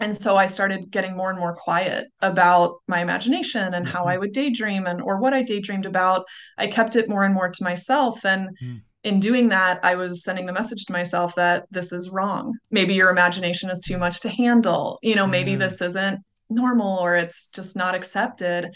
And 0.00 0.16
so 0.16 0.36
I 0.36 0.46
started 0.46 0.90
getting 0.90 1.14
more 1.14 1.28
and 1.28 1.38
more 1.38 1.54
quiet 1.54 2.06
about 2.22 2.76
my 2.88 3.00
imagination 3.02 3.74
and 3.74 3.84
mm-hmm. 3.84 3.94
how 3.94 4.04
I 4.04 4.16
would 4.16 4.32
daydream 4.32 4.86
and 4.86 5.02
or 5.02 5.20
what 5.20 5.34
I 5.34 5.42
daydreamed 5.42 5.84
about. 5.84 6.24
I 6.56 6.68
kept 6.68 6.96
it 6.96 7.10
more 7.10 7.24
and 7.24 7.34
more 7.34 7.50
to 7.50 7.64
myself 7.64 8.24
and 8.24 8.48
mm 8.62 8.80
in 9.02 9.20
doing 9.20 9.48
that, 9.48 9.80
I 9.82 9.94
was 9.94 10.22
sending 10.22 10.46
the 10.46 10.52
message 10.52 10.84
to 10.84 10.92
myself 10.92 11.34
that 11.36 11.66
this 11.70 11.92
is 11.92 12.10
wrong. 12.10 12.54
Maybe 12.70 12.94
your 12.94 13.10
imagination 13.10 13.70
is 13.70 13.80
too 13.80 13.98
much 13.98 14.20
to 14.20 14.28
handle. 14.28 14.98
You 15.02 15.14
know, 15.14 15.26
maybe 15.26 15.56
this 15.56 15.80
isn't 15.80 16.20
normal 16.50 16.98
or 16.98 17.16
it's 17.16 17.48
just 17.48 17.76
not 17.76 17.94
accepted. 17.94 18.74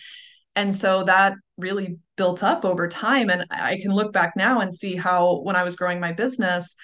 And 0.56 0.74
so 0.74 1.04
that 1.04 1.34
really 1.58 1.98
built 2.16 2.42
up 2.42 2.64
over 2.64 2.88
time. 2.88 3.28
And 3.28 3.44
I 3.50 3.78
can 3.80 3.92
look 3.92 4.12
back 4.12 4.32
now 4.36 4.60
and 4.60 4.72
see 4.72 4.96
how 4.96 5.40
when 5.42 5.56
I 5.56 5.64
was 5.64 5.76
growing 5.76 6.00
my 6.00 6.12
business, 6.12 6.74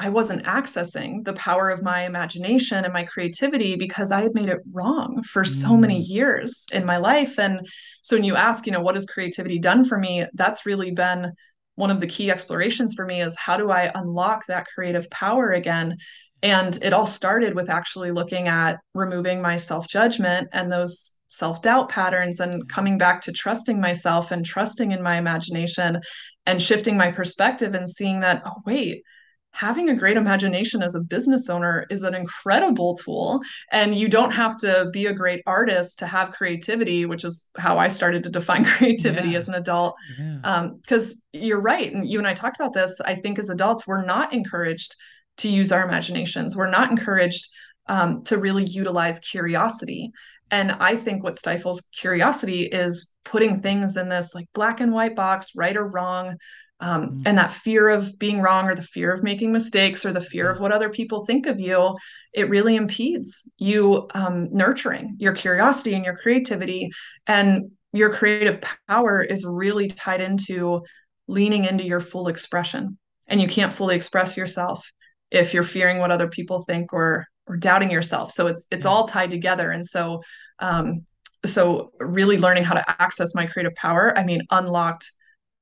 I 0.00 0.08
wasn't 0.10 0.44
accessing 0.44 1.24
the 1.24 1.32
power 1.32 1.70
of 1.70 1.82
my 1.82 2.04
imagination 2.04 2.84
and 2.84 2.92
my 2.92 3.04
creativity 3.04 3.74
because 3.74 4.12
I 4.12 4.22
had 4.22 4.34
made 4.34 4.48
it 4.48 4.60
wrong 4.72 5.22
for 5.24 5.44
so 5.44 5.76
many 5.76 6.00
mm. 6.00 6.08
years 6.08 6.66
in 6.72 6.84
my 6.84 6.98
life. 6.98 7.38
And 7.38 7.66
so 8.02 8.16
when 8.16 8.24
you 8.24 8.36
ask, 8.36 8.64
you 8.64 8.72
know, 8.72 8.80
what 8.80 8.94
has 8.94 9.06
creativity 9.06 9.58
done 9.58 9.84
for 9.84 9.98
me? 9.98 10.24
That's 10.34 10.64
really 10.64 10.92
been 10.92 11.32
one 11.78 11.90
of 11.92 12.00
the 12.00 12.06
key 12.08 12.28
explorations 12.28 12.94
for 12.94 13.06
me 13.06 13.22
is 13.22 13.38
how 13.38 13.56
do 13.56 13.70
I 13.70 13.90
unlock 13.94 14.46
that 14.46 14.66
creative 14.74 15.08
power 15.10 15.52
again? 15.52 15.96
And 16.42 16.76
it 16.82 16.92
all 16.92 17.06
started 17.06 17.54
with 17.54 17.70
actually 17.70 18.10
looking 18.10 18.48
at 18.48 18.78
removing 18.94 19.40
my 19.40 19.56
self 19.56 19.88
judgment 19.88 20.48
and 20.52 20.72
those 20.72 21.14
self 21.28 21.62
doubt 21.62 21.88
patterns 21.88 22.40
and 22.40 22.68
coming 22.68 22.98
back 22.98 23.20
to 23.22 23.32
trusting 23.32 23.80
myself 23.80 24.32
and 24.32 24.44
trusting 24.44 24.90
in 24.90 25.02
my 25.02 25.18
imagination 25.18 26.00
and 26.46 26.60
shifting 26.60 26.96
my 26.96 27.12
perspective 27.12 27.74
and 27.74 27.88
seeing 27.88 28.20
that, 28.20 28.42
oh, 28.44 28.56
wait, 28.66 29.04
having 29.52 29.88
a 29.88 29.94
great 29.94 30.16
imagination 30.16 30.82
as 30.82 30.94
a 30.94 31.02
business 31.02 31.48
owner 31.48 31.86
is 31.90 32.02
an 32.02 32.14
incredible 32.14 32.96
tool. 32.96 33.40
And 33.72 33.94
you 33.94 34.08
don't 34.08 34.30
have 34.30 34.56
to 34.58 34.88
be 34.92 35.06
a 35.06 35.12
great 35.12 35.42
artist 35.46 35.98
to 36.00 36.06
have 36.06 36.32
creativity 36.32 37.06
which 37.06 37.24
is 37.24 37.48
how 37.58 37.78
i 37.78 37.88
started 37.88 38.22
to 38.22 38.30
define 38.30 38.64
creativity 38.76 39.30
yeah. 39.30 39.38
as 39.38 39.48
an 39.48 39.54
adult. 39.54 39.94
Because 40.16 41.22
yeah. 41.32 41.40
um, 41.40 41.46
you're 41.46 41.60
right 41.60 41.92
and 41.92 42.08
you 42.08 42.18
and 42.18 42.26
i 42.26 42.34
talked 42.34 42.60
about 42.60 42.72
this. 42.72 43.00
I 43.00 43.14
think 43.14 43.38
as 43.38 43.50
adults 43.50 43.86
we're 43.86 44.04
not 44.04 44.32
encouraged 44.32 44.94
to 45.38 45.48
use 45.48 45.72
our 45.72 45.86
imaginations. 45.86 46.56
We're 46.56 46.70
not 46.70 46.90
encouraged 46.90 47.48
um, 47.86 48.22
to 48.24 48.38
really 48.38 48.64
utilize 48.64 49.18
curiosity. 49.20 50.12
And 50.50 50.72
i 50.72 50.96
think 50.96 51.22
what 51.22 51.36
stifles 51.36 51.80
curiosity 51.92 52.62
is 52.62 53.14
putting 53.24 53.56
things 53.56 53.96
in 53.96 54.08
this 54.08 54.34
like 54.34 54.46
black 54.54 54.80
and 54.80 54.92
white 54.92 55.16
box 55.16 55.50
right 55.56 55.76
or 55.76 55.86
wrong 55.86 56.36
um, 56.80 57.18
mm. 57.18 57.22
and 57.26 57.38
that 57.38 57.50
fear 57.50 57.88
of 57.88 58.18
being 58.18 58.40
wrong 58.40 58.68
or 58.68 58.74
the 58.74 58.82
fear 58.82 59.12
of 59.12 59.22
making 59.22 59.52
mistakes 59.52 60.06
or 60.06 60.12
the 60.12 60.20
fear 60.20 60.50
of 60.50 60.60
what 60.60 60.72
other 60.72 60.88
people 60.88 61.26
think 61.26 61.46
of 61.46 61.58
you 61.58 61.96
it 62.32 62.48
really 62.48 62.76
impedes 62.76 63.50
you 63.58 64.06
um, 64.14 64.48
nurturing 64.52 65.16
your 65.18 65.32
curiosity 65.32 65.94
and 65.94 66.04
your 66.04 66.16
creativity. 66.16 66.90
And 67.26 67.72
your 67.92 68.12
creative 68.12 68.62
power 68.86 69.22
is 69.22 69.46
really 69.46 69.88
tied 69.88 70.20
into 70.20 70.82
leaning 71.26 71.64
into 71.64 71.84
your 71.84 72.00
full 72.00 72.28
expression. 72.28 72.98
And 73.26 73.40
you 73.40 73.48
can't 73.48 73.72
fully 73.72 73.96
express 73.96 74.36
yourself 74.36 74.92
if 75.30 75.52
you're 75.52 75.62
fearing 75.62 75.98
what 75.98 76.10
other 76.10 76.28
people 76.28 76.62
think 76.62 76.92
or 76.92 77.26
or 77.46 77.56
doubting 77.56 77.90
yourself. 77.90 78.30
So 78.30 78.46
it's 78.46 78.66
it's 78.70 78.86
all 78.86 79.08
tied 79.08 79.30
together. 79.30 79.70
And 79.70 79.84
so 79.84 80.22
um 80.58 81.06
so 81.46 81.92
really 81.98 82.36
learning 82.38 82.64
how 82.64 82.74
to 82.74 83.02
access 83.02 83.32
my 83.32 83.46
creative 83.46 83.72
power 83.76 84.12
i 84.18 84.24
mean 84.24 84.42
unlocked 84.50 85.12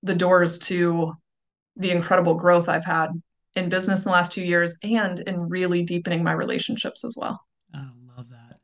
the 0.06 0.14
doors 0.14 0.58
to 0.58 1.12
the 1.76 1.90
incredible 1.90 2.34
growth 2.34 2.68
I've 2.68 2.84
had 2.84 3.10
in 3.54 3.68
business 3.68 4.04
in 4.04 4.10
the 4.10 4.14
last 4.14 4.32
two 4.32 4.44
years 4.44 4.78
and 4.82 5.18
in 5.20 5.48
really 5.48 5.82
deepening 5.82 6.22
my 6.22 6.32
relationships 6.32 7.04
as 7.04 7.16
well. 7.18 7.40
I 7.74 7.88
love 8.16 8.28
that. 8.30 8.60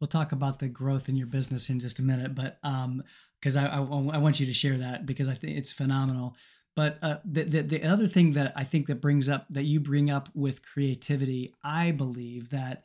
We'll 0.00 0.08
talk 0.08 0.32
about 0.32 0.58
the 0.58 0.68
growth 0.68 1.08
in 1.08 1.16
your 1.16 1.26
business 1.26 1.68
in 1.68 1.78
just 1.78 1.98
a 1.98 2.02
minute, 2.02 2.34
but 2.34 2.58
um, 2.62 3.02
because 3.38 3.56
I, 3.56 3.66
I, 3.66 3.78
I 3.78 4.18
want 4.18 4.40
you 4.40 4.46
to 4.46 4.52
share 4.52 4.78
that 4.78 5.06
because 5.06 5.28
I 5.28 5.34
think 5.34 5.56
it's 5.56 5.72
phenomenal. 5.72 6.36
But 6.76 6.98
uh, 7.02 7.16
the, 7.24 7.42
the 7.42 7.62
the 7.62 7.84
other 7.84 8.06
thing 8.06 8.32
that 8.32 8.52
I 8.54 8.64
think 8.64 8.86
that 8.86 9.00
brings 9.00 9.28
up 9.28 9.46
that 9.50 9.64
you 9.64 9.80
bring 9.80 10.10
up 10.10 10.28
with 10.34 10.64
creativity, 10.64 11.52
I 11.64 11.90
believe 11.90 12.50
that 12.50 12.84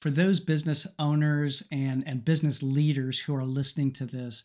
for 0.00 0.10
those 0.10 0.40
business 0.40 0.86
owners 0.98 1.62
and 1.70 2.02
and 2.06 2.24
business 2.24 2.62
leaders 2.62 3.20
who 3.20 3.34
are 3.34 3.44
listening 3.44 3.92
to 3.92 4.06
this, 4.06 4.44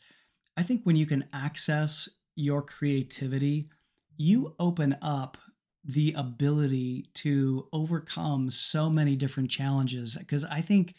I 0.56 0.64
think 0.64 0.84
when 0.84 0.96
you 0.96 1.06
can 1.06 1.26
access 1.34 2.08
your 2.38 2.62
creativity, 2.62 3.70
you 4.16 4.56
open 4.60 4.96
up 5.02 5.38
the 5.84 6.14
ability 6.18 7.10
to 7.14 7.68
overcome 7.72 8.50
so 8.50 8.90
many 8.90 9.16
different 9.16 9.50
challenges. 9.50 10.16
Because 10.16 10.44
I 10.46 10.62
think 10.62 10.96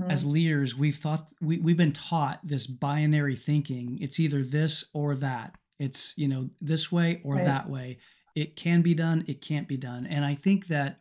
mm-hmm. 0.00 0.10
as 0.10 0.24
leaders, 0.24 0.74
we've 0.74 0.96
thought 0.96 1.30
we, 1.40 1.58
we've 1.58 1.76
been 1.76 1.92
taught 1.92 2.40
this 2.42 2.66
binary 2.66 3.36
thinking. 3.36 3.98
It's 4.00 4.18
either 4.18 4.42
this 4.42 4.88
or 4.94 5.14
that. 5.16 5.54
It's, 5.78 6.16
you 6.16 6.28
know, 6.28 6.48
this 6.60 6.90
way 6.90 7.20
or 7.24 7.34
right. 7.34 7.44
that 7.44 7.68
way. 7.68 7.98
It 8.34 8.56
can 8.56 8.82
be 8.82 8.94
done, 8.94 9.24
it 9.28 9.40
can't 9.40 9.68
be 9.68 9.76
done. 9.76 10.06
And 10.06 10.24
I 10.24 10.34
think 10.34 10.66
that 10.68 11.00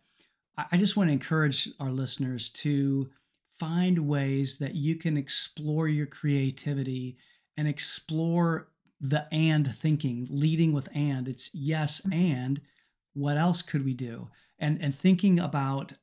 I 0.58 0.78
just 0.78 0.96
want 0.96 1.10
to 1.10 1.14
encourage 1.14 1.70
our 1.80 1.92
listeners 1.92 2.50
to 2.50 3.10
find 3.60 4.08
ways 4.08 4.58
that 4.60 4.76
you 4.76 4.96
can 4.96 5.18
explore 5.18 5.88
your 5.88 6.06
creativity 6.06 7.18
and 7.58 7.68
explore 7.68 8.70
the 9.00 9.28
and 9.32 9.76
thinking, 9.76 10.28
leading 10.30 10.74
with 10.74 10.90
and. 10.94 11.28
It's 11.28 11.54
yes 11.54 12.02
and 12.12 12.62
what 13.14 13.38
else 13.38 13.62
could 13.62 13.86
we 13.86 13.94
do? 13.94 14.30
And 14.60 14.82
and 14.82 14.94
thinking 14.94 15.40
about 15.40 15.94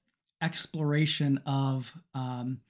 exploration 0.43 1.41
of 1.47 1.95
um, 2.15 2.61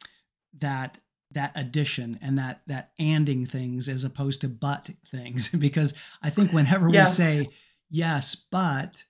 that 0.58 0.98
that 1.32 1.52
addition 1.54 2.18
and 2.22 2.38
that 2.38 2.60
that 2.66 2.90
anding 3.00 3.48
things 3.48 3.88
as 3.88 4.04
opposed 4.04 4.42
to 4.42 4.48
but 4.48 4.90
things 5.10 5.48
because 5.58 5.94
I 6.22 6.30
think 6.30 6.52
whenever 6.52 6.88
yes. 6.88 7.18
we 7.18 7.24
say 7.24 7.46
yes 7.90 8.34
but 8.34 9.04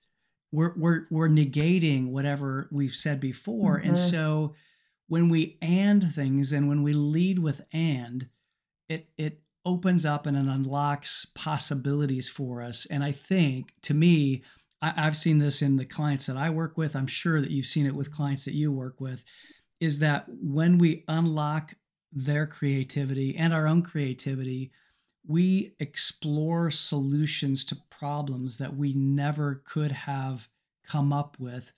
we're 0.51 0.73
we're 0.77 1.07
we're 1.11 1.29
negating 1.29 2.11
whatever 2.11 2.69
we've 2.71 2.95
said 2.95 3.19
before 3.19 3.77
mm-hmm. 3.77 3.89
and 3.89 3.97
so 3.97 4.55
when 5.07 5.27
we 5.29 5.57
and 5.61 6.13
things 6.13 6.53
and 6.53 6.69
when 6.69 6.81
we 6.81 6.93
lead 6.93 7.39
with 7.39 7.65
and 7.73 8.29
it 8.87 9.09
it 9.17 9.41
opens 9.65 10.05
up 10.05 10.25
and 10.25 10.35
it 10.35 10.45
unlocks 10.45 11.25
possibilities 11.35 12.27
for 12.29 12.61
us. 12.61 12.85
And 12.87 13.03
I 13.03 13.11
think 13.11 13.73
to 13.83 13.93
me, 13.93 14.43
I, 14.81 14.89
have 15.01 15.15
seen 15.15 15.39
this 15.39 15.61
in 15.61 15.77
the 15.77 15.85
clients 15.85 16.25
that 16.25 16.37
I 16.37 16.49
work 16.49 16.77
with. 16.77 16.95
I'm 16.95 17.07
sure 17.07 17.39
that 17.39 17.51
you've 17.51 17.65
seen 17.65 17.85
it 17.85 17.95
with 17.95 18.11
clients 18.11 18.45
that 18.45 18.53
you 18.53 18.71
work 18.71 18.99
with, 18.99 19.23
is 19.79 19.99
that 19.99 20.25
when 20.27 20.77
we 20.77 21.05
unlock 21.07 21.75
their 22.11 22.45
creativity 22.45 23.35
and 23.37 23.53
our 23.53 23.67
own 23.67 23.81
creativity, 23.81 24.71
we 25.25 25.73
explore 25.79 26.69
solutions 26.69 27.63
to 27.65 27.77
problems 27.89 28.57
that 28.57 28.75
we 28.75 28.93
never 28.93 29.63
could 29.65 29.91
have 29.91 30.49
come 30.85 31.13
up 31.13 31.37
with 31.39 31.71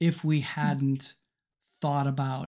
if 0.00 0.24
we 0.24 0.40
hadn't 0.40 1.14
thought 1.80 2.06
about 2.06 2.46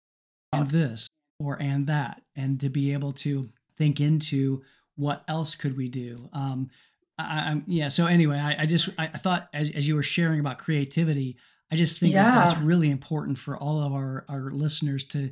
and 0.53 0.69
this 0.69 1.07
or 1.39 1.59
and 1.61 1.87
that 1.87 2.21
and 2.35 2.59
to 2.59 2.69
be 2.69 2.93
able 2.93 3.11
to 3.11 3.49
think 3.77 3.99
into 3.99 4.61
what 4.95 5.23
else 5.27 5.55
could 5.55 5.77
we 5.77 5.89
do? 5.89 6.29
Um, 6.33 6.69
I, 7.17 7.51
am 7.51 7.63
yeah. 7.67 7.89
So 7.89 8.07
anyway, 8.07 8.37
I, 8.37 8.63
I 8.63 8.65
just 8.65 8.89
I, 8.97 9.05
I, 9.05 9.17
thought 9.17 9.49
as, 9.53 9.69
as 9.71 9.87
you 9.87 9.95
were 9.95 10.03
sharing 10.03 10.39
about 10.39 10.57
creativity, 10.57 11.37
I 11.71 11.75
just 11.75 11.99
think 11.99 12.13
yeah. 12.13 12.23
that 12.23 12.45
that's 12.47 12.61
really 12.61 12.91
important 12.91 13.37
for 13.37 13.57
all 13.57 13.81
of 13.81 13.93
our 13.93 14.25
our 14.27 14.51
listeners 14.51 15.05
to 15.05 15.31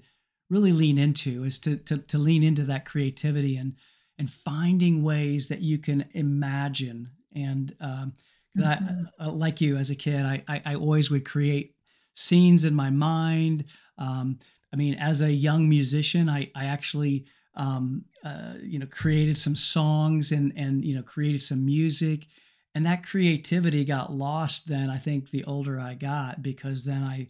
really 0.49 0.71
lean 0.71 0.97
into 0.97 1.43
is 1.43 1.59
to 1.59 1.77
to 1.77 1.97
to 1.97 2.17
lean 2.17 2.43
into 2.43 2.63
that 2.63 2.85
creativity 2.85 3.57
and 3.57 3.75
and 4.17 4.29
finding 4.29 5.03
ways 5.03 5.47
that 5.49 5.61
you 5.61 5.77
can 5.77 6.05
imagine 6.13 7.09
and 7.35 7.75
um, 7.81 8.13
mm-hmm. 8.57 9.05
I, 9.19 9.27
like 9.27 9.61
you 9.61 9.77
as 9.77 9.89
a 9.89 9.95
kid, 9.95 10.25
I, 10.25 10.43
I, 10.47 10.61
I 10.65 10.75
always 10.75 11.09
would 11.09 11.25
create 11.25 11.75
scenes 12.13 12.65
in 12.65 12.75
my 12.75 12.89
mind. 12.89 13.65
Um, 13.97 14.39
I 14.71 14.75
mean, 14.75 14.95
as 14.95 15.21
a 15.21 15.31
young 15.31 15.69
musician, 15.69 16.29
I 16.29 16.51
I 16.55 16.65
actually 16.65 17.25
um, 17.55 18.05
uh, 18.23 18.53
you 18.61 18.79
know, 18.79 18.87
created 18.87 19.37
some 19.37 19.55
songs 19.55 20.31
and 20.31 20.53
and 20.55 20.83
you 20.83 20.95
know 20.95 21.03
created 21.03 21.41
some 21.41 21.65
music, 21.65 22.27
and 22.75 22.85
that 22.85 23.05
creativity 23.05 23.85
got 23.85 24.11
lost. 24.11 24.67
Then 24.67 24.89
I 24.89 24.97
think 24.97 25.29
the 25.29 25.43
older 25.45 25.79
I 25.79 25.93
got, 25.93 26.41
because 26.41 26.85
then 26.85 27.03
I, 27.03 27.27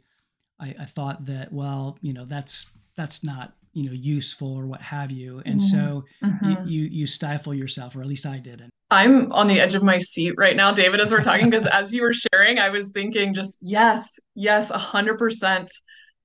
I, 0.60 0.76
I 0.80 0.86
thought 0.86 1.26
that 1.26 1.52
well, 1.52 1.98
you 2.02 2.14
know, 2.14 2.26
that's 2.26 2.72
that's 2.96 3.24
not 3.24 3.54
you 3.74 3.86
know 3.86 3.92
useful 3.92 4.56
or 4.56 4.68
what 4.68 4.82
have 4.82 5.12
you 5.12 5.42
and 5.46 5.60
mm-hmm. 5.60 5.78
so 5.78 6.06
mm-hmm. 6.24 6.68
You, 6.68 6.82
you 6.84 6.90
you 6.90 7.08
stifle 7.08 7.54
yourself 7.54 7.96
or 7.96 8.02
at 8.02 8.08
least 8.08 8.26
i 8.26 8.38
didn't 8.38 8.70
i'm 8.92 9.32
on 9.32 9.48
the 9.48 9.60
edge 9.60 9.74
of 9.74 9.84
my 9.84 9.98
seat 9.98 10.34
right 10.38 10.56
now 10.56 10.72
david 10.72 11.00
as 11.00 11.12
we're 11.12 11.24
talking 11.24 11.50
because 11.50 11.66
as 11.72 11.92
you 11.92 12.04
were 12.04 12.14
sharing 12.14 12.60
i 12.60 12.70
was 12.70 12.90
thinking 12.90 13.34
just 13.34 13.58
yes 13.62 14.20
yes 14.36 14.70
a 14.70 14.78
100% 14.78 15.68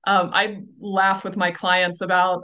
um, 0.05 0.29
i 0.31 0.61
laugh 0.79 1.23
with 1.23 1.35
my 1.35 1.49
clients 1.49 2.01
about 2.01 2.43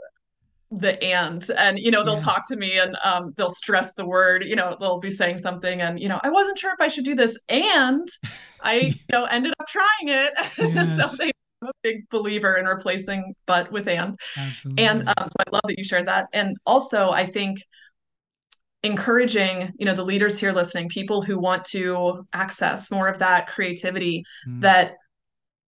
the 0.78 1.02
and 1.04 1.50
and 1.58 1.80
you 1.80 1.92
know 1.92 2.04
they'll 2.04 2.16
yeah. 2.16 2.20
talk 2.20 2.46
to 2.48 2.56
me 2.56 2.78
and 2.78 2.98
um, 3.04 3.34
they'll 3.38 3.50
stress 3.50 3.94
the 3.94 4.06
word 4.06 4.44
you 4.44 4.56
know 4.56 4.76
they'll 4.80 5.00
be 5.00 5.10
saying 5.10 5.38
something 5.38 5.82
and 5.82 6.00
you 6.00 6.10
know 6.10 6.20
i 6.24 6.30
wasn't 6.30 6.58
sure 6.58 6.74
if 6.74 6.82
i 6.82 6.88
should 6.88 7.06
do 7.06 7.16
this 7.16 7.38
and 7.50 8.08
i 8.62 8.76
you 8.76 8.94
know 9.12 9.26
ended 9.26 9.54
up 9.60 9.68
trying 9.68 10.10
it 10.10 10.34
yes. 10.58 11.12
so 11.12 11.18
they 11.18 11.32
I'm 11.62 11.70
a 11.70 11.72
big 11.84 12.10
believer 12.10 12.56
in 12.56 12.66
replacing 12.66 13.34
but 13.46 13.72
with 13.72 13.88
and 13.88 14.20
Absolutely. 14.38 14.84
and 14.84 15.08
um, 15.08 15.28
so 15.28 15.36
i 15.48 15.50
love 15.52 15.62
that 15.66 15.78
you 15.78 15.84
shared 15.84 16.08
that 16.08 16.28
and 16.34 16.58
also 16.66 17.12
i 17.12 17.26
think 17.26 17.60
encouraging 18.84 19.72
you 19.80 19.86
know 19.86 19.96
the 19.96 20.04
leaders 20.04 20.40
here 20.40 20.52
listening 20.52 20.90
people 20.90 21.22
who 21.22 21.40
want 21.40 21.66
to 21.66 22.28
access 22.34 22.92
more 22.92 23.08
of 23.08 23.20
that 23.20 23.48
creativity 23.48 24.24
mm. 24.48 24.62
that 24.62 24.96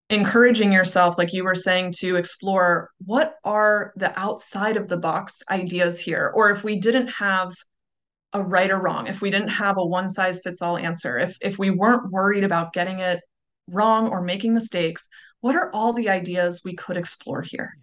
encouraging 0.10 0.72
yourself 0.72 1.18
like 1.18 1.34
you 1.34 1.44
were 1.44 1.56
saying 1.56 1.92
to 1.92 2.16
explore 2.16 2.92
what 3.06 3.36
are 3.44 3.94
the 3.98 4.18
outside 4.18 4.78
of 4.78 4.88
the 4.88 4.98
box 4.98 5.44
ideas 5.52 6.00
here 6.00 6.32
or 6.34 6.50
if 6.50 6.64
we 6.64 6.80
didn't 6.80 7.08
have 7.08 7.52
a 8.34 8.42
right 8.42 8.72
or 8.72 8.82
wrong 8.82 9.08
if 9.08 9.22
we 9.22 9.30
didn't 9.30 9.50
have 9.50 9.78
a 9.78 9.86
one 9.86 10.08
size 10.08 10.42
fits 10.42 10.62
all 10.62 10.78
answer 10.78 11.18
if 11.18 11.38
if 11.42 11.60
we 11.60 11.70
weren't 11.70 12.12
worried 12.12 12.44
about 12.44 12.72
getting 12.72 13.00
it 13.00 13.20
wrong 13.68 14.08
or 14.08 14.22
making 14.22 14.54
mistakes 14.54 15.10
what 15.42 15.56
are 15.56 15.70
all 15.74 15.92
the 15.92 16.10
ideas 16.10 16.62
we 16.64 16.74
could 16.74 16.96
explore 16.96 17.42
here 17.42 17.78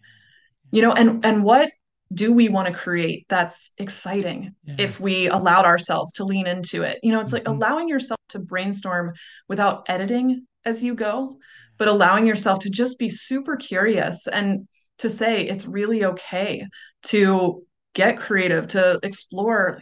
you 0.70 0.81
know 0.81 0.93
and 0.93 1.25
and 1.27 1.45
what 1.45 1.70
do 2.12 2.33
we 2.33 2.49
want 2.49 2.68
to 2.68 2.72
create 2.72 3.27
that's 3.29 3.72
exciting 3.77 4.55
yeah. 4.64 4.77
if 4.79 4.99
we 4.99 5.29
allowed 5.29 5.64
ourselves 5.66 6.12
to 6.12 6.25
lean 6.25 6.47
into 6.47 6.83
it 6.83 7.01
you 7.03 7.12
know 7.12 7.20
it's 7.20 7.35
mm-hmm. 7.35 7.47
like 7.47 7.49
allowing 7.49 7.89
yourself 7.89 8.20
to 8.31 8.39
brainstorm 8.39 9.12
without 9.49 9.85
editing 9.89 10.47
as 10.64 10.83
you 10.83 10.95
go 10.95 11.39
but 11.79 11.89
allowing 11.89 12.27
yourself 12.27 12.61
to 12.61 12.70
just 12.70 12.99
be 12.99 13.09
super 13.09 13.57
curious 13.57 14.27
and 14.27 14.68
to 14.99 15.11
say 15.11 15.43
it's 15.43 15.66
really 15.66 16.05
okay 16.05 16.66
to 17.05 17.62
get 17.95 18.18
creative, 18.18 18.68
to 18.68 18.99
explore 19.03 19.81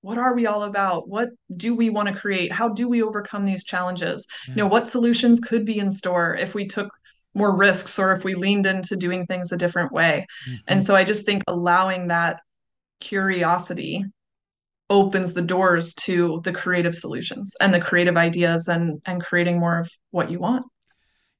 what 0.00 0.18
are 0.18 0.34
we 0.34 0.46
all 0.46 0.64
about? 0.64 1.08
What 1.08 1.30
do 1.56 1.74
we 1.74 1.88
want 1.88 2.08
to 2.08 2.14
create? 2.14 2.52
How 2.52 2.68
do 2.68 2.88
we 2.88 3.02
overcome 3.02 3.46
these 3.46 3.64
challenges? 3.64 4.26
Yeah. 4.46 4.54
You 4.54 4.62
know, 4.62 4.68
what 4.68 4.86
solutions 4.86 5.40
could 5.40 5.64
be 5.64 5.78
in 5.78 5.90
store 5.90 6.36
if 6.36 6.54
we 6.54 6.66
took 6.66 6.90
more 7.34 7.56
risks 7.56 7.98
or 7.98 8.12
if 8.12 8.22
we 8.22 8.34
leaned 8.34 8.66
into 8.66 8.96
doing 8.96 9.26
things 9.26 9.50
a 9.50 9.56
different 9.56 9.92
way. 9.92 10.26
Mm-hmm. 10.46 10.56
And 10.68 10.84
so 10.84 10.94
I 10.94 11.04
just 11.04 11.24
think 11.24 11.42
allowing 11.48 12.08
that 12.08 12.40
curiosity 13.00 14.04
opens 14.90 15.32
the 15.32 15.42
doors 15.42 15.94
to 15.94 16.40
the 16.44 16.52
creative 16.52 16.94
solutions 16.94 17.56
and 17.60 17.72
the 17.72 17.80
creative 17.80 18.18
ideas 18.18 18.68
and 18.68 19.00
and 19.06 19.22
creating 19.22 19.58
more 19.58 19.78
of 19.78 19.90
what 20.10 20.30
you 20.30 20.38
want. 20.38 20.66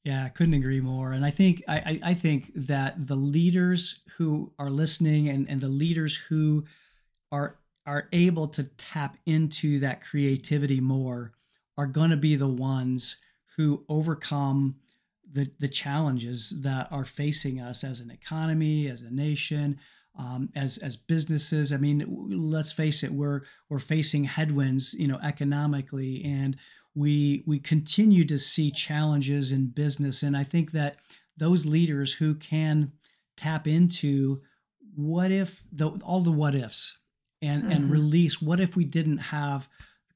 Yeah, 0.05 0.29
couldn't 0.29 0.55
agree 0.55 0.83
more. 0.83 1.13
And 1.13 1.25
I 1.25 1.31
think 1.31 1.63
I, 1.67 1.99
I 2.03 2.15
think 2.15 2.53
that 2.55 3.07
the 3.07 3.17
leaders 3.17 4.03
who 4.19 4.53
are 4.59 4.69
listening 4.69 5.29
and, 5.29 5.49
and 5.49 5.61
the 5.61 5.69
leaders 5.69 6.15
who 6.15 6.65
are 7.33 7.57
are 7.87 8.09
able 8.13 8.49
to 8.49 8.65
tap 8.65 9.17
into 9.27 9.79
that 9.81 10.03
creativity 10.05 10.81
more 10.81 11.33
are 11.79 11.87
going 11.87 12.11
to 12.11 12.17
be 12.17 12.37
the 12.37 12.49
ones 12.49 13.17
who 13.57 13.85
overcome 13.89 14.77
the, 15.33 15.51
the 15.59 15.69
challenges 15.69 16.51
that 16.63 16.91
are 16.93 17.05
facing 17.05 17.61
us 17.61 17.83
as 17.83 18.01
an 18.01 18.11
economy, 18.11 18.89
as 18.89 19.03
a 19.03 19.11
nation, 19.11 19.79
um, 20.19 20.51
as 20.55 20.77
as 20.79 20.97
businesses. 20.97 21.73
I 21.73 21.79
mean, 21.79 22.05
let's 22.31 22.73
face 22.73 23.03
it, 23.03 23.11
we're 23.11 23.41
we're 23.71 23.81
facing 23.81 24.25
headwinds, 24.25 24.93
you 24.93 25.09
know, 25.09 25.19
economically, 25.23 26.23
and 26.25 26.57
we 26.95 27.43
we 27.47 27.59
continue 27.59 28.25
to 28.25 28.39
see 28.39 28.71
challenges 28.71 29.53
in 29.53 29.67
business. 29.67 30.23
And 30.23 30.37
i 30.37 30.45
think 30.45 30.73
that 30.73 30.97
those 31.37 31.67
leaders 31.67 32.13
who 32.13 32.35
can 32.35 32.93
tap 33.37 33.67
into 33.67 34.41
what 34.95 35.33
if 35.33 35.65
the 35.73 35.89
all 36.05 36.21
the 36.21 36.31
what 36.31 36.55
ifs 36.55 36.99
and 37.43 37.63
mm-hmm. 37.63 37.73
and 37.73 37.91
release 37.91 38.41
what 38.41 38.61
if 38.61 38.77
we 38.77 38.85
didn't 38.85 39.19
have 39.19 39.69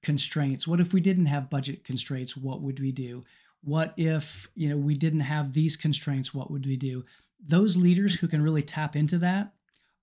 constraints? 0.02 0.66
What 0.66 0.80
if 0.80 0.92
we 0.92 1.00
didn't 1.00 1.26
have 1.26 1.50
budget 1.50 1.84
constraints? 1.84 2.36
What 2.36 2.62
would 2.62 2.80
we 2.80 2.92
do? 2.92 3.24
What 3.62 3.94
if 3.96 4.48
you 4.54 4.68
know 4.68 4.76
we 4.76 4.94
didn't 4.94 5.20
have 5.20 5.52
these 5.52 5.76
constraints? 5.76 6.32
What 6.32 6.50
would 6.50 6.66
we 6.66 6.76
do? 6.76 7.04
Those 7.44 7.76
leaders 7.76 8.14
who 8.14 8.28
can 8.28 8.42
really 8.42 8.62
tap 8.62 8.96
into 8.96 9.18
that 9.18 9.52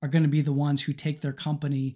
are 0.02 0.10
going 0.10 0.24
to 0.24 0.30
be 0.30 0.42
the 0.42 0.54
ones 0.54 0.84
who 0.84 0.94
take 0.94 1.22
their 1.22 1.34
company 1.34 1.96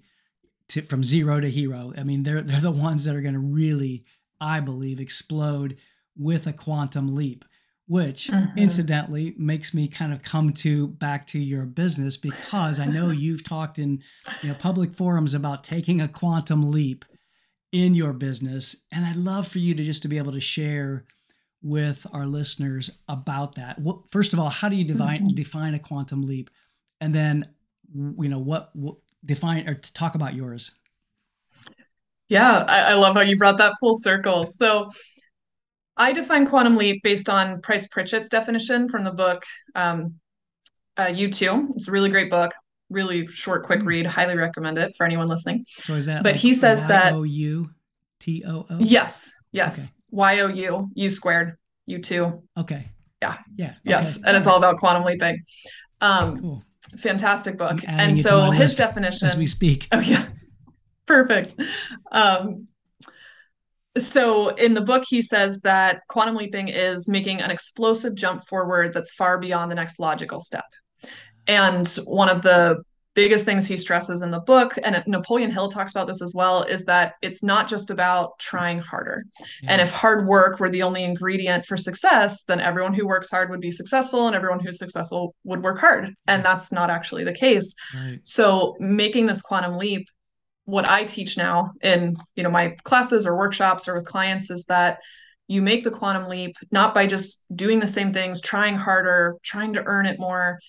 to, 0.69 0.81
from 0.81 1.03
zero 1.03 1.39
to 1.39 1.49
hero. 1.49 1.93
I 1.97 2.03
mean 2.03 2.23
they're 2.23 2.41
they're 2.41 2.61
the 2.61 2.71
ones 2.71 3.03
that 3.05 3.15
are 3.15 3.21
going 3.21 3.33
to 3.33 3.39
really 3.39 4.05
I 4.41 4.59
believe, 4.59 4.99
explode 4.99 5.77
with 6.17 6.47
a 6.47 6.53
quantum 6.53 7.15
leap, 7.15 7.45
which 7.87 8.27
mm-hmm. 8.27 8.57
incidentally 8.57 9.33
makes 9.37 9.73
me 9.73 9.87
kind 9.87 10.13
of 10.13 10.21
come 10.21 10.53
to 10.53 10.87
back 10.87 11.25
to 11.27 11.39
your 11.39 11.65
business 11.65 12.17
because 12.17 12.79
I 12.79 12.85
know 12.85 13.09
you've 13.11 13.43
talked 13.43 13.79
in 13.79 14.03
you 14.41 14.49
know 14.49 14.55
public 14.55 14.93
forums 14.93 15.33
about 15.33 15.63
taking 15.63 16.01
a 16.01 16.07
quantum 16.07 16.71
leap 16.71 17.05
in 17.71 17.93
your 17.93 18.13
business 18.13 18.75
and 18.91 19.05
I'd 19.05 19.15
love 19.15 19.47
for 19.47 19.59
you 19.59 19.75
to 19.75 19.83
just 19.83 20.01
to 20.01 20.07
be 20.07 20.17
able 20.17 20.31
to 20.31 20.39
share 20.39 21.05
with 21.61 22.05
our 22.13 22.25
listeners 22.25 22.99
about 23.07 23.55
that. 23.55 23.79
First 24.11 24.33
of 24.33 24.39
all, 24.39 24.49
how 24.49 24.69
do 24.69 24.75
you 24.75 24.85
define 24.85 25.21
mm-hmm. 25.21 25.35
define 25.35 25.73
a 25.73 25.79
quantum 25.79 26.23
leap? 26.23 26.49
And 27.01 27.13
then 27.13 27.43
you 27.93 28.29
know 28.29 28.39
what, 28.39 28.75
what 28.75 28.97
define 29.25 29.67
or 29.67 29.75
talk 29.75 30.15
about 30.15 30.33
yours. 30.33 30.71
Yeah, 32.29 32.63
I, 32.67 32.91
I 32.91 32.93
love 32.93 33.15
how 33.15 33.21
you 33.21 33.35
brought 33.35 33.57
that 33.57 33.73
full 33.79 33.95
circle. 33.95 34.45
So 34.45 34.87
I 35.97 36.13
define 36.13 36.47
quantum 36.47 36.77
leap 36.77 37.03
based 37.03 37.27
on 37.27 37.61
Price 37.61 37.87
Pritchett's 37.87 38.29
definition 38.29 38.87
from 38.87 39.03
the 39.03 39.11
book 39.11 39.43
um, 39.75 40.15
uh, 40.95 41.07
U2. 41.07 41.71
It's 41.75 41.87
a 41.87 41.91
really 41.91 42.09
great 42.09 42.29
book, 42.29 42.53
really 42.89 43.25
short, 43.27 43.65
quick 43.65 43.83
read. 43.83 44.05
Highly 44.05 44.37
recommend 44.37 44.77
it 44.77 44.95
for 44.95 45.05
anyone 45.05 45.27
listening. 45.27 45.65
So 45.67 45.95
is 45.95 46.05
that? 46.05 46.23
But 46.23 46.33
like 46.33 46.41
he 46.41 46.53
says 46.53 46.85
that 46.87 47.13
O 47.13 47.23
U 47.23 47.69
T 48.19 48.43
O 48.47 48.65
O. 48.69 48.77
Yes, 48.79 49.33
yes. 49.51 49.93
Y 50.11 50.39
O 50.39 50.47
U 50.47 50.89
U 50.93 51.09
squared 51.09 51.57
U 51.87 51.99
two. 51.99 52.43
Okay. 52.57 52.87
Yeah. 53.21 53.35
Yeah. 53.55 53.73
Yes, 53.83 54.17
okay. 54.17 54.23
and 54.27 54.37
it's 54.37 54.47
all 54.47 54.57
about 54.57 54.77
quantum 54.77 55.03
leaping. 55.03 55.43
Um, 55.99 56.39
cool. 56.39 56.63
Fantastic 56.97 57.57
book. 57.57 57.79
And 57.85 58.17
so 58.17 58.51
his 58.51 58.75
definition 58.75 59.27
as 59.27 59.35
we 59.35 59.47
speak. 59.47 59.87
Oh 59.91 59.99
yeah. 59.99 60.25
Perfect. 61.09 61.55
Um, 62.11 62.67
so 63.97 64.49
in 64.49 64.75
the 64.75 64.81
book, 64.81 65.03
he 65.07 65.23
says 65.23 65.61
that 65.61 66.01
quantum 66.07 66.35
leaping 66.35 66.67
is 66.67 67.09
making 67.09 67.41
an 67.41 67.49
explosive 67.49 68.13
jump 68.13 68.43
forward 68.43 68.93
that's 68.93 69.15
far 69.15 69.39
beyond 69.39 69.71
the 69.71 69.75
next 69.75 69.99
logical 69.99 70.39
step. 70.39 70.65
And 71.47 71.87
one 72.05 72.29
of 72.29 72.43
the 72.43 72.83
biggest 73.15 73.43
things 73.43 73.65
he 73.65 73.75
stresses 73.75 74.21
in 74.21 74.29
the 74.29 74.39
book, 74.39 74.75
and 74.83 75.03
Napoleon 75.07 75.49
Hill 75.49 75.69
talks 75.69 75.91
about 75.91 76.05
this 76.05 76.21
as 76.21 76.35
well, 76.35 76.61
is 76.61 76.85
that 76.85 77.15
it's 77.23 77.41
not 77.41 77.67
just 77.67 77.89
about 77.89 78.37
trying 78.37 78.77
harder. 78.77 79.23
Yeah. 79.63 79.71
And 79.71 79.81
if 79.81 79.89
hard 79.89 80.27
work 80.27 80.59
were 80.59 80.69
the 80.69 80.83
only 80.83 81.03
ingredient 81.03 81.65
for 81.65 81.75
success, 81.75 82.43
then 82.43 82.59
everyone 82.59 82.93
who 82.93 83.07
works 83.07 83.31
hard 83.31 83.49
would 83.49 83.61
be 83.61 83.71
successful 83.71 84.27
and 84.27 84.35
everyone 84.35 84.59
who's 84.59 84.77
successful 84.77 85.33
would 85.43 85.63
work 85.63 85.79
hard. 85.79 86.13
And 86.27 86.45
that's 86.45 86.71
not 86.71 86.91
actually 86.91 87.23
the 87.23 87.33
case. 87.33 87.73
Right. 87.95 88.19
So 88.21 88.75
making 88.79 89.25
this 89.25 89.41
quantum 89.41 89.75
leap 89.75 90.07
what 90.69 90.87
I 90.87 91.03
teach 91.03 91.37
now 91.37 91.71
in 91.81 92.15
you 92.35 92.43
know 92.43 92.51
my 92.51 92.75
classes 92.83 93.25
or 93.25 93.37
workshops 93.37 93.87
or 93.87 93.95
with 93.95 94.05
clients 94.05 94.49
is 94.49 94.65
that 94.65 94.99
you 95.47 95.61
make 95.63 95.83
the 95.83 95.91
quantum 95.91 96.29
leap 96.29 96.55
not 96.71 96.93
by 96.93 97.07
just 97.07 97.43
doing 97.55 97.79
the 97.79 97.87
same 97.87 98.13
things, 98.13 98.39
trying 98.39 98.75
harder, 98.75 99.37
trying 99.43 99.73
to 99.73 99.83
earn 99.83 100.05
it 100.05 100.19
more, 100.19 100.59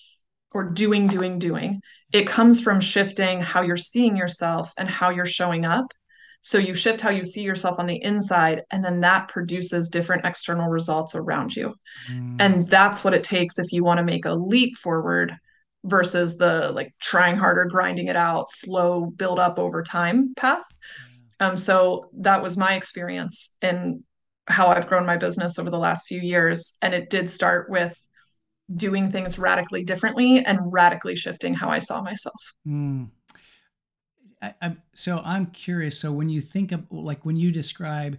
or 0.53 0.65
doing, 0.65 1.07
doing, 1.07 1.39
doing. 1.39 1.81
It 2.13 2.27
comes 2.27 2.61
from 2.61 2.81
shifting 2.81 3.41
how 3.41 3.63
you're 3.63 3.77
seeing 3.77 4.17
yourself 4.17 4.73
and 4.79 4.89
how 4.89 5.11
you're 5.11 5.27
showing 5.27 5.65
up. 5.65 5.93
So 6.41 6.57
you 6.57 6.73
shift 6.73 7.03
how 7.03 7.11
you 7.11 7.23
see 7.23 7.43
yourself 7.43 7.79
on 7.79 7.87
the 7.87 8.03
inside, 8.03 8.63
and 8.71 8.83
then 8.83 9.01
that 9.01 9.29
produces 9.29 9.91
different 9.91 10.25
external 10.25 10.71
results 10.71 11.15
around 11.15 11.55
you. 11.55 11.75
Mm. 12.11 12.37
And 12.41 12.67
that's 12.67 13.05
what 13.05 13.13
it 13.13 13.23
takes 13.23 13.59
if 13.59 13.73
you 13.73 13.85
want 13.85 13.99
to 13.99 14.05
make 14.05 14.25
a 14.25 14.33
leap 14.33 14.77
forward 14.77 15.37
versus 15.85 16.37
the 16.37 16.73
like 16.75 16.93
trying 17.01 17.37
harder, 17.37 17.65
grinding 17.65 18.09
it 18.09 18.17
out, 18.17 18.51
slow 18.51 19.07
build 19.07 19.39
up 19.39 19.59
over 19.59 19.83
time 19.83 20.35
path. 20.37 20.65
Um, 21.39 21.57
so 21.57 22.11
that 22.19 22.43
was 22.43 22.57
my 22.57 22.75
experience 22.75 23.57
in 23.63 24.05
how 24.47 24.69
I've 24.69 24.87
grown 24.87 25.07
my 25.07 25.17
business 25.17 25.59
over 25.59 25.71
the 25.71 25.79
last 25.79 26.07
few 26.07 26.21
years. 26.21 26.77
And 26.83 26.93
it 26.93 27.09
did 27.09 27.31
start 27.31 27.71
with 27.71 27.97
doing 28.75 29.11
things 29.11 29.39
radically 29.39 29.85
differently 29.85 30.45
and 30.45 30.61
radically 30.65 31.17
shifting 31.17 31.55
how 31.55 31.69
I 31.69 31.79
saw 31.79 32.03
myself. 32.03 32.55
Mm. 32.67 33.09
I, 34.43 34.55
I, 34.61 34.77
so 34.95 35.21
I'm 35.25 35.47
curious. 35.47 35.99
So 35.99 36.13
when 36.13 36.29
you 36.29 36.41
think 36.41 36.73
of 36.73 36.87
like 36.91 37.25
when 37.25 37.37
you 37.37 37.53
describe 37.53 38.19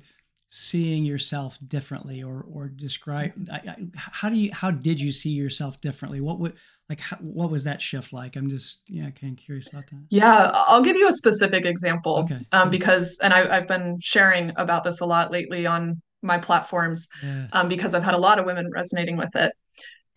seeing 0.53 1.05
yourself 1.05 1.57
differently 1.65 2.21
or 2.21 2.45
or 2.53 2.67
describe 2.67 3.31
I, 3.49 3.55
I, 3.55 3.75
how 3.95 4.29
do 4.29 4.35
you 4.35 4.51
how 4.53 4.69
did 4.69 4.99
you 4.99 5.11
see 5.13 5.29
yourself 5.29 5.79
differently? 5.79 6.19
What 6.19 6.39
would 6.39 6.55
like 6.89 6.99
how, 6.99 7.15
what 7.17 7.49
was 7.49 7.63
that 7.63 7.81
shift 7.81 8.11
like? 8.11 8.35
I'm 8.35 8.49
just 8.49 8.83
yeah 8.89 9.09
kind 9.11 9.37
of 9.37 9.43
curious 9.43 9.67
about 9.67 9.87
that. 9.87 10.03
Yeah 10.09 10.51
i'll 10.53 10.81
give 10.81 10.97
you 10.97 11.07
a 11.07 11.13
specific 11.13 11.65
example 11.65 12.19
okay. 12.19 12.45
um, 12.51 12.69
because 12.69 13.17
and 13.23 13.33
I, 13.33 13.55
i've 13.55 13.67
been 13.67 13.97
sharing 14.01 14.51
about 14.57 14.83
this 14.83 14.99
a 14.99 15.05
lot 15.05 15.31
lately 15.31 15.65
on 15.65 16.01
my 16.21 16.37
platforms 16.37 17.07
yeah. 17.23 17.47
um, 17.53 17.69
because 17.69 17.95
i've 17.95 18.03
had 18.03 18.13
a 18.13 18.19
lot 18.19 18.37
of 18.37 18.45
women 18.45 18.69
resonating 18.71 19.15
with 19.15 19.35
it. 19.37 19.53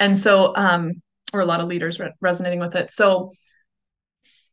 And 0.00 0.18
so 0.18 0.52
um 0.56 1.00
or 1.32 1.40
a 1.40 1.46
lot 1.46 1.60
of 1.60 1.68
leaders 1.68 2.00
re- 2.00 2.12
resonating 2.20 2.58
with 2.58 2.74
it. 2.74 2.90
So 2.90 3.30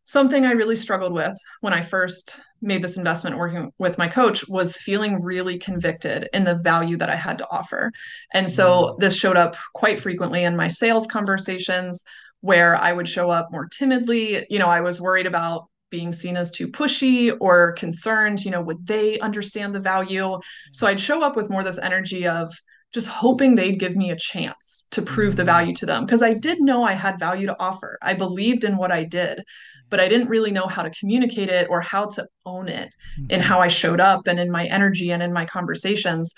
something 0.04 0.46
I 0.46 0.52
really 0.52 0.76
struggled 0.76 1.14
with 1.14 1.38
when 1.62 1.74
I 1.74 1.82
first 1.82 2.42
made 2.62 2.84
this 2.84 2.98
investment 2.98 3.38
working 3.38 3.72
with 3.80 3.98
my 3.98 4.08
coach 4.08 4.48
was 4.48 4.78
feeling 4.78 5.22
really 5.22 5.58
convicted 5.58 6.30
in 6.34 6.44
the 6.44 6.56
value 6.56 6.98
that 6.98 7.10
I 7.10 7.16
had 7.16 7.38
to 7.40 7.48
offer. 7.50 7.92
And 8.34 8.50
so 8.50 8.66
mm. 8.66 9.00
this 9.00 9.16
showed 9.16 9.38
up 9.38 9.56
quite 9.74 10.00
frequently 10.00 10.44
in 10.44 10.56
my 10.56 10.68
sales 10.68 11.08
conversations 11.08 12.04
where 12.42 12.76
I 12.76 12.92
would 12.92 13.08
show 13.08 13.30
up 13.30 13.52
more 13.52 13.68
timidly. 13.68 14.46
You 14.50 14.60
know, 14.60 14.68
I 14.68 14.82
was 14.82 15.02
worried 15.02 15.28
about 15.28 15.68
being 15.90 16.14
seen 16.14 16.38
as 16.38 16.52
too 16.52 16.68
pushy 16.68 17.36
or 17.40 17.74
concerned, 17.74 18.44
you 18.44 18.52
know, 18.52 18.62
would 18.62 18.88
they 18.88 19.20
understand 19.20 19.76
the 19.76 19.80
value? 19.80 20.38
So 20.72 20.88
I'd 20.88 21.02
show 21.02 21.22
up 21.22 21.36
with 21.36 21.50
more 21.50 21.64
this 21.64 21.80
energy 21.80 22.28
of, 22.28 22.54
just 22.94 23.08
hoping 23.08 23.56
they'd 23.56 23.80
give 23.80 23.96
me 23.96 24.12
a 24.12 24.18
chance 24.18 24.88
to 24.92 25.02
prove 25.02 25.36
the 25.36 25.44
mm. 25.44 25.48
value 25.48 25.74
to 25.76 25.86
them 25.86 26.06
because 26.06 26.22
I 26.22 26.34
did 26.34 26.60
know 26.60 26.84
I 26.84 26.94
had 26.94 27.20
value 27.20 27.48
to 27.48 27.60
offer. 27.60 27.98
I 28.02 28.14
believed 28.14 28.64
in 28.64 28.78
what 28.78 28.92
I 28.92 29.04
did 29.04 29.44
but 29.92 30.00
I 30.00 30.08
didn't 30.08 30.30
really 30.30 30.52
know 30.52 30.66
how 30.66 30.82
to 30.82 30.90
communicate 30.90 31.50
it 31.50 31.68
or 31.70 31.82
how 31.82 32.06
to 32.06 32.26
own 32.46 32.68
it 32.68 32.90
mm-hmm. 33.20 33.30
in 33.30 33.42
how 33.42 33.60
I 33.60 33.68
showed 33.68 34.00
up 34.00 34.26
and 34.26 34.40
in 34.40 34.50
my 34.50 34.66
energy 34.66 35.12
and 35.12 35.22
in 35.22 35.32
my 35.32 35.46
conversations. 35.46 36.34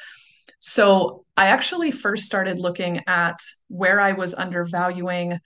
So 0.60 1.24
I 1.38 1.48
actually 1.48 1.92
first 1.92 2.26
started 2.26 2.60
looking 2.60 3.02
at 3.08 3.40
where 3.68 4.02
I 4.02 4.14
was 4.14 4.34
undervaluing 4.34 5.40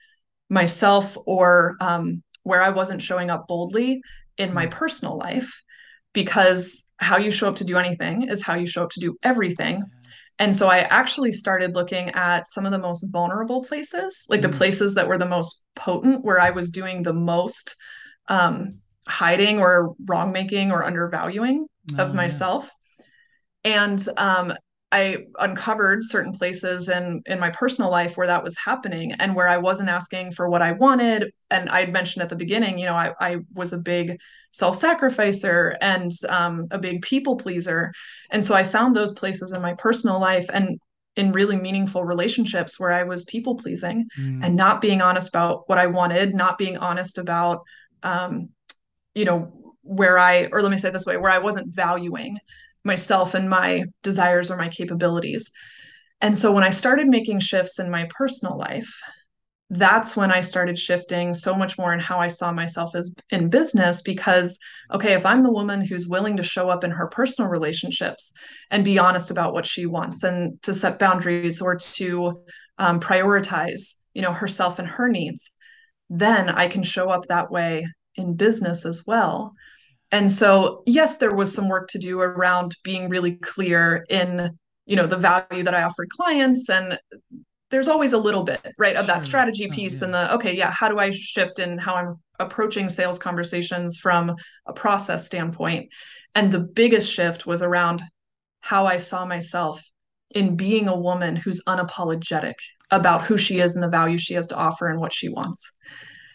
myself 0.48 1.16
or 1.26 1.76
um, 1.80 2.22
where 2.42 2.62
I 2.62 2.70
wasn't 2.70 3.02
showing 3.02 3.30
up 3.30 3.46
boldly 3.46 4.00
in 4.38 4.54
my 4.54 4.66
mm. 4.66 4.70
personal 4.70 5.18
life 5.18 5.62
because 6.14 6.88
how 6.96 7.18
you 7.18 7.30
show 7.30 7.48
up 7.48 7.56
to 7.56 7.64
do 7.64 7.76
anything 7.76 8.28
is 8.28 8.42
how 8.42 8.54
you 8.54 8.66
show 8.66 8.84
up 8.84 8.90
to 8.90 9.00
do 9.00 9.16
everything. 9.22 9.82
And 10.38 10.54
so 10.54 10.68
I 10.68 10.78
actually 10.78 11.32
started 11.32 11.74
looking 11.74 12.10
at 12.10 12.48
some 12.48 12.64
of 12.64 12.72
the 12.72 12.78
most 12.78 13.04
vulnerable 13.12 13.62
places, 13.64 14.24
like 14.30 14.40
mm-hmm. 14.40 14.50
the 14.50 14.56
mm. 14.56 14.58
places 14.58 14.94
that 14.94 15.08
were 15.08 15.18
the 15.18 15.26
most 15.26 15.66
potent, 15.74 16.24
where 16.24 16.40
I 16.40 16.50
was 16.50 16.70
doing 16.70 17.02
the 17.02 17.12
most 17.12 17.76
um, 18.28 18.80
hiding 19.06 19.58
or 19.58 19.94
wrong 20.06 20.32
making 20.32 20.70
or 20.70 20.84
undervaluing 20.84 21.66
oh, 21.98 22.04
of 22.04 22.14
myself. 22.14 22.70
Yeah. 23.64 23.84
And 23.84 24.08
um, 24.16 24.54
I 24.90 25.24
uncovered 25.38 26.04
certain 26.04 26.32
places 26.32 26.88
in 26.88 27.22
in 27.26 27.38
my 27.38 27.50
personal 27.50 27.90
life 27.90 28.16
where 28.16 28.26
that 28.26 28.42
was 28.42 28.56
happening 28.56 29.12
and 29.12 29.34
where 29.34 29.48
I 29.48 29.58
wasn't 29.58 29.90
asking 29.90 30.32
for 30.32 30.48
what 30.48 30.62
I 30.62 30.72
wanted. 30.72 31.30
And 31.50 31.68
I'd 31.68 31.92
mentioned 31.92 32.22
at 32.22 32.30
the 32.30 32.36
beginning, 32.36 32.78
you 32.78 32.86
know, 32.86 32.94
I, 32.94 33.12
I 33.20 33.38
was 33.54 33.72
a 33.72 33.78
big 33.78 34.18
self-sacrificer 34.52 35.76
and 35.82 36.10
um, 36.28 36.68
a 36.70 36.78
big 36.78 37.02
people 37.02 37.36
pleaser. 37.36 37.92
And 38.30 38.42
so 38.42 38.54
I 38.54 38.62
found 38.62 38.96
those 38.96 39.12
places 39.12 39.52
in 39.52 39.60
my 39.60 39.74
personal 39.74 40.18
life 40.18 40.46
and 40.52 40.80
in 41.16 41.32
really 41.32 41.56
meaningful 41.56 42.04
relationships 42.04 42.80
where 42.80 42.92
I 42.92 43.02
was 43.02 43.24
people 43.24 43.56
pleasing 43.56 44.06
mm. 44.18 44.42
and 44.42 44.56
not 44.56 44.80
being 44.80 45.02
honest 45.02 45.28
about 45.28 45.68
what 45.68 45.76
I 45.76 45.86
wanted, 45.86 46.34
not 46.34 46.56
being 46.56 46.78
honest 46.78 47.18
about 47.18 47.62
um, 48.02 48.50
you 49.14 49.24
know, 49.24 49.74
where 49.82 50.18
I, 50.18 50.48
or 50.52 50.62
let 50.62 50.70
me 50.70 50.76
say 50.76 50.90
this 50.90 51.06
way, 51.06 51.16
where 51.16 51.32
I 51.32 51.38
wasn't 51.38 51.74
valuing 51.74 52.38
myself 52.84 53.34
and 53.34 53.48
my 53.48 53.84
desires 54.02 54.50
or 54.50 54.56
my 54.56 54.68
capabilities. 54.68 55.50
And 56.20 56.36
so 56.36 56.52
when 56.52 56.64
I 56.64 56.70
started 56.70 57.08
making 57.08 57.40
shifts 57.40 57.78
in 57.78 57.90
my 57.90 58.08
personal 58.10 58.58
life, 58.58 58.92
that's 59.70 60.16
when 60.16 60.32
I 60.32 60.40
started 60.40 60.78
shifting 60.78 61.34
so 61.34 61.54
much 61.54 61.76
more 61.76 61.92
in 61.92 62.00
how 62.00 62.18
I 62.18 62.28
saw 62.28 62.52
myself 62.52 62.94
as 62.94 63.14
in 63.30 63.50
business. 63.50 64.00
Because, 64.02 64.58
okay, 64.92 65.12
if 65.12 65.26
I'm 65.26 65.42
the 65.42 65.52
woman 65.52 65.84
who's 65.84 66.08
willing 66.08 66.38
to 66.38 66.42
show 66.42 66.70
up 66.70 66.84
in 66.84 66.90
her 66.90 67.06
personal 67.06 67.50
relationships 67.50 68.32
and 68.70 68.84
be 68.84 68.98
honest 68.98 69.30
about 69.30 69.52
what 69.52 69.66
she 69.66 69.84
wants 69.84 70.22
and 70.22 70.60
to 70.62 70.72
set 70.72 70.98
boundaries 70.98 71.60
or 71.60 71.76
to 71.76 72.42
um, 72.78 72.98
prioritize, 72.98 74.02
you 74.14 74.22
know, 74.22 74.32
herself 74.32 74.78
and 74.78 74.88
her 74.88 75.08
needs, 75.08 75.52
then 76.10 76.48
I 76.48 76.68
can 76.68 76.82
show 76.82 77.10
up 77.10 77.26
that 77.28 77.50
way 77.50 77.86
in 78.16 78.34
business 78.34 78.84
as 78.84 79.04
well. 79.06 79.54
And 80.10 80.30
so, 80.30 80.82
yes, 80.86 81.18
there 81.18 81.34
was 81.34 81.52
some 81.52 81.68
work 81.68 81.88
to 81.88 81.98
do 81.98 82.20
around 82.20 82.74
being 82.82 83.08
really 83.08 83.32
clear 83.36 84.04
in, 84.08 84.56
you 84.86 84.96
know, 84.96 85.06
the 85.06 85.18
value 85.18 85.62
that 85.62 85.74
I 85.74 85.82
offered 85.82 86.08
clients. 86.10 86.70
And 86.70 86.98
there's 87.70 87.88
always 87.88 88.14
a 88.14 88.18
little 88.18 88.42
bit, 88.42 88.60
right, 88.78 88.96
of 88.96 89.06
that 89.06 89.22
strategy 89.22 89.68
oh, 89.70 89.74
piece 89.74 90.02
oh, 90.02 90.06
yeah. 90.06 90.16
and 90.20 90.30
the, 90.30 90.34
okay, 90.36 90.56
yeah, 90.56 90.70
how 90.70 90.88
do 90.88 90.98
I 90.98 91.10
shift 91.10 91.58
in 91.58 91.76
how 91.76 91.94
I'm 91.94 92.14
approaching 92.40 92.88
sales 92.88 93.18
conversations 93.18 93.98
from 93.98 94.34
a 94.66 94.72
process 94.72 95.26
standpoint? 95.26 95.90
And 96.34 96.50
the 96.50 96.60
biggest 96.60 97.12
shift 97.12 97.46
was 97.46 97.62
around 97.62 98.02
how 98.60 98.86
I 98.86 98.96
saw 98.96 99.26
myself 99.26 99.82
in 100.34 100.56
being 100.56 100.88
a 100.88 100.98
woman 100.98 101.36
who's 101.36 101.62
unapologetic 101.66 102.54
about 102.90 103.22
who 103.22 103.36
she 103.36 103.60
is 103.60 103.74
and 103.74 103.82
the 103.82 103.88
value 103.88 104.18
she 104.18 104.34
has 104.34 104.46
to 104.48 104.56
offer 104.56 104.88
and 104.88 105.00
what 105.00 105.12
she 105.12 105.28
wants. 105.28 105.72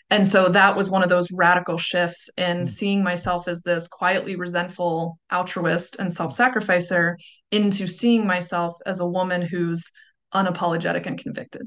And 0.09 0.27
so 0.27 0.49
that 0.49 0.75
was 0.75 0.91
one 0.91 1.01
of 1.01 1.09
those 1.09 1.31
radical 1.31 1.77
shifts 1.77 2.29
in 2.37 2.59
mm. 2.61 2.67
seeing 2.67 3.03
myself 3.03 3.47
as 3.47 3.61
this 3.61 3.87
quietly 3.87 4.35
resentful 4.35 5.17
altruist 5.31 5.97
and 5.99 6.11
self 6.11 6.31
sacrificer 6.31 7.17
into 7.51 7.87
seeing 7.87 8.27
myself 8.27 8.75
as 8.85 8.99
a 8.99 9.07
woman 9.07 9.41
who's 9.41 9.89
unapologetic 10.33 11.05
and 11.05 11.19
convicted. 11.19 11.63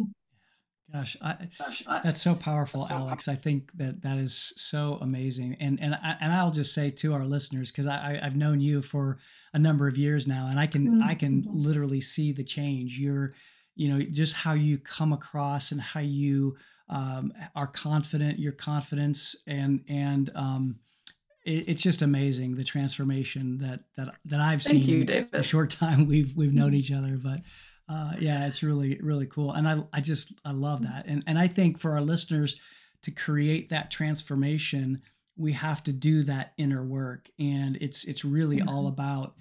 Gosh, 0.97 1.17
I, 1.21 2.01
that's 2.03 2.23
so 2.23 2.35
powerful, 2.35 2.81
that's 2.81 2.91
so 2.91 2.97
Alex. 2.97 3.29
I 3.29 3.35
think 3.35 3.71
that 3.77 4.01
that 4.03 4.17
is 4.17 4.55
so 4.57 4.99
amazing, 5.03 5.57
and 5.61 5.79
and 5.81 5.95
I, 5.95 6.17
and 6.21 6.33
I'll 6.33 6.51
just 6.51 6.73
say 6.73 6.91
to 6.91 7.13
our 7.13 7.27
listeners 7.27 7.71
because 7.71 7.87
I 7.87 8.19
I've 8.23 8.37
known 8.37 8.61
you 8.61 8.81
for 8.81 9.19
a 9.53 9.59
number 9.59 9.89
of 9.89 9.99
years 9.99 10.27
now, 10.27 10.47
and 10.49 10.59
I 10.59 10.67
can 10.67 10.89
mm-hmm. 10.89 11.03
I 11.03 11.15
can 11.15 11.45
literally 11.49 12.01
see 12.01 12.33
the 12.33 12.45
change. 12.45 12.99
You're, 12.99 13.35
you 13.75 13.89
know, 13.89 14.01
just 14.01 14.37
how 14.37 14.55
you 14.55 14.79
come 14.79 15.13
across 15.13 15.71
and 15.71 15.81
how 15.81 16.01
you 16.01 16.57
um, 16.89 17.33
are 17.55 17.67
confident, 17.67 18.39
your 18.39 18.53
confidence, 18.53 19.37
and 19.47 19.85
and 19.89 20.31
um, 20.35 20.77
it, 21.45 21.69
it's 21.69 21.83
just 21.83 22.01
amazing 22.01 22.57
the 22.57 22.65
transformation 22.65 23.59
that 23.59 23.81
that 23.97 24.15
that 24.25 24.41
I've 24.41 24.63
Thank 24.63 24.85
seen 24.85 25.01
you, 25.01 25.05
David. 25.05 25.35
A 25.35 25.43
short 25.43 25.69
time 25.79 26.07
we've 26.07 26.35
we've 26.35 26.55
known 26.55 26.73
each 26.73 26.91
other. 26.91 27.19
But 27.23 27.41
uh, 27.89 28.15
yeah, 28.19 28.47
it's 28.47 28.63
really 28.63 28.99
really 29.01 29.27
cool, 29.27 29.53
and 29.53 29.69
I 29.69 29.83
I 29.93 30.01
just 30.01 30.33
I 30.45 30.53
love 30.53 30.83
that, 30.83 31.07
and 31.07 31.23
and 31.27 31.39
I 31.39 31.47
think 31.47 31.79
for 31.79 31.93
our 31.93 32.01
listeners 32.01 32.57
to 33.03 33.11
create 33.11 33.69
that 33.71 33.91
transformation, 33.91 35.03
we 35.37 35.53
have 35.53 35.83
to 35.85 35.93
do 35.93 36.23
that 36.25 36.53
inner 36.57 36.85
work, 36.85 37.29
and 37.39 37.77
it's 37.81 38.05
it's 38.05 38.25
really 38.25 38.59
mm-hmm. 38.59 38.69
all 38.69 38.89
about 38.89 39.35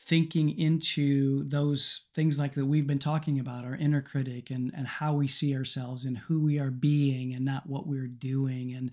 thinking 0.00 0.50
into 0.58 1.44
those 1.48 2.08
things 2.14 2.38
like 2.38 2.54
that 2.54 2.66
we've 2.66 2.86
been 2.86 2.98
talking 2.98 3.38
about 3.38 3.64
our 3.64 3.74
inner 3.76 4.02
critic 4.02 4.50
and 4.50 4.72
and 4.76 4.86
how 4.86 5.14
we 5.14 5.26
see 5.26 5.56
ourselves 5.56 6.04
and 6.04 6.18
who 6.18 6.42
we 6.42 6.58
are 6.58 6.70
being 6.70 7.32
and 7.32 7.44
not 7.44 7.66
what 7.66 7.86
we're 7.86 8.06
doing 8.06 8.74
and 8.74 8.90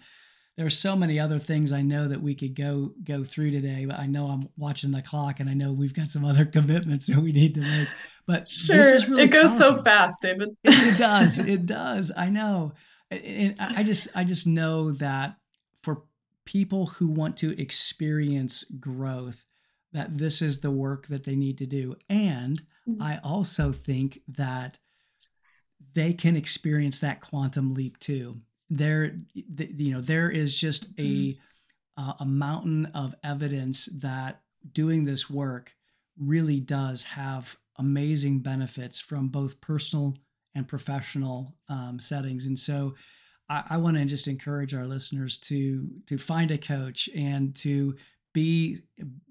there 0.62 0.68
are 0.68 0.70
so 0.70 0.96
many 0.96 1.20
other 1.20 1.40
things 1.40 1.72
I 1.72 1.82
know 1.82 2.08
that 2.08 2.22
we 2.22 2.36
could 2.36 2.54
go 2.54 2.92
go 3.04 3.24
through 3.24 3.50
today, 3.50 3.86
but 3.86 3.98
I 3.98 4.06
know 4.06 4.28
I'm 4.28 4.48
watching 4.58 4.92
the 4.92 5.02
clock 5.02 5.40
and 5.40 5.50
I 5.50 5.56
know 5.56 5.74
we've 5.74 5.96
got 5.96 6.12
some 6.12 6.24
other 6.24 6.46
commitments 6.58 7.08
that 7.08 7.18
we 7.18 7.32
need 7.32 7.56
to 7.56 7.62
make. 7.62 7.88
But 8.28 8.48
sure, 8.48 8.78
really 8.78 9.24
it 9.24 9.30
goes 9.30 9.58
powerful. 9.58 9.78
so 9.78 9.84
fast, 9.84 10.22
David. 10.22 10.52
it, 10.64 10.94
it, 10.94 10.98
does. 11.00 11.40
It 11.40 11.66
does. 11.66 12.12
I 12.16 12.30
know. 12.30 12.74
And 13.10 13.56
I 13.60 13.82
just 13.82 14.10
I 14.16 14.24
just 14.24 14.46
know 14.46 14.92
that 14.92 15.38
for 15.82 16.04
people 16.46 16.86
who 16.86 17.08
want 17.08 17.38
to 17.38 17.60
experience 17.60 18.64
growth, 18.80 19.44
that 19.94 20.16
this 20.16 20.44
is 20.44 20.60
the 20.60 20.70
work 20.70 21.08
that 21.08 21.24
they 21.24 21.36
need 21.36 21.58
to 21.58 21.66
do. 21.66 21.96
And 22.08 22.62
mm-hmm. 22.88 23.02
I 23.02 23.20
also 23.24 23.72
think 23.72 24.20
that 24.28 24.78
they 25.96 26.14
can 26.14 26.38
experience 26.38 27.00
that 27.00 27.20
quantum 27.20 27.74
leap 27.74 27.98
too. 27.98 28.42
There, 28.72 29.18
you 29.34 29.94
know, 29.94 30.02
there 30.02 30.30
is 30.32 30.58
just 30.58 30.88
a 30.98 31.38
uh, 31.98 32.14
a 32.22 32.26
mountain 32.26 32.86
of 32.88 33.14
evidence 33.24 33.86
that 33.98 34.42
doing 34.72 35.04
this 35.04 35.30
work 35.30 35.76
really 36.18 36.60
does 36.60 37.04
have 37.04 37.58
amazing 37.78 38.40
benefits 38.40 39.00
from 39.00 39.28
both 39.28 39.60
personal 39.60 40.18
and 40.56 40.68
professional 40.68 41.54
um, 41.70 42.00
settings. 42.00 42.46
And 42.46 42.58
so, 42.58 42.96
I, 43.50 43.64
I 43.72 43.78
want 43.78 43.98
to 43.98 44.06
just 44.06 44.28
encourage 44.28 44.74
our 44.74 44.86
listeners 44.86 45.38
to 45.40 45.88
to 46.08 46.18
find 46.18 46.52
a 46.52 46.58
coach 46.58 47.10
and 47.16 47.54
to 47.58 47.96
be 48.34 48.80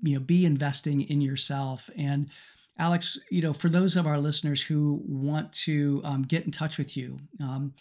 you 0.02 0.14
know 0.14 0.20
be 0.20 0.44
investing 0.44 1.02
in 1.02 1.20
yourself 1.20 1.88
and 1.96 2.28
alex 2.78 3.18
you 3.30 3.40
know 3.40 3.52
for 3.52 3.68
those 3.68 3.96
of 3.96 4.06
our 4.06 4.18
listeners 4.18 4.62
who 4.62 5.00
want 5.06 5.50
to 5.52 6.02
um, 6.04 6.22
get 6.22 6.44
in 6.44 6.50
touch 6.50 6.76
with 6.76 6.96
you 6.96 7.18
um, 7.40 7.72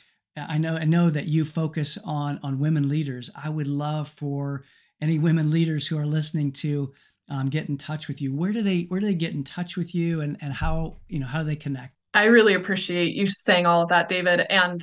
i 0.47 0.57
know 0.57 0.75
i 0.75 0.85
know 0.85 1.09
that 1.09 1.27
you 1.27 1.43
focus 1.43 1.97
on 2.05 2.39
on 2.43 2.59
women 2.59 2.87
leaders 2.87 3.29
i 3.35 3.49
would 3.49 3.67
love 3.67 4.07
for 4.07 4.63
any 5.01 5.17
women 5.19 5.49
leaders 5.49 5.87
who 5.87 5.97
are 5.97 6.05
listening 6.05 6.51
to 6.51 6.93
um, 7.29 7.47
get 7.47 7.69
in 7.69 7.77
touch 7.77 8.07
with 8.07 8.21
you, 8.21 8.33
where 8.33 8.51
do 8.51 8.61
they 8.61 8.83
where 8.83 8.99
do 8.99 9.05
they 9.05 9.13
get 9.13 9.33
in 9.33 9.43
touch 9.43 9.77
with 9.77 9.93
you, 9.93 10.21
and 10.21 10.37
and 10.41 10.53
how 10.53 10.97
you 11.07 11.19
know 11.19 11.27
how 11.27 11.39
do 11.39 11.45
they 11.45 11.55
connect? 11.55 11.93
I 12.13 12.25
really 12.25 12.55
appreciate 12.55 13.13
you 13.13 13.27
saying 13.27 13.65
all 13.65 13.81
of 13.81 13.89
that, 13.89 14.09
David, 14.09 14.45
and 14.49 14.81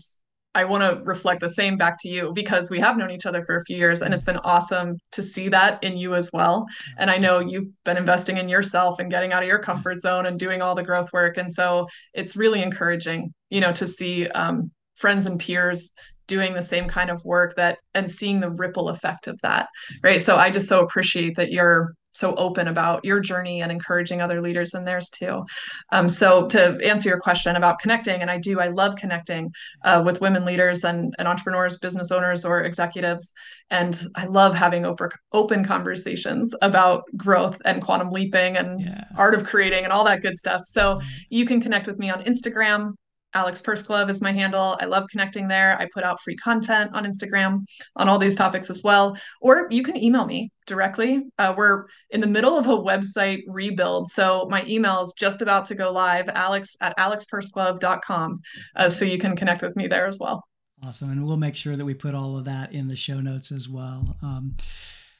I 0.54 0.64
want 0.64 0.84
to 0.84 1.02
reflect 1.04 1.40
the 1.40 1.48
same 1.48 1.76
back 1.76 1.96
to 2.00 2.08
you 2.08 2.32
because 2.32 2.70
we 2.70 2.78
have 2.78 2.96
known 2.96 3.10
each 3.10 3.26
other 3.26 3.42
for 3.42 3.56
a 3.56 3.64
few 3.64 3.76
years 3.76 4.00
and 4.00 4.14
it's 4.14 4.24
been 4.24 4.38
awesome 4.38 4.96
to 5.12 5.22
see 5.22 5.48
that 5.48 5.82
in 5.84 5.98
you 5.98 6.14
as 6.14 6.30
well. 6.32 6.66
And 6.96 7.10
I 7.10 7.18
know 7.18 7.40
you've 7.40 7.66
been 7.84 7.98
investing 7.98 8.38
in 8.38 8.48
yourself 8.48 8.98
and 8.98 9.10
getting 9.10 9.34
out 9.34 9.42
of 9.42 9.48
your 9.48 9.58
comfort 9.58 10.00
zone 10.00 10.24
and 10.24 10.38
doing 10.38 10.62
all 10.62 10.74
the 10.74 10.82
growth 10.82 11.12
work. 11.12 11.36
And 11.36 11.52
so 11.52 11.88
it's 12.14 12.36
really 12.36 12.62
encouraging, 12.62 13.34
you 13.50 13.60
know, 13.60 13.72
to 13.72 13.86
see 13.86 14.28
um, 14.28 14.70
friends 14.96 15.26
and 15.26 15.38
peers 15.38 15.92
doing 16.26 16.54
the 16.54 16.62
same 16.62 16.88
kind 16.88 17.10
of 17.10 17.24
work 17.24 17.54
that 17.56 17.78
and 17.94 18.10
seeing 18.10 18.40
the 18.40 18.50
ripple 18.50 18.88
effect 18.88 19.28
of 19.28 19.40
that. 19.42 19.68
Right. 20.02 20.20
So 20.20 20.36
I 20.36 20.50
just 20.50 20.68
so 20.68 20.80
appreciate 20.80 21.36
that 21.36 21.52
you're 21.52 21.94
so 22.16 22.34
open 22.36 22.66
about 22.66 23.04
your 23.04 23.20
journey 23.20 23.60
and 23.60 23.70
encouraging 23.70 24.20
other 24.20 24.40
leaders 24.40 24.74
in 24.74 24.84
theirs 24.84 25.10
too. 25.10 25.44
Um, 25.92 26.08
so 26.08 26.46
to 26.48 26.78
answer 26.82 27.10
your 27.10 27.20
question 27.20 27.56
about 27.56 27.78
connecting, 27.78 28.22
and 28.22 28.30
I 28.30 28.38
do, 28.38 28.58
I 28.58 28.68
love 28.68 28.96
connecting 28.96 29.52
uh, 29.84 30.02
with 30.04 30.20
women 30.20 30.44
leaders 30.44 30.84
and, 30.84 31.14
and 31.18 31.28
entrepreneurs, 31.28 31.78
business 31.78 32.10
owners, 32.10 32.44
or 32.44 32.62
executives. 32.62 33.32
And 33.70 34.00
I 34.14 34.24
love 34.24 34.54
having 34.54 34.86
open, 34.86 35.10
open 35.32 35.64
conversations 35.64 36.54
about 36.62 37.04
growth 37.16 37.60
and 37.64 37.82
quantum 37.82 38.10
leaping 38.10 38.56
and 38.56 38.80
yeah. 38.80 39.04
art 39.16 39.34
of 39.34 39.44
creating 39.44 39.84
and 39.84 39.92
all 39.92 40.04
that 40.04 40.22
good 40.22 40.36
stuff. 40.36 40.62
So 40.64 41.00
you 41.28 41.44
can 41.44 41.60
connect 41.60 41.86
with 41.86 41.98
me 41.98 42.10
on 42.10 42.22
Instagram 42.24 42.94
Alex 43.34 43.60
Pursglove 43.60 44.08
is 44.08 44.22
my 44.22 44.32
handle. 44.32 44.78
I 44.80 44.86
love 44.86 45.06
connecting 45.10 45.48
there. 45.48 45.78
I 45.78 45.88
put 45.92 46.04
out 46.04 46.20
free 46.22 46.36
content 46.36 46.92
on 46.94 47.04
Instagram 47.04 47.66
on 47.96 48.08
all 48.08 48.18
these 48.18 48.36
topics 48.36 48.70
as 48.70 48.82
well. 48.82 49.16
Or 49.40 49.66
you 49.70 49.82
can 49.82 49.96
email 49.96 50.24
me 50.24 50.50
directly. 50.66 51.22
Uh, 51.38 51.54
we're 51.56 51.84
in 52.10 52.20
the 52.20 52.26
middle 52.26 52.56
of 52.56 52.66
a 52.66 52.76
website 52.76 53.42
rebuild. 53.46 54.08
So 54.08 54.46
my 54.50 54.64
email 54.66 55.02
is 55.02 55.14
just 55.18 55.42
about 55.42 55.66
to 55.66 55.74
go 55.74 55.92
live, 55.92 56.28
alex 56.30 56.76
at 56.80 56.96
alexpursglove.com. 56.96 58.40
Uh, 58.74 58.90
so 58.90 59.04
you 59.04 59.18
can 59.18 59.36
connect 59.36 59.62
with 59.62 59.76
me 59.76 59.86
there 59.86 60.06
as 60.06 60.18
well. 60.18 60.44
Awesome. 60.82 61.10
And 61.10 61.24
we'll 61.24 61.36
make 61.36 61.56
sure 61.56 61.76
that 61.76 61.84
we 61.84 61.94
put 61.94 62.14
all 62.14 62.36
of 62.36 62.44
that 62.44 62.72
in 62.72 62.86
the 62.86 62.96
show 62.96 63.20
notes 63.20 63.50
as 63.50 63.68
well. 63.68 64.16
Um, 64.22 64.56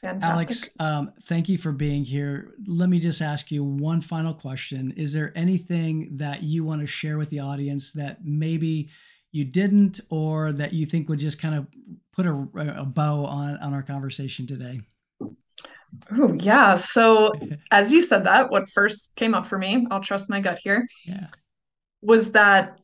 Fantastic. 0.07 0.31
Alex, 0.31 0.71
um, 0.79 1.13
thank 1.25 1.49
you 1.49 1.59
for 1.59 1.73
being 1.73 2.05
here. 2.05 2.55
Let 2.67 2.89
me 2.89 3.01
just 3.01 3.21
ask 3.21 3.51
you 3.51 3.65
one 3.65 4.01
final 4.01 4.33
question. 4.33 4.93
Is 4.97 5.13
there 5.13 5.33
anything 5.35 6.17
that 6.19 6.45
you 6.45 6.65
want 6.65 6.81
to 6.81 6.87
share 6.87 7.19
with 7.19 7.29
the 7.31 7.41
audience 7.41 7.93
that 7.95 8.25
maybe 8.25 8.89
you 9.33 9.45
didn't 9.45 10.01
or 10.09 10.53
that 10.53 10.73
you 10.73 10.87
think 10.87 11.09
would 11.09 11.19
just 11.19 11.41
kind 11.41 11.57
of 11.57 11.67
put 12.13 12.25
a, 12.25 12.49
a 12.79 12.85
bow 12.85 13.25
on, 13.25 13.57
on 13.57 13.75
our 13.75 13.83
conversation 13.83 14.47
today? 14.47 14.81
Oh, 16.17 16.35
yeah. 16.35 16.77
So, 16.77 17.33
as 17.73 17.91
you 17.91 18.01
said 18.01 18.25
that, 18.25 18.51
what 18.51 18.69
first 18.69 19.17
came 19.17 19.35
up 19.35 19.45
for 19.45 19.59
me, 19.59 19.89
I'll 19.91 20.01
trust 20.01 20.31
my 20.31 20.39
gut 20.41 20.61
here, 20.63 20.87
yeah. 21.05 21.27
was 22.01 22.33
that 22.33 22.79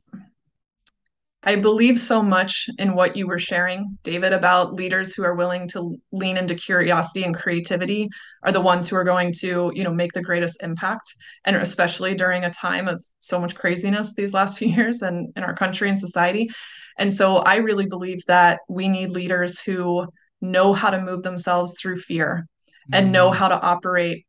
I 1.45 1.57
believe 1.57 1.99
so 1.99 2.23
much 2.23 2.69
in 2.79 2.95
what 2.95 3.17
you 3.17 3.27
were 3.27 3.39
sharing, 3.39 3.99
David, 4.05 4.33
about 4.33 4.75
leaders 4.75 5.13
who 5.13 5.25
are 5.25 5.35
willing 5.35 5.67
to 5.69 6.01
lean 6.13 6.37
into 6.37 6.55
curiosity 6.55 7.25
and 7.25 7.35
creativity 7.35 8.09
are 8.45 8.53
the 8.53 8.61
ones 8.61 8.89
who 8.89 8.95
are 8.95 9.03
going 9.03 9.33
to, 9.41 9.73
you 9.75 9.83
know, 9.83 9.93
make 9.93 10.13
the 10.13 10.23
greatest 10.23 10.63
impact. 10.63 11.15
And 11.45 11.57
especially 11.57 12.15
during 12.15 12.45
a 12.45 12.51
time 12.51 12.87
of 12.87 13.05
so 13.19 13.41
much 13.41 13.57
craziness 13.57 14.15
these 14.15 14.33
last 14.33 14.57
few 14.59 14.69
years 14.69 15.03
and 15.03 15.33
in 15.37 15.43
our 15.43 15.55
country 15.55 15.89
and 15.89 15.99
society. 15.99 16.49
And 16.97 17.13
so 17.13 17.39
I 17.39 17.57
really 17.57 17.87
believe 17.87 18.25
that 18.27 18.61
we 18.69 18.87
need 18.87 19.11
leaders 19.11 19.61
who 19.61 20.07
know 20.41 20.73
how 20.73 20.91
to 20.91 21.01
move 21.01 21.25
themselves 21.25 21.75
through 21.81 21.97
fear 21.97 22.47
mm-hmm. 22.47 22.95
and 22.95 23.11
know 23.11 23.31
mm-hmm. 23.31 23.39
how 23.39 23.49
to 23.49 23.61
operate 23.61 24.27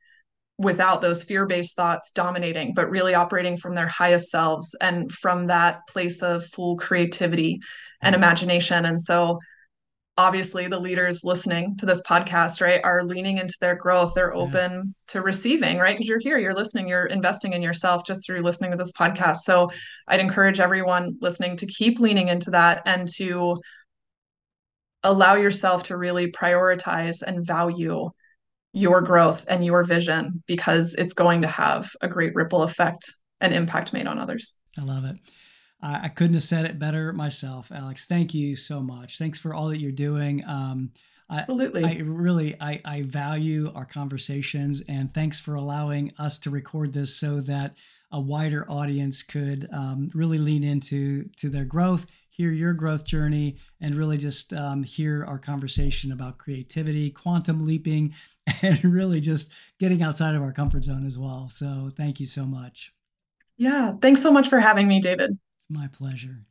without 0.57 1.01
those 1.01 1.23
fear 1.23 1.45
based 1.45 1.75
thoughts 1.75 2.11
dominating, 2.11 2.73
but 2.73 2.89
really 2.89 3.15
operating 3.15 3.57
from 3.57 3.75
their 3.75 3.87
highest 3.87 4.29
selves 4.29 4.75
and 4.81 5.11
from 5.11 5.47
that 5.47 5.81
place 5.87 6.21
of 6.21 6.45
full 6.45 6.77
creativity 6.77 7.59
and 8.01 8.13
mm-hmm. 8.13 8.23
imagination. 8.23 8.85
And 8.85 8.99
so, 8.99 9.39
obviously, 10.15 10.67
the 10.67 10.79
leaders 10.79 11.23
listening 11.23 11.75
to 11.77 11.87
this 11.87 12.03
podcast, 12.03 12.61
right, 12.61 12.81
are 12.83 13.03
leaning 13.03 13.39
into 13.39 13.55
their 13.59 13.75
growth. 13.75 14.13
They're 14.13 14.35
open 14.35 14.71
yeah. 14.71 14.81
to 15.07 15.21
receiving, 15.21 15.79
right? 15.79 15.95
Because 15.95 16.07
you're 16.07 16.19
here, 16.19 16.37
you're 16.37 16.53
listening, 16.53 16.87
you're 16.87 17.07
investing 17.07 17.53
in 17.53 17.63
yourself 17.63 18.05
just 18.05 18.25
through 18.25 18.41
listening 18.41 18.71
to 18.71 18.77
this 18.77 18.93
podcast. 18.93 19.37
So, 19.37 19.71
I'd 20.07 20.19
encourage 20.19 20.59
everyone 20.59 21.17
listening 21.19 21.57
to 21.57 21.65
keep 21.65 21.99
leaning 21.99 22.27
into 22.27 22.51
that 22.51 22.83
and 22.85 23.07
to 23.15 23.59
allow 25.01 25.35
yourself 25.35 25.83
to 25.85 25.97
really 25.97 26.31
prioritize 26.31 27.23
and 27.23 27.45
value 27.45 28.09
your 28.73 29.01
growth 29.01 29.45
and 29.47 29.65
your 29.65 29.83
vision 29.83 30.43
because 30.47 30.95
it's 30.95 31.13
going 31.13 31.41
to 31.41 31.47
have 31.47 31.89
a 32.01 32.07
great 32.07 32.33
ripple 32.35 32.63
effect 32.63 33.05
and 33.39 33.53
impact 33.53 33.93
made 33.93 34.07
on 34.07 34.17
others. 34.17 34.59
I 34.79 34.83
love 34.83 35.05
it. 35.05 35.15
I, 35.85 36.07
couldn't 36.07 36.35
have 36.35 36.43
said 36.43 36.65
it 36.65 36.79
better 36.79 37.11
myself, 37.11 37.69
Alex. 37.69 38.05
Thank 38.05 38.33
you 38.33 38.55
so 38.55 38.81
much. 38.81 39.17
Thanks 39.17 39.37
for 39.37 39.53
all 39.53 39.67
that 39.67 39.81
you're 39.81 39.91
doing. 39.91 40.41
Um, 40.47 40.91
Absolutely. 41.29 41.83
I, 41.83 41.89
I 41.89 42.01
really 42.03 42.55
I, 42.61 42.81
I 42.85 43.01
value 43.01 43.71
our 43.75 43.85
conversations 43.85 44.81
and 44.87 45.13
thanks 45.13 45.39
for 45.39 45.55
allowing 45.55 46.13
us 46.17 46.39
to 46.39 46.49
record 46.49 46.93
this 46.93 47.15
so 47.15 47.41
that 47.41 47.75
a 48.11 48.19
wider 48.19 48.65
audience 48.69 49.23
could 49.23 49.67
um, 49.73 50.09
really 50.13 50.37
lean 50.37 50.63
into 50.63 51.25
to 51.37 51.49
their 51.49 51.65
growth 51.65 52.05
hear 52.33 52.51
your 52.51 52.73
growth 52.73 53.05
journey 53.05 53.57
and 53.79 53.93
really 53.93 54.17
just 54.17 54.53
um, 54.53 54.81
hear 54.81 55.23
our 55.23 55.37
conversation 55.37 56.11
about 56.11 56.39
creativity, 56.39 57.11
quantum 57.11 57.63
leaping, 57.63 58.15
and 58.63 58.83
really 58.83 59.19
just 59.19 59.51
getting 59.79 60.01
outside 60.01 60.33
of 60.33 60.41
our 60.41 60.51
comfort 60.51 60.83
zone 60.83 61.05
as 61.05 61.17
well. 61.17 61.47
So 61.49 61.91
thank 61.95 62.19
you 62.19 62.25
so 62.25 62.45
much. 62.45 62.91
Yeah. 63.55 63.93
Thanks 64.01 64.21
so 64.21 64.31
much 64.31 64.47
for 64.47 64.59
having 64.59 64.87
me, 64.87 64.99
David. 64.99 65.37
It's 65.57 65.65
my 65.69 65.87
pleasure. 65.87 66.47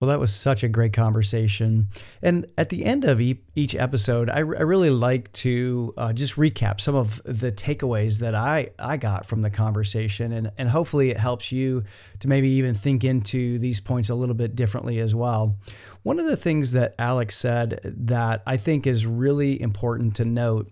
Well, 0.00 0.08
that 0.08 0.20
was 0.20 0.34
such 0.34 0.64
a 0.64 0.68
great 0.68 0.92
conversation. 0.92 1.86
And 2.20 2.46
at 2.58 2.68
the 2.68 2.84
end 2.84 3.04
of 3.04 3.20
each 3.20 3.74
episode, 3.76 4.28
I 4.28 4.40
really 4.40 4.90
like 4.90 5.32
to 5.32 5.94
uh, 5.96 6.12
just 6.12 6.34
recap 6.34 6.80
some 6.80 6.96
of 6.96 7.22
the 7.24 7.52
takeaways 7.52 8.18
that 8.18 8.34
I, 8.34 8.70
I 8.78 8.96
got 8.96 9.24
from 9.24 9.42
the 9.42 9.50
conversation. 9.50 10.32
And, 10.32 10.50
and 10.58 10.68
hopefully 10.68 11.10
it 11.10 11.16
helps 11.16 11.52
you 11.52 11.84
to 12.18 12.28
maybe 12.28 12.50
even 12.50 12.74
think 12.74 13.04
into 13.04 13.58
these 13.60 13.78
points 13.80 14.10
a 14.10 14.16
little 14.16 14.34
bit 14.34 14.56
differently 14.56 14.98
as 14.98 15.14
well. 15.14 15.56
One 16.02 16.18
of 16.18 16.26
the 16.26 16.36
things 16.36 16.72
that 16.72 16.96
Alex 16.98 17.36
said 17.36 17.80
that 17.84 18.42
I 18.46 18.56
think 18.56 18.86
is 18.88 19.06
really 19.06 19.60
important 19.60 20.16
to 20.16 20.24
note 20.24 20.70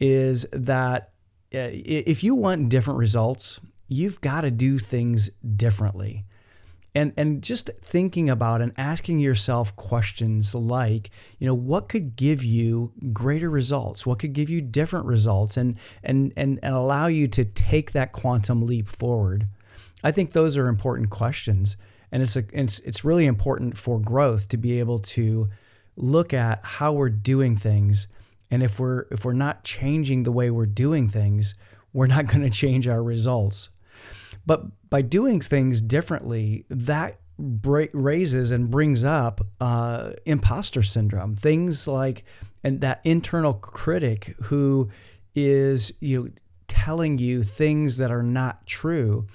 is 0.00 0.46
that 0.52 1.12
uh, 1.54 1.68
if 1.70 2.24
you 2.24 2.34
want 2.34 2.70
different 2.70 2.98
results, 2.98 3.60
you've 3.88 4.22
got 4.22 4.40
to 4.40 4.50
do 4.50 4.78
things 4.78 5.28
differently 5.54 6.24
and 6.94 7.12
and 7.16 7.42
just 7.42 7.70
thinking 7.80 8.30
about 8.30 8.60
and 8.60 8.72
asking 8.76 9.18
yourself 9.18 9.74
questions 9.76 10.54
like 10.54 11.10
you 11.38 11.46
know 11.46 11.54
what 11.54 11.88
could 11.88 12.16
give 12.16 12.44
you 12.44 12.92
greater 13.12 13.50
results? 13.50 14.06
What 14.06 14.18
could 14.18 14.32
give 14.32 14.48
you 14.48 14.60
different 14.60 15.06
results? 15.06 15.56
And 15.56 15.78
and 16.02 16.32
and, 16.36 16.58
and 16.62 16.74
allow 16.74 17.06
you 17.06 17.28
to 17.28 17.44
take 17.44 17.92
that 17.92 18.12
quantum 18.12 18.66
leap 18.66 18.88
forward. 18.88 19.48
I 20.02 20.12
think 20.12 20.32
those 20.32 20.56
are 20.56 20.68
important 20.68 21.10
questions. 21.10 21.76
And 22.12 22.22
it's 22.22 22.36
a 22.36 22.44
it's 22.52 22.78
it's 22.80 23.04
really 23.04 23.26
important 23.26 23.76
for 23.76 23.98
growth 24.00 24.48
to 24.48 24.56
be 24.56 24.78
able 24.78 25.00
to 25.00 25.48
look 25.96 26.32
at 26.32 26.64
how 26.64 26.92
we're 26.92 27.08
doing 27.08 27.56
things. 27.56 28.08
And 28.50 28.62
if 28.62 28.78
we're 28.78 29.06
if 29.10 29.24
we're 29.24 29.32
not 29.32 29.64
changing 29.64 30.22
the 30.22 30.32
way 30.32 30.50
we're 30.50 30.66
doing 30.66 31.08
things 31.08 31.54
we're 31.94 32.08
not 32.08 32.26
going 32.26 32.42
to 32.50 32.50
change 32.50 32.86
our 32.86 33.02
results. 33.02 33.70
But 34.44 34.66
by 34.94 35.02
doing 35.02 35.40
things 35.40 35.80
differently, 35.80 36.64
that 36.70 37.18
raises 37.36 38.52
and 38.52 38.70
brings 38.70 39.04
up 39.04 39.40
uh, 39.60 40.12
imposter 40.24 40.84
syndrome. 40.84 41.34
Things 41.34 41.88
like 41.88 42.24
and 42.62 42.80
that 42.80 43.00
internal 43.02 43.54
critic 43.54 44.36
who 44.44 44.88
is 45.34 45.94
you 45.98 46.22
know, 46.22 46.30
telling 46.68 47.18
you 47.18 47.42
things 47.42 47.96
that 47.96 48.12
are 48.12 48.22
not 48.22 48.68
true, 48.68 49.26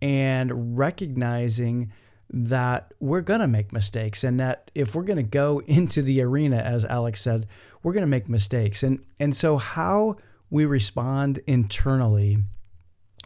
and 0.00 0.78
recognizing 0.78 1.90
that 2.32 2.94
we're 3.00 3.20
going 3.20 3.40
to 3.40 3.48
make 3.48 3.72
mistakes 3.72 4.22
and 4.22 4.38
that 4.38 4.70
if 4.76 4.94
we're 4.94 5.02
going 5.02 5.16
to 5.16 5.24
go 5.24 5.58
into 5.66 6.02
the 6.02 6.22
arena 6.22 6.58
as 6.58 6.84
Alex 6.84 7.20
said 7.20 7.46
we're 7.82 7.92
going 7.92 8.02
to 8.02 8.06
make 8.06 8.28
mistakes 8.28 8.84
and 8.84 9.04
and 9.18 9.34
so 9.34 9.56
how 9.56 10.16
we 10.50 10.64
respond 10.64 11.40
internally 11.48 12.44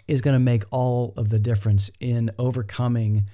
is 0.06 0.20
going 0.20 0.34
to 0.34 0.40
make 0.40 0.64
all 0.70 1.14
of 1.16 1.30
the 1.30 1.38
difference 1.38 1.90
in 2.00 2.30
overcoming 2.38 3.24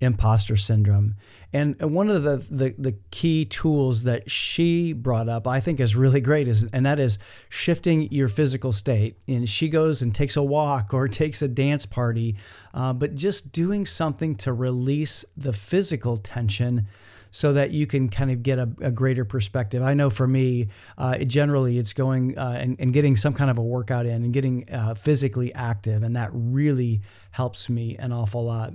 imposter 0.00 0.56
syndrome. 0.56 1.14
And 1.52 1.78
one 1.80 2.08
of 2.08 2.22
the, 2.22 2.44
the, 2.50 2.74
the 2.78 2.96
key 3.10 3.44
tools 3.44 4.04
that 4.04 4.30
she 4.30 4.92
brought 4.92 5.28
up, 5.28 5.46
I 5.46 5.60
think 5.60 5.78
is 5.78 5.94
really 5.94 6.20
great, 6.20 6.48
is 6.48 6.64
and 6.72 6.86
that 6.86 6.98
is 6.98 7.18
shifting 7.48 8.10
your 8.10 8.28
physical 8.28 8.72
state. 8.72 9.18
And 9.28 9.48
she 9.48 9.68
goes 9.68 10.00
and 10.00 10.14
takes 10.14 10.36
a 10.36 10.42
walk 10.42 10.94
or 10.94 11.08
takes 11.08 11.42
a 11.42 11.48
dance 11.48 11.86
party, 11.86 12.36
uh, 12.72 12.92
but 12.92 13.14
just 13.14 13.52
doing 13.52 13.84
something 13.84 14.36
to 14.36 14.52
release 14.52 15.24
the 15.36 15.52
physical 15.52 16.16
tension 16.16 16.86
so 17.30 17.52
that 17.52 17.70
you 17.70 17.86
can 17.86 18.08
kind 18.08 18.30
of 18.30 18.42
get 18.42 18.58
a, 18.58 18.68
a 18.80 18.90
greater 18.90 19.24
perspective. 19.24 19.82
I 19.82 19.94
know 19.94 20.10
for 20.10 20.26
me, 20.26 20.68
uh, 20.98 21.16
it 21.18 21.26
generally 21.26 21.78
it's 21.78 21.92
going 21.92 22.36
uh, 22.38 22.58
and, 22.60 22.76
and, 22.78 22.92
getting 22.92 23.16
some 23.16 23.32
kind 23.32 23.50
of 23.50 23.58
a 23.58 23.62
workout 23.62 24.06
in 24.06 24.24
and 24.24 24.32
getting 24.32 24.68
uh, 24.72 24.94
physically 24.94 25.54
active, 25.54 26.02
and 26.02 26.16
that 26.16 26.30
really 26.32 27.02
helps 27.30 27.68
me 27.68 27.96
an 27.98 28.12
awful 28.12 28.44
lot. 28.44 28.72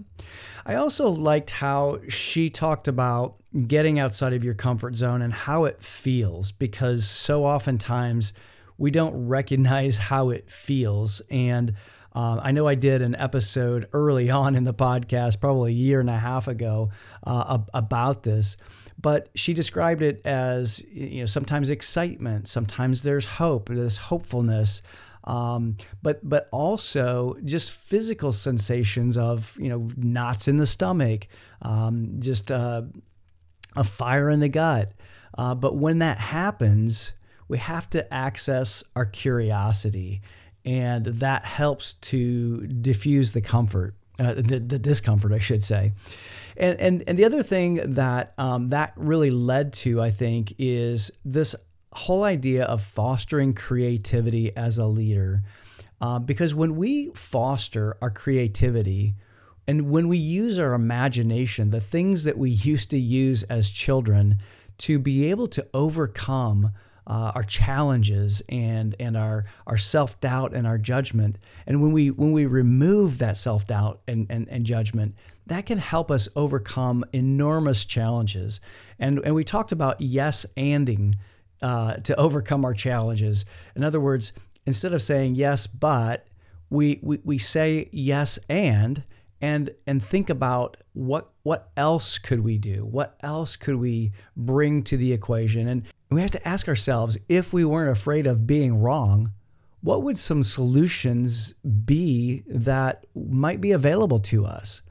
I 0.65 0.75
also 0.75 1.09
liked 1.09 1.51
how 1.51 1.99
she 2.07 2.49
talked 2.49 2.87
about 2.87 3.35
getting 3.67 3.99
outside 3.99 4.33
of 4.33 4.43
your 4.43 4.53
comfort 4.53 4.95
zone 4.95 5.21
and 5.21 5.33
how 5.33 5.65
it 5.65 5.83
feels 5.83 6.51
because 6.51 7.05
so 7.07 7.45
oftentimes 7.45 8.33
we 8.77 8.91
don't 8.91 9.27
recognize 9.27 9.97
how 9.97 10.29
it 10.29 10.49
feels 10.49 11.21
and 11.29 11.73
uh, 12.15 12.39
I 12.41 12.51
know 12.51 12.65
I 12.65 12.75
did 12.75 13.01
an 13.01 13.15
episode 13.15 13.89
early 13.91 14.29
on 14.41 14.55
in 14.55 14.63
the 14.63 14.73
podcast, 14.73 15.39
probably 15.39 15.73
a 15.73 15.75
year 15.75 15.99
and 15.99 16.09
a 16.09 16.17
half 16.17 16.47
ago, 16.47 16.89
uh, 17.25 17.59
about 17.73 18.23
this. 18.23 18.57
But 18.97 19.29
she 19.35 19.53
described 19.53 20.01
it 20.01 20.21
as 20.25 20.83
you 20.89 21.19
know 21.19 21.25
sometimes 21.25 21.69
excitement, 21.69 22.47
sometimes 22.47 23.03
there's 23.03 23.25
hope, 23.25 23.67
there's 23.67 23.97
hopefulness, 23.97 24.81
um, 25.25 25.75
but 26.01 26.27
but 26.27 26.47
also 26.51 27.35
just 27.43 27.71
physical 27.71 28.31
sensations 28.31 29.17
of 29.17 29.57
you 29.59 29.67
know 29.67 29.89
knots 29.97 30.47
in 30.47 30.55
the 30.55 30.65
stomach, 30.65 31.27
um, 31.61 32.15
just 32.19 32.51
uh, 32.51 32.83
a 33.75 33.83
fire 33.83 34.29
in 34.29 34.39
the 34.39 34.49
gut. 34.49 34.93
Uh, 35.37 35.53
but 35.53 35.75
when 35.75 35.99
that 35.99 36.17
happens, 36.17 37.11
we 37.49 37.57
have 37.57 37.89
to 37.89 38.13
access 38.13 38.81
our 38.95 39.05
curiosity 39.05 40.21
and 40.65 41.05
that 41.05 41.45
helps 41.45 41.93
to 41.93 42.65
diffuse 42.67 43.33
the 43.33 43.41
comfort, 43.41 43.95
uh, 44.19 44.33
the, 44.33 44.59
the 44.59 44.79
discomfort, 44.79 45.31
I 45.31 45.39
should 45.39 45.63
say. 45.63 45.93
And, 46.57 46.79
and, 46.79 47.03
and 47.07 47.19
the 47.19 47.25
other 47.25 47.43
thing 47.43 47.93
that 47.93 48.33
um, 48.37 48.67
that 48.67 48.93
really 48.95 49.31
led 49.31 49.73
to, 49.73 50.01
I 50.01 50.09
think, 50.09 50.53
is 50.57 51.11
this 51.23 51.55
whole 51.93 52.23
idea 52.23 52.65
of 52.65 52.81
fostering 52.81 53.53
creativity 53.53 54.55
as 54.55 54.77
a 54.77 54.85
leader. 54.85 55.43
Uh, 56.01 56.19
because 56.19 56.53
when 56.53 56.75
we 56.75 57.09
foster 57.13 57.97
our 58.01 58.09
creativity, 58.09 59.15
and 59.67 59.89
when 59.89 60.07
we 60.07 60.17
use 60.17 60.59
our 60.59 60.73
imagination, 60.73 61.71
the 61.71 61.81
things 61.81 62.23
that 62.23 62.37
we 62.37 62.49
used 62.71 62.89
to 62.91 62.99
use 62.99 63.43
as 63.43 63.71
children 63.71 64.37
to 64.77 64.99
be 64.99 65.29
able 65.29 65.47
to 65.47 65.65
overcome 65.73 66.71
uh, 67.07 67.31
our 67.35 67.43
challenges 67.43 68.41
and 68.49 68.95
and 68.99 69.15
our 69.15 69.45
our 69.67 69.77
self 69.77 70.19
doubt 70.19 70.53
and 70.53 70.65
our 70.65 70.77
judgment. 70.77 71.37
And 71.67 71.81
when 71.81 71.91
we 71.91 72.11
when 72.11 72.31
we 72.31 72.45
remove 72.45 73.19
that 73.19 73.37
self 73.37 73.67
doubt 73.67 74.01
and, 74.07 74.27
and 74.29 74.47
and 74.49 74.65
judgment, 74.65 75.15
that 75.47 75.65
can 75.65 75.77
help 75.77 76.09
us 76.09 76.27
overcome 76.35 77.05
enormous 77.13 77.85
challenges. 77.85 78.59
And 78.99 79.19
and 79.23 79.35
we 79.35 79.43
talked 79.43 79.71
about 79.71 80.01
yes 80.01 80.45
anding 80.57 81.15
uh, 81.61 81.95
to 81.95 82.15
overcome 82.15 82.65
our 82.65 82.73
challenges. 82.73 83.45
In 83.75 83.83
other 83.83 83.99
words, 83.99 84.33
instead 84.65 84.93
of 84.93 85.01
saying 85.01 85.35
yes 85.35 85.67
but, 85.67 86.27
we 86.69 86.99
we, 87.01 87.19
we 87.23 87.37
say 87.37 87.89
yes 87.91 88.39
and 88.49 89.03
and 89.41 89.69
and 89.85 90.03
think 90.03 90.29
about 90.29 90.77
what 90.93 91.29
what 91.45 91.69
else 91.77 92.17
could 92.17 92.39
we 92.39 92.57
do? 92.57 92.83
What 92.83 93.15
else 93.21 93.55
could 93.55 93.75
we 93.75 94.11
bring 94.35 94.81
to 94.81 94.97
the 94.97 95.13
equation? 95.13 95.67
And 95.67 95.83
we 96.09 96.21
have 96.21 96.31
to 96.31 96.47
ask 96.47 96.67
ourselves 96.67 97.19
if 97.29 97.53
we 97.53 97.63
weren't 97.63 97.95
afraid 97.95 98.25
of 98.25 98.47
being 98.47 98.81
wrong, 98.81 99.31
what 99.81 100.01
would 100.01 100.17
some 100.17 100.41
solutions 100.41 101.53
be 101.85 102.43
that 102.47 103.05
might 103.13 103.61
be 103.61 103.71
available 103.71 104.17
to 104.21 104.43
us? 104.43 104.81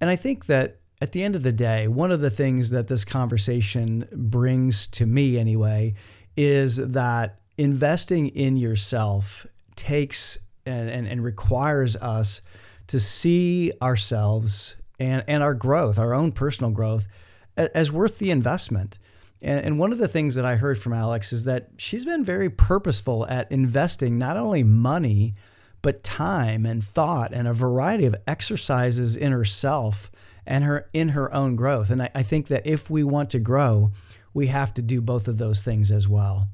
And 0.00 0.10
I 0.10 0.16
think 0.16 0.46
that 0.46 0.80
at 1.00 1.12
the 1.12 1.22
end 1.22 1.36
of 1.36 1.44
the 1.44 1.52
day, 1.52 1.86
one 1.86 2.10
of 2.10 2.20
the 2.20 2.30
things 2.30 2.70
that 2.70 2.88
this 2.88 3.04
conversation 3.04 4.08
brings 4.10 4.88
to 4.88 5.06
me 5.06 5.38
anyway 5.38 5.94
is 6.36 6.78
that 6.78 7.38
investing 7.56 8.26
in 8.26 8.56
yourself 8.56 9.46
takes 9.76 10.36
and, 10.66 10.90
and, 10.90 11.06
and 11.06 11.22
requires 11.22 11.94
us 11.94 12.40
to 12.88 12.98
see 12.98 13.70
ourselves 13.80 14.74
and, 15.02 15.24
and 15.26 15.42
our 15.42 15.54
growth, 15.54 15.98
our 15.98 16.14
own 16.14 16.32
personal 16.32 16.70
growth, 16.70 17.08
as 17.56 17.90
worth 17.90 18.18
the 18.18 18.30
investment. 18.30 18.98
And, 19.40 19.76
one 19.76 19.90
of 19.90 19.98
the 19.98 20.06
things 20.06 20.36
that 20.36 20.44
I 20.44 20.54
heard 20.54 20.78
from 20.78 20.92
Alex 20.92 21.32
is 21.32 21.44
that 21.44 21.70
she's 21.76 22.04
been 22.04 22.24
very 22.24 22.48
purposeful 22.48 23.26
at 23.26 23.50
investing 23.50 24.16
not 24.16 24.36
only 24.36 24.62
money, 24.62 25.34
but 25.82 26.04
time 26.04 26.64
and 26.64 26.84
thought 26.84 27.34
and 27.34 27.48
a 27.48 27.52
variety 27.52 28.06
of 28.06 28.14
exercises 28.24 29.16
in 29.16 29.32
herself 29.32 30.12
and 30.46 30.62
her 30.62 30.88
in 30.92 31.08
her 31.10 31.32
own 31.34 31.56
growth. 31.56 31.90
And 31.90 32.02
I, 32.02 32.10
I 32.14 32.22
think 32.22 32.46
that 32.46 32.64
if 32.64 32.88
we 32.88 33.02
want 33.02 33.30
to 33.30 33.40
grow, 33.40 33.90
we 34.32 34.46
have 34.46 34.72
to 34.74 34.82
do 34.82 35.00
both 35.00 35.26
of 35.26 35.38
those 35.38 35.64
things 35.64 35.90
as 35.90 36.06
well. 36.06 36.46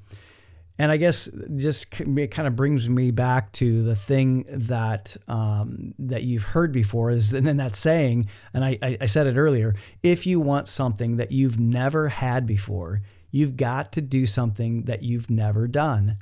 And 0.81 0.93
I 0.93 0.97
guess 0.97 1.29
just 1.57 2.01
it 2.01 2.31
kind 2.31 2.47
of 2.47 2.55
brings 2.55 2.89
me 2.89 3.11
back 3.11 3.51
to 3.53 3.83
the 3.83 3.97
thing 3.97 4.45
that 4.49 5.16
um, 5.26 5.93
that 5.99 6.22
you've 6.22 6.45
heard 6.45 6.70
before 6.70 7.11
is 7.11 7.33
and 7.35 7.47
then 7.47 7.57
that 7.57 7.74
saying, 7.74 8.29
and 8.55 8.64
I, 8.64 8.79
I 9.01 9.07
said 9.07 9.26
it 9.26 9.37
earlier. 9.37 9.74
If 10.05 10.24
you 10.24 10.39
want 10.39 10.68
something 10.68 11.16
that 11.16 11.33
you've 11.33 11.59
never 11.59 12.09
had 12.09 12.47
before, 12.47 13.03
you've 13.33 13.57
got 13.57 13.93
to 13.93 14.01
do 14.01 14.24
something 14.24 14.85
that 14.85 15.03
you've 15.03 15.29
never 15.29 15.66
done. 15.66 16.18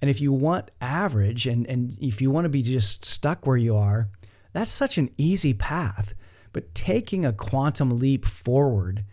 And 0.00 0.08
if 0.08 0.20
you 0.20 0.32
want 0.32 0.70
average 0.80 1.46
and, 1.46 1.66
and 1.66 1.96
if 2.00 2.22
you 2.22 2.30
want 2.30 2.44
to 2.44 2.48
be 2.48 2.62
just 2.62 3.04
stuck 3.04 3.44
where 3.44 3.56
you 3.56 3.76
are, 3.76 4.08
that's 4.52 4.70
such 4.70 4.98
an 4.98 5.10
easy 5.18 5.52
path. 5.52 6.14
But 6.52 6.74
taking 6.74 7.26
a 7.26 7.32
quantum 7.32 7.98
leap 7.98 8.24
forward 8.24 9.04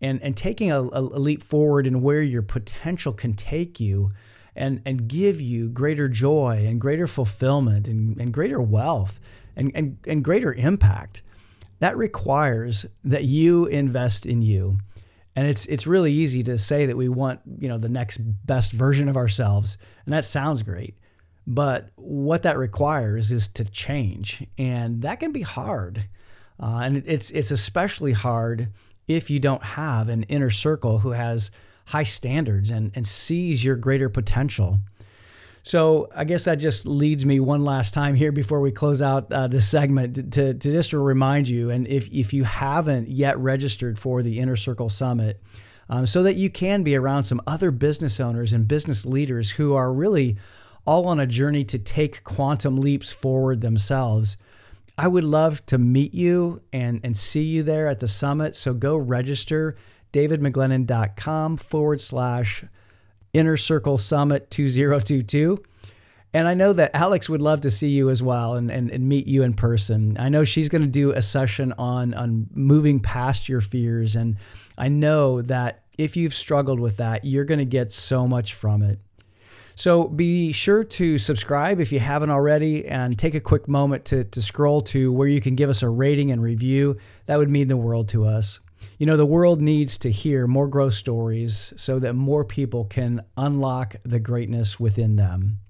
and 0.00 0.22
and 0.22 0.36
taking 0.36 0.70
a, 0.70 0.80
a 0.80 1.00
leap 1.00 1.42
forward 1.42 1.86
in 1.86 2.02
where 2.02 2.22
your 2.22 2.42
potential 2.42 3.12
can 3.12 3.34
take 3.34 3.80
you 3.80 4.10
and 4.56 4.82
and 4.84 5.08
give 5.08 5.40
you 5.40 5.68
greater 5.68 6.08
joy 6.08 6.64
and 6.66 6.80
greater 6.80 7.06
fulfillment 7.06 7.86
and, 7.86 8.18
and 8.18 8.32
greater 8.32 8.60
wealth 8.60 9.20
and, 9.56 9.72
and, 9.74 9.98
and 10.06 10.24
greater 10.24 10.52
impact. 10.54 11.22
That 11.78 11.96
requires 11.96 12.86
that 13.04 13.24
you 13.24 13.66
invest 13.66 14.26
in 14.26 14.42
you. 14.42 14.78
And 15.36 15.46
it's 15.46 15.66
it's 15.66 15.86
really 15.86 16.12
easy 16.12 16.42
to 16.44 16.58
say 16.58 16.86
that 16.86 16.96
we 16.96 17.08
want 17.08 17.40
you 17.58 17.68
know 17.68 17.78
the 17.78 17.88
next 17.88 18.18
best 18.18 18.72
version 18.72 19.08
of 19.08 19.16
ourselves 19.16 19.78
and 20.04 20.12
that 20.12 20.24
sounds 20.24 20.62
great. 20.62 20.96
But 21.46 21.88
what 21.96 22.42
that 22.42 22.58
requires 22.58 23.32
is 23.32 23.48
to 23.48 23.64
change 23.64 24.46
and 24.58 25.02
that 25.02 25.20
can 25.20 25.32
be 25.32 25.42
hard. 25.42 26.08
Uh, 26.58 26.80
and 26.84 27.02
it's 27.06 27.30
it's 27.30 27.50
especially 27.50 28.12
hard 28.12 28.68
if 29.08 29.30
you 29.30 29.40
don't 29.40 29.62
have 29.62 30.08
an 30.08 30.22
inner 30.24 30.50
circle 30.50 31.00
who 31.00 31.10
has 31.10 31.50
high 31.86 32.04
standards 32.04 32.70
and, 32.70 32.92
and 32.94 33.06
sees 33.06 33.64
your 33.64 33.76
greater 33.76 34.08
potential. 34.08 34.78
So 35.62 36.08
I 36.14 36.24
guess 36.24 36.44
that 36.44 36.56
just 36.56 36.86
leads 36.86 37.26
me 37.26 37.38
one 37.38 37.64
last 37.64 37.92
time 37.92 38.14
here 38.14 38.32
before 38.32 38.60
we 38.60 38.72
close 38.72 39.02
out 39.02 39.30
uh, 39.30 39.46
this 39.46 39.68
segment 39.68 40.32
to, 40.32 40.54
to 40.54 40.72
just 40.72 40.90
to 40.90 40.98
remind 40.98 41.48
you, 41.48 41.70
and 41.70 41.86
if, 41.86 42.08
if 42.10 42.32
you 42.32 42.44
haven't 42.44 43.08
yet 43.08 43.38
registered 43.38 43.98
for 43.98 44.22
the 44.22 44.38
Inner 44.38 44.56
Circle 44.56 44.88
Summit, 44.88 45.42
um, 45.90 46.06
so 46.06 46.22
that 46.22 46.36
you 46.36 46.48
can 46.48 46.82
be 46.82 46.96
around 46.96 47.24
some 47.24 47.42
other 47.46 47.70
business 47.70 48.20
owners 48.20 48.52
and 48.52 48.66
business 48.68 49.04
leaders 49.04 49.52
who 49.52 49.74
are 49.74 49.92
really 49.92 50.38
all 50.86 51.06
on 51.06 51.20
a 51.20 51.26
journey 51.26 51.64
to 51.64 51.78
take 51.78 52.24
quantum 52.24 52.80
leaps 52.80 53.12
forward 53.12 53.60
themselves. 53.60 54.36
I 55.00 55.08
would 55.08 55.24
love 55.24 55.64
to 55.64 55.78
meet 55.78 56.12
you 56.12 56.60
and, 56.74 57.00
and 57.02 57.16
see 57.16 57.40
you 57.40 57.62
there 57.62 57.88
at 57.88 58.00
the 58.00 58.06
summit. 58.06 58.54
So 58.54 58.74
go 58.74 58.98
register 58.98 59.74
davidmcglennon.com 60.12 61.56
forward 61.56 62.02
slash 62.02 62.64
inner 63.32 63.56
circle 63.56 63.96
summit 63.96 64.50
2022. 64.50 65.64
And 66.34 66.46
I 66.46 66.52
know 66.52 66.74
that 66.74 66.90
Alex 66.92 67.30
would 67.30 67.40
love 67.40 67.62
to 67.62 67.70
see 67.70 67.88
you 67.88 68.10
as 68.10 68.22
well 68.22 68.56
and, 68.56 68.70
and, 68.70 68.90
and 68.90 69.08
meet 69.08 69.26
you 69.26 69.42
in 69.42 69.54
person. 69.54 70.18
I 70.18 70.28
know 70.28 70.44
she's 70.44 70.68
going 70.68 70.82
to 70.82 70.88
do 70.88 71.12
a 71.12 71.22
session 71.22 71.72
on, 71.78 72.12
on 72.12 72.48
moving 72.52 73.00
past 73.00 73.48
your 73.48 73.62
fears. 73.62 74.14
And 74.14 74.36
I 74.76 74.88
know 74.88 75.40
that 75.40 75.82
if 75.96 76.14
you've 76.14 76.34
struggled 76.34 76.78
with 76.78 76.98
that, 76.98 77.24
you're 77.24 77.46
going 77.46 77.58
to 77.58 77.64
get 77.64 77.90
so 77.90 78.28
much 78.28 78.52
from 78.52 78.82
it. 78.82 79.00
So 79.80 80.08
be 80.08 80.52
sure 80.52 80.84
to 80.84 81.16
subscribe 81.16 81.80
if 81.80 81.90
you 81.90 82.00
haven't 82.00 82.28
already 82.28 82.86
and 82.86 83.18
take 83.18 83.34
a 83.34 83.40
quick 83.40 83.66
moment 83.66 84.04
to, 84.04 84.24
to 84.24 84.42
scroll 84.42 84.82
to 84.82 85.10
where 85.10 85.26
you 85.26 85.40
can 85.40 85.54
give 85.54 85.70
us 85.70 85.82
a 85.82 85.88
rating 85.88 86.30
and 86.30 86.42
review. 86.42 86.98
That 87.24 87.38
would 87.38 87.48
mean 87.48 87.68
the 87.68 87.78
world 87.78 88.06
to 88.10 88.26
us. 88.26 88.60
You 88.98 89.06
know, 89.06 89.16
the 89.16 89.24
world 89.24 89.62
needs 89.62 89.96
to 90.00 90.10
hear 90.10 90.46
more 90.46 90.68
growth 90.68 90.92
stories 90.92 91.72
so 91.76 91.98
that 91.98 92.12
more 92.12 92.44
people 92.44 92.84
can 92.84 93.24
unlock 93.38 93.96
the 94.04 94.20
greatness 94.20 94.78
within 94.78 95.16
them. 95.16 95.60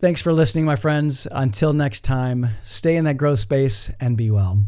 Thanks 0.00 0.20
for 0.20 0.32
listening, 0.32 0.64
my 0.64 0.74
friends. 0.74 1.28
Until 1.30 1.72
next 1.72 2.00
time, 2.00 2.48
stay 2.64 2.96
in 2.96 3.04
that 3.04 3.16
growth 3.16 3.38
space 3.38 3.92
and 4.00 4.16
be 4.16 4.28
well. 4.28 4.64